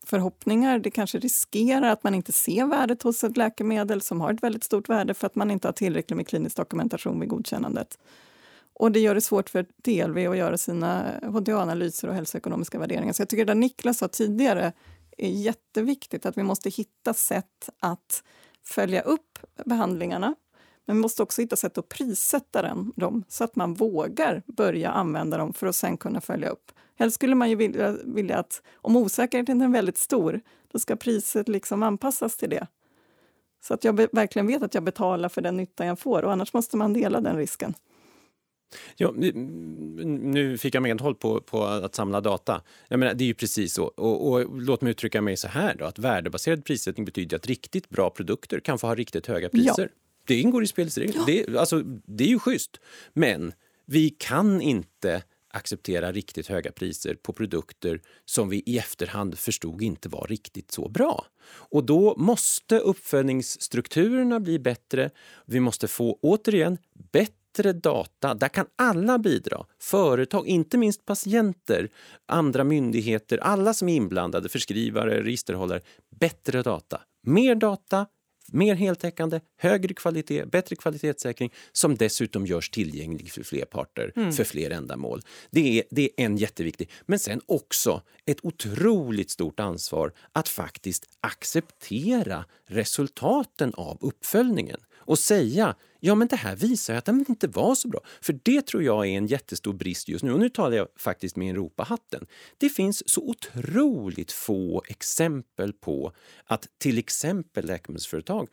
förhoppningar, 0.06 0.80
det 0.80 0.92
kanske 0.92 1.20
riskerar 1.20 1.90
att 1.90 2.04
man 2.04 2.16
inte 2.16 2.32
ser 2.32 2.66
värdet 2.66 3.04
hos 3.04 3.24
ett 3.24 3.38
läkemedel 3.38 4.02
som 4.02 4.22
har 4.22 4.34
ett 4.34 4.44
väldigt 4.44 4.64
stort 4.64 4.90
värde 4.90 5.14
för 5.14 5.28
att 5.28 5.36
man 5.36 5.52
inte 5.52 5.68
har 5.68 5.74
tillräckligt 5.74 6.18
med 6.18 6.28
klinisk 6.28 6.58
dokumentation 6.58 7.20
vid 7.20 7.30
godkännandet. 7.30 7.98
Och 8.74 8.92
det 8.92 9.00
gör 9.00 9.16
det 9.16 9.22
svårt 9.22 9.50
för 9.50 9.66
TLV 9.84 10.32
att 10.32 10.38
göra 10.38 10.58
sina 10.58 11.06
HTA-analyser 11.22 12.08
och 12.08 12.14
hälsoekonomiska 12.14 12.80
värderingar. 12.80 13.14
Så 13.14 13.22
jag 13.22 13.30
tycker 13.30 13.46
det 13.46 13.54
Niklas 13.54 13.98
sa 13.98 14.08
tidigare 14.08 14.74
är 15.18 15.30
jätteviktigt 15.30 16.26
att 16.26 16.38
vi 16.38 16.44
måste 16.44 16.70
hitta 16.70 17.14
sätt 17.14 17.70
att 17.80 18.24
följa 18.64 19.02
upp 19.02 19.40
behandlingarna. 19.66 20.36
Men 20.86 20.96
vi 20.96 21.02
måste 21.02 21.24
också 21.24 21.42
hitta 21.42 21.56
sätt 21.56 21.78
att 21.78 21.90
prissätta 21.90 22.62
den, 22.62 22.92
dem 22.96 23.24
så 23.28 23.44
att 23.44 23.56
man 23.56 23.74
vågar 23.74 24.44
börja 24.46 24.92
använda 24.92 25.38
dem 25.38 25.54
för 25.54 25.68
att 25.68 25.76
sen 25.76 25.98
kunna 25.98 26.22
följa 26.22 26.50
upp. 26.50 26.72
Helst 26.96 27.16
skulle 27.16 27.36
man 27.36 27.50
ju 27.50 27.56
vilja, 27.56 27.98
vilja 28.06 28.38
att 28.38 28.62
om 28.76 28.96
osäkerheten 28.96 29.62
är 29.62 29.68
väldigt 29.68 29.98
stor, 29.98 30.42
då 30.72 30.80
ska 30.80 30.96
priset 30.96 31.48
liksom 31.48 31.84
anpassas 31.84 32.38
till 32.38 32.50
det. 32.50 32.68
Så 33.64 33.74
att 33.74 33.84
jag 33.84 33.94
verkligen 33.94 34.48
vet 34.48 34.64
att 34.64 34.74
jag 34.74 34.84
betalar 34.84 35.30
för 35.30 35.42
den 35.42 35.58
nytta 35.58 35.86
jag 35.86 36.00
får 36.00 36.24
och 36.24 36.32
annars 36.32 36.54
måste 36.54 36.78
man 36.78 36.94
dela 36.94 37.22
den 37.22 37.38
risken. 37.38 37.74
Ja, 38.96 39.12
nu 39.12 40.58
fick 40.58 40.76
jag 40.76 40.84
medhåll 40.84 41.16
på, 41.16 41.42
på 41.42 41.64
att 41.64 41.96
samla 41.96 42.22
data. 42.22 42.62
Jag 42.88 43.00
menar, 43.00 43.14
det 43.14 43.24
är 43.24 43.28
ju 43.28 43.34
precis 43.34 43.74
så. 43.74 43.86
Och, 43.86 44.32
och, 44.32 44.62
låt 44.62 44.82
mig 44.82 44.92
uttrycka 44.92 45.22
mig 45.22 45.38
så 45.38 45.48
här 45.48 45.76
då, 45.76 45.86
att 45.86 46.00
värdebaserad 46.00 46.66
prissättning 46.66 47.06
betyder 47.06 47.38
att 47.38 47.48
riktigt 47.48 47.90
bra 47.90 48.10
produkter 48.10 48.60
kan 48.60 48.80
få 48.80 48.88
ha 48.88 48.96
riktigt 48.96 49.28
höga 49.28 49.50
priser. 49.50 49.90
Ja. 49.94 50.02
Det 50.28 50.40
ingår 50.40 50.64
i 50.64 50.68
spelets. 50.68 50.98
Ja. 50.98 51.24
Det, 51.28 51.58
alltså, 51.58 51.80
det 52.06 52.24
är 52.24 52.28
ju 52.28 52.40
schysst. 52.40 52.80
Men 53.14 53.54
vi 53.86 54.10
kan 54.10 54.62
inte 54.62 55.24
acceptera 55.56 56.12
riktigt 56.12 56.48
höga 56.48 56.72
priser 56.72 57.16
på 57.16 57.34
produkter 57.34 58.02
som 58.26 58.50
vi 58.50 58.64
i 58.66 58.78
efterhand 58.78 59.40
förstod 59.40 59.82
inte 59.82 60.10
var 60.10 60.28
riktigt 60.28 60.72
så 60.72 60.90
bra. 60.90 61.26
Och 61.48 61.84
då 61.84 62.16
måste 62.18 62.80
uppföljningsstrukturerna 62.80 64.40
bli 64.40 64.60
bättre. 64.60 65.10
Vi 65.46 65.60
måste 65.60 65.88
få, 65.88 66.20
återigen, 66.22 66.78
bättre 67.12 67.45
data. 67.64 68.34
Där 68.34 68.48
kan 68.50 68.66
alla 68.76 69.18
bidra. 69.18 69.66
Företag, 69.80 70.48
inte 70.48 70.78
minst 70.78 71.06
patienter, 71.06 71.90
andra 72.26 72.64
myndigheter, 72.64 73.38
alla 73.38 73.74
som 73.74 73.90
är 73.90 73.96
inblandade, 73.96 74.50
förskrivare, 74.50 75.24
registerhållare. 75.24 75.82
Bättre 76.20 76.62
data. 76.62 77.02
Mer 77.24 77.56
data, 77.56 78.06
mer 78.52 78.76
heltäckande, 78.76 79.40
högre 79.58 79.94
kvalitet, 79.94 80.46
bättre 80.46 80.76
kvalitetssäkring 80.76 81.54
som 81.72 81.96
dessutom 81.96 82.46
görs 82.46 82.70
tillgänglig 82.70 83.32
för 83.32 83.44
fler 83.44 83.66
parter, 83.66 84.12
mm. 84.16 84.32
för 84.32 84.44
fler 84.44 84.72
ändamål. 84.72 85.22
Det 85.52 85.80
är, 85.80 85.84
det 85.92 86.04
är 86.04 86.26
en 86.26 86.38
jätteviktig. 86.38 86.90
Men 87.06 87.20
sen 87.20 87.42
också 87.46 88.02
ett 88.26 88.46
otroligt 88.46 89.32
stort 89.32 89.60
ansvar 89.60 90.12
att 90.32 90.50
faktiskt 90.50 91.06
acceptera 91.20 92.46
resultaten 92.68 93.74
av 93.74 93.98
uppföljningen 94.02 94.80
och 95.06 95.20
säga 95.20 95.76
ja 96.00 96.16
men 96.16 96.28
det 96.28 96.36
här 96.36 96.56
visar 96.56 96.96
att 96.96 97.06
den 97.06 97.26
inte 97.30 97.48
var 97.48 97.76
så 97.76 97.88
bra. 97.88 98.02
För 98.22 98.40
det 98.44 98.62
tror 98.62 98.84
jag 98.84 99.08
är 99.08 99.18
en 99.18 99.28
jättestor 99.28 99.74
brist 99.74 100.08
just 100.08 100.24
nu. 100.24 100.34
Och 100.34 100.40
nu 100.40 100.50
talar 100.50 100.78
jag 100.78 100.88
faktiskt 100.98 101.36
med 101.36 101.56
Europahatten. 101.56 102.26
Det 102.58 102.70
finns 102.70 103.10
så 103.10 103.22
otroligt 103.22 104.32
få 104.32 104.84
exempel 104.88 105.74
på 105.74 106.12
att 106.46 106.68
till 106.78 106.98
exempel 106.98 107.66
läkemedelsföretag 107.66 108.48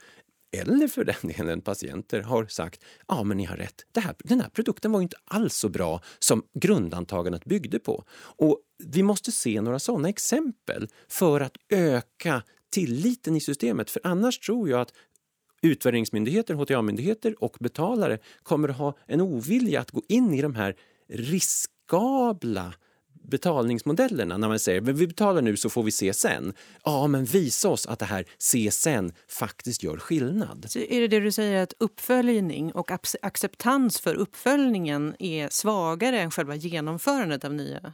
eller 0.56 0.88
för 0.88 1.04
den 1.04 1.32
delen 1.36 1.60
patienter 1.60 2.20
har 2.20 2.46
sagt 2.46 2.84
ja 3.08 3.22
men 3.22 3.36
ni 3.36 3.44
har 3.44 3.56
rätt, 3.56 3.86
det 3.92 4.00
här, 4.00 4.14
den 4.18 4.40
här 4.40 4.48
produkten 4.48 4.92
var 4.92 5.02
inte 5.02 5.16
alls 5.24 5.56
så 5.56 5.68
bra 5.68 6.00
som 6.18 6.42
grundantagandet 6.54 7.44
byggde 7.44 7.78
på. 7.78 8.04
Och 8.36 8.58
vi 8.84 9.02
måste 9.02 9.32
se 9.32 9.60
några 9.60 9.78
sådana 9.78 10.08
exempel 10.08 10.88
för 11.08 11.40
att 11.40 11.56
öka 11.68 12.42
tilliten 12.70 13.36
i 13.36 13.40
systemet. 13.40 13.90
För 13.90 14.00
annars 14.04 14.38
tror 14.38 14.68
jag 14.68 14.80
att 14.80 14.92
utvärderingsmyndigheter, 15.62 16.54
HTA-myndigheter 16.54 17.34
och 17.44 17.56
betalare 17.60 18.18
kommer 18.42 18.68
att 18.68 18.76
ha 18.76 18.94
en 19.06 19.20
ovilja 19.20 19.80
att 19.80 19.90
gå 19.90 20.02
in 20.08 20.34
i 20.34 20.42
de 20.42 20.54
här 20.54 20.76
riskabla 21.08 22.74
betalningsmodellerna 23.22 24.36
när 24.36 24.48
man 24.48 24.58
säger 24.58 24.80
men 24.80 24.96
vi 24.96 25.06
betalar 25.06 25.42
nu 25.42 25.56
så 25.56 25.70
får 25.70 25.82
vi 25.82 25.90
se 25.90 26.14
sen. 26.14 26.52
Ja, 26.84 27.06
men 27.06 27.24
visa 27.24 27.68
oss 27.68 27.86
att 27.86 27.98
det 27.98 28.04
här 28.04 28.24
se 28.38 28.70
sen 28.70 29.12
faktiskt 29.28 29.82
gör 29.82 29.96
skillnad. 29.96 30.66
Så 30.68 30.78
är 30.78 31.00
det 31.00 31.08
det 31.08 31.20
du 31.20 31.32
säger 31.32 31.62
att 31.62 31.74
uppföljning 31.78 32.72
och 32.72 32.90
acceptans 33.22 34.00
för 34.00 34.14
uppföljningen 34.14 35.14
är 35.18 35.48
svagare 35.48 36.20
än 36.20 36.30
själva 36.30 36.54
genomförandet 36.54 37.44
av 37.44 37.54
nya 37.54 37.92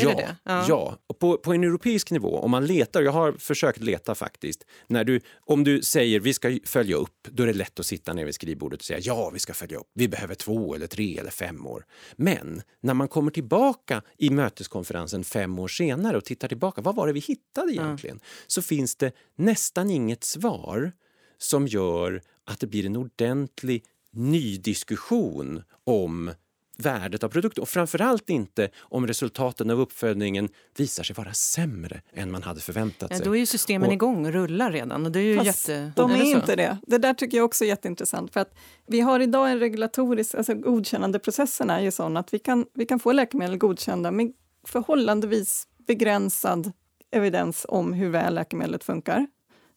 ja, 0.00 0.14
det 0.14 0.36
Ja. 0.44 0.64
ja. 0.68 0.98
Och 1.06 1.18
på, 1.18 1.38
på 1.38 1.52
en 1.52 1.64
europeisk 1.64 2.10
nivå, 2.10 2.38
om 2.38 2.50
man 2.50 2.66
letar, 2.66 3.02
jag 3.02 3.12
har 3.12 3.32
försökt 3.32 3.80
leta 3.80 4.14
faktiskt, 4.14 4.64
när 4.86 5.04
du, 5.04 5.20
om 5.40 5.64
du 5.64 5.82
säger 5.82 6.20
vi 6.20 6.34
ska 6.34 6.58
följa 6.64 6.96
upp, 6.96 7.28
då 7.30 7.42
är 7.42 7.46
det 7.46 7.52
lätt 7.52 7.80
att 7.80 7.86
sitta 7.86 8.12
ner 8.12 8.24
vid 8.24 8.34
skrivbordet 8.34 8.80
och 8.80 8.84
säga 8.84 8.98
ja, 9.02 9.30
vi 9.30 9.38
ska 9.38 9.54
följa 9.54 9.78
upp, 9.78 9.90
vi 9.94 10.08
behöver 10.08 10.34
två 10.34 10.74
eller 10.74 10.86
tre 10.86 11.18
eller 11.18 11.30
fem 11.30 11.66
år. 11.66 11.84
Men 12.16 12.62
när 12.80 12.94
man 12.94 13.08
kommer 13.08 13.30
tillbaka 13.30 14.02
i 14.18 14.30
möteskonferensen 14.30 15.24
fem 15.24 15.58
år 15.58 15.68
senare 15.68 16.16
och 16.16 16.24
tittar 16.24 16.48
tillbaka, 16.48 16.80
vad 16.80 16.94
var 16.94 17.06
det 17.06 17.12
vi 17.12 17.20
hittade 17.20 17.72
egentligen? 17.72 18.18
Ja. 18.22 18.28
Så 18.46 18.62
finns 18.62 18.96
det 18.96 19.12
nästan 19.36 19.90
inget 19.90 20.24
svar 20.24 20.92
som 21.38 21.66
gör 21.66 22.22
att 22.44 22.60
det 22.60 22.66
blir 22.66 22.86
en 22.86 22.96
ordentlig 22.96 23.84
ny 24.12 24.56
diskussion 24.56 25.62
om 25.84 26.32
värdet 26.78 27.24
av 27.24 27.28
produkten 27.28 27.62
och 27.62 27.68
framförallt 27.68 28.30
inte 28.30 28.70
om 28.78 29.06
resultaten 29.06 29.70
av 29.70 29.80
uppföljningen 29.80 30.48
visar 30.76 31.02
sig 31.02 31.16
vara 31.16 31.32
sämre 31.32 32.02
än 32.12 32.30
man 32.30 32.42
hade 32.42 32.60
förväntat 32.60 33.08
sig. 33.08 33.18
Ja, 33.18 33.24
då 33.24 33.36
är 33.36 33.40
ju 33.40 33.46
systemen 33.46 33.88
och, 33.88 33.92
igång 33.92 34.26
och 34.26 34.32
rullar 34.32 34.72
redan. 34.72 35.06
Och 35.06 35.12
det 35.12 35.18
är 35.18 35.22
ju 35.22 35.42
jätte... 35.42 35.92
de 35.96 36.10
är 36.10 36.22
inte 36.22 36.56
det. 36.56 36.78
Det 36.86 36.98
där 36.98 37.14
tycker 37.14 37.36
jag 37.36 37.44
också 37.44 37.64
är 37.64 37.68
jätteintressant. 37.68 38.32
För 38.32 38.40
att 38.40 38.54
vi 38.86 39.00
har 39.00 39.20
idag 39.20 39.50
en 39.50 39.58
regulatorisk, 39.58 40.34
alltså 40.34 40.54
godkännandeprocessen 40.54 41.70
är 41.70 41.80
ju 41.80 41.90
sån 41.90 42.16
att 42.16 42.34
vi 42.34 42.38
kan, 42.38 42.66
vi 42.74 42.86
kan 42.86 42.98
få 42.98 43.12
läkemedel 43.12 43.56
godkända 43.56 44.10
med 44.10 44.32
förhållandevis 44.66 45.68
begränsad 45.86 46.72
evidens 47.10 47.66
om 47.68 47.92
hur 47.92 48.10
väl 48.10 48.34
läkemedlet 48.34 48.84
funkar. 48.84 49.26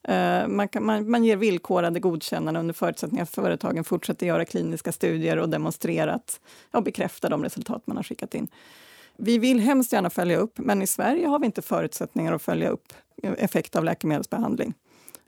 Eh, 0.08 0.48
man, 0.48 0.68
kan, 0.68 0.84
man, 0.86 1.10
man 1.10 1.24
ger 1.24 1.36
villkorade 1.36 2.00
godkännanden 2.00 2.56
under 2.56 2.74
förutsättning 2.74 3.20
att 3.20 3.30
företagen 3.30 3.84
fortsätter 3.84 4.26
göra 4.26 4.44
kliniska 4.44 4.92
studier 4.92 5.36
och 5.36 5.48
demonstrerat 5.48 6.40
och 6.70 6.82
bekräfta 6.82 7.28
de 7.28 7.42
resultat 7.42 7.86
man 7.86 7.96
har 7.96 8.04
skickat 8.04 8.34
in. 8.34 8.48
Vi 9.16 9.38
vill 9.38 9.60
hemskt 9.60 9.92
gärna 9.92 10.10
följa 10.10 10.36
upp, 10.36 10.58
men 10.58 10.82
i 10.82 10.86
Sverige 10.86 11.26
har 11.26 11.38
vi 11.38 11.46
inte 11.46 11.62
förutsättningar 11.62 12.32
att 12.32 12.42
följa 12.42 12.68
upp 12.68 12.92
eh, 13.22 13.32
effekt 13.38 13.76
av 13.76 13.84
läkemedelsbehandling 13.84 14.74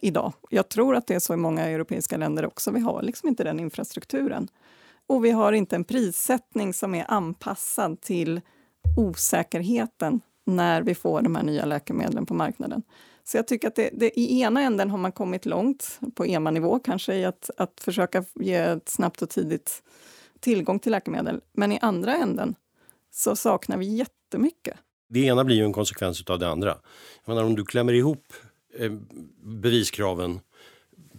idag. 0.00 0.32
Jag 0.50 0.68
tror 0.68 0.96
att 0.96 1.06
det 1.06 1.14
är 1.14 1.20
så 1.20 1.34
i 1.34 1.36
många 1.36 1.64
europeiska 1.64 2.16
länder 2.16 2.46
också. 2.46 2.70
Vi 2.70 2.80
har 2.80 3.02
liksom 3.02 3.28
inte 3.28 3.44
den 3.44 3.60
infrastrukturen. 3.60 4.48
Och 5.06 5.24
vi 5.24 5.30
har 5.30 5.52
inte 5.52 5.76
en 5.76 5.84
prissättning 5.84 6.74
som 6.74 6.94
är 6.94 7.04
anpassad 7.08 8.00
till 8.00 8.40
osäkerheten 8.96 10.20
när 10.44 10.82
vi 10.82 10.94
får 10.94 11.22
de 11.22 11.34
här 11.34 11.42
nya 11.42 11.64
läkemedlen 11.64 12.26
på 12.26 12.34
marknaden. 12.34 12.82
Så 13.28 13.36
jag 13.36 13.46
tycker 13.46 13.68
att 13.68 13.74
det, 13.74 13.90
det, 13.92 14.20
i 14.20 14.40
ena 14.40 14.60
änden 14.60 14.90
har 14.90 14.98
man 14.98 15.12
kommit 15.12 15.46
långt, 15.46 16.00
på 16.14 16.26
EMA-nivå 16.26 16.78
kanske, 16.78 17.14
i 17.14 17.24
att, 17.24 17.50
att 17.56 17.80
försöka 17.80 18.24
ge 18.34 18.54
ett 18.54 18.88
snabbt 18.88 19.22
och 19.22 19.30
tidigt 19.30 19.82
tillgång 20.40 20.78
till 20.78 20.92
läkemedel. 20.92 21.40
Men 21.52 21.72
i 21.72 21.78
andra 21.82 22.16
änden 22.16 22.54
så 23.12 23.36
saknar 23.36 23.76
vi 23.76 23.86
jättemycket. 23.86 24.76
Det 25.08 25.20
ena 25.20 25.44
blir 25.44 25.56
ju 25.56 25.64
en 25.64 25.72
konsekvens 25.72 26.24
av 26.26 26.38
det 26.38 26.48
andra. 26.48 26.78
Jag 27.24 27.34
menar, 27.34 27.44
om 27.44 27.54
du 27.54 27.64
klämmer 27.64 27.92
ihop 27.92 28.32
eh, 28.78 28.92
beviskraven 29.42 30.40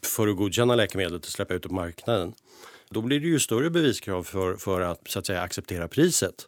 för 0.01 0.27
att 0.27 0.37
godkänna 0.37 0.75
läkemedlet 0.75 1.25
och 1.25 1.31
släppa 1.31 1.53
ut 1.53 1.63
det 1.63 1.69
på 1.69 1.75
marknaden, 1.75 2.33
då 2.89 3.01
blir 3.01 3.19
det 3.19 3.27
ju 3.27 3.39
större 3.39 3.69
beviskrav 3.69 4.23
för, 4.23 4.55
för 4.55 4.81
att, 4.81 5.07
så 5.07 5.19
att 5.19 5.25
säga, 5.25 5.41
acceptera 5.41 5.87
priset. 5.87 6.47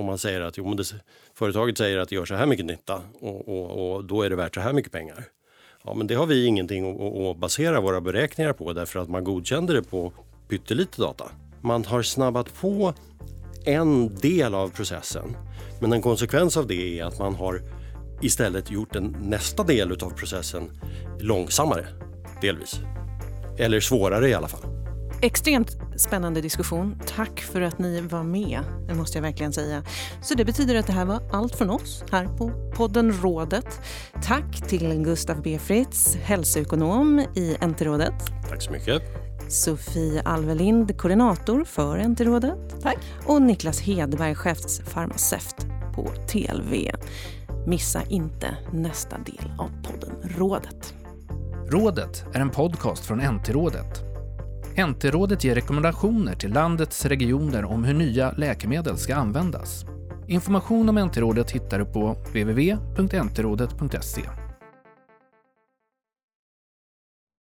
Om 0.00 0.06
man 0.06 0.18
säger 0.18 0.40
att 0.40 0.58
jo, 0.58 0.74
det, 0.74 0.84
företaget 1.34 1.78
säger 1.78 1.98
att 1.98 2.08
det 2.08 2.14
gör 2.14 2.24
så 2.24 2.34
här 2.34 2.46
mycket 2.46 2.66
nytta 2.66 3.02
och, 3.20 3.48
och, 3.48 3.94
och, 3.94 4.04
då 4.04 4.22
är 4.22 4.30
det 4.30 4.36
värt 4.36 4.54
så 4.54 4.60
här 4.60 4.72
mycket 4.72 4.92
pengar. 4.92 5.24
Ja, 5.84 5.94
men 5.94 6.06
det 6.06 6.14
har 6.14 6.26
vi 6.26 6.46
ingenting 6.46 6.90
att, 6.90 7.16
att 7.16 7.36
basera 7.36 7.80
våra 7.80 8.00
beräkningar 8.00 8.52
på 8.52 8.72
därför 8.72 9.00
att 9.00 9.08
man 9.08 9.24
godkände 9.24 9.72
det 9.72 9.82
på 9.82 10.12
pyttelite 10.48 11.02
data. 11.02 11.30
Man 11.60 11.84
har 11.84 12.02
snabbat 12.02 12.60
på 12.60 12.94
en 13.64 14.14
del 14.14 14.54
av 14.54 14.68
processen 14.68 15.36
men 15.80 15.92
en 15.92 16.02
konsekvens 16.02 16.56
av 16.56 16.66
det 16.66 17.00
är 17.00 17.04
att 17.04 17.18
man 17.18 17.34
har 17.34 17.62
istället 18.22 18.70
gjort 18.70 18.92
den 18.92 19.16
nästa 19.22 19.64
del 19.64 19.92
av 19.92 20.10
processen 20.10 20.70
långsammare, 21.20 21.86
delvis. 22.40 22.80
Eller 23.58 23.80
svårare 23.80 24.28
i 24.28 24.34
alla 24.34 24.48
fall. 24.48 24.79
Extremt 25.22 25.76
spännande 25.96 26.40
diskussion. 26.40 27.00
Tack 27.06 27.40
för 27.40 27.60
att 27.60 27.78
ni 27.78 28.00
var 28.00 28.22
med, 28.22 28.60
det 28.88 28.94
måste 28.94 29.18
jag 29.18 29.22
verkligen 29.22 29.52
säga. 29.52 29.82
Så 30.22 30.34
det 30.34 30.44
betyder 30.44 30.74
att 30.74 30.86
det 30.86 30.92
här 30.92 31.04
var 31.04 31.22
allt 31.32 31.56
från 31.56 31.70
oss 31.70 32.04
här 32.10 32.26
på 32.26 32.70
podden 32.74 33.12
Rådet. 33.12 33.80
Tack 34.22 34.68
till 34.68 35.02
Gustav 35.02 35.42
B 35.42 35.58
Fritz, 35.58 36.16
hälsoekonom 36.16 37.18
i 37.34 37.56
NT-rådet. 37.66 38.14
Tack 38.48 38.62
så 38.62 38.70
mycket. 38.70 39.02
Sofie 39.48 40.22
Alvelind, 40.22 40.98
koordinator 40.98 41.64
för 41.64 41.98
NT-rådet. 41.98 42.82
Tack. 42.82 42.98
Och 43.26 43.42
Niklas 43.42 43.80
Hedberg, 43.80 44.34
chefsfarmaceut 44.34 45.66
på 45.94 46.08
TLV. 46.28 46.90
Missa 47.66 48.02
inte 48.08 48.56
nästa 48.72 49.18
del 49.18 49.52
av 49.58 49.70
podden 49.82 50.12
Rådet. 50.22 50.94
Rådet 51.68 52.24
är 52.34 52.40
en 52.40 52.50
podcast 52.50 53.06
från 53.06 53.20
NT-rådet 53.20 54.09
NT-rådet 54.76 55.44
ger 55.44 55.54
rekommendationer 55.54 56.34
till 56.34 56.52
landets 56.52 57.06
regioner 57.06 57.64
om 57.64 57.84
hur 57.84 57.94
nya 57.94 58.30
läkemedel 58.30 58.96
ska 58.96 59.14
användas. 59.14 59.84
Information 60.28 60.88
om 60.88 60.94
NT-rådet 60.94 61.50
hittar 61.50 61.78
du 61.78 61.84
på 61.84 62.16
www.ntrådet.se. 62.32 64.22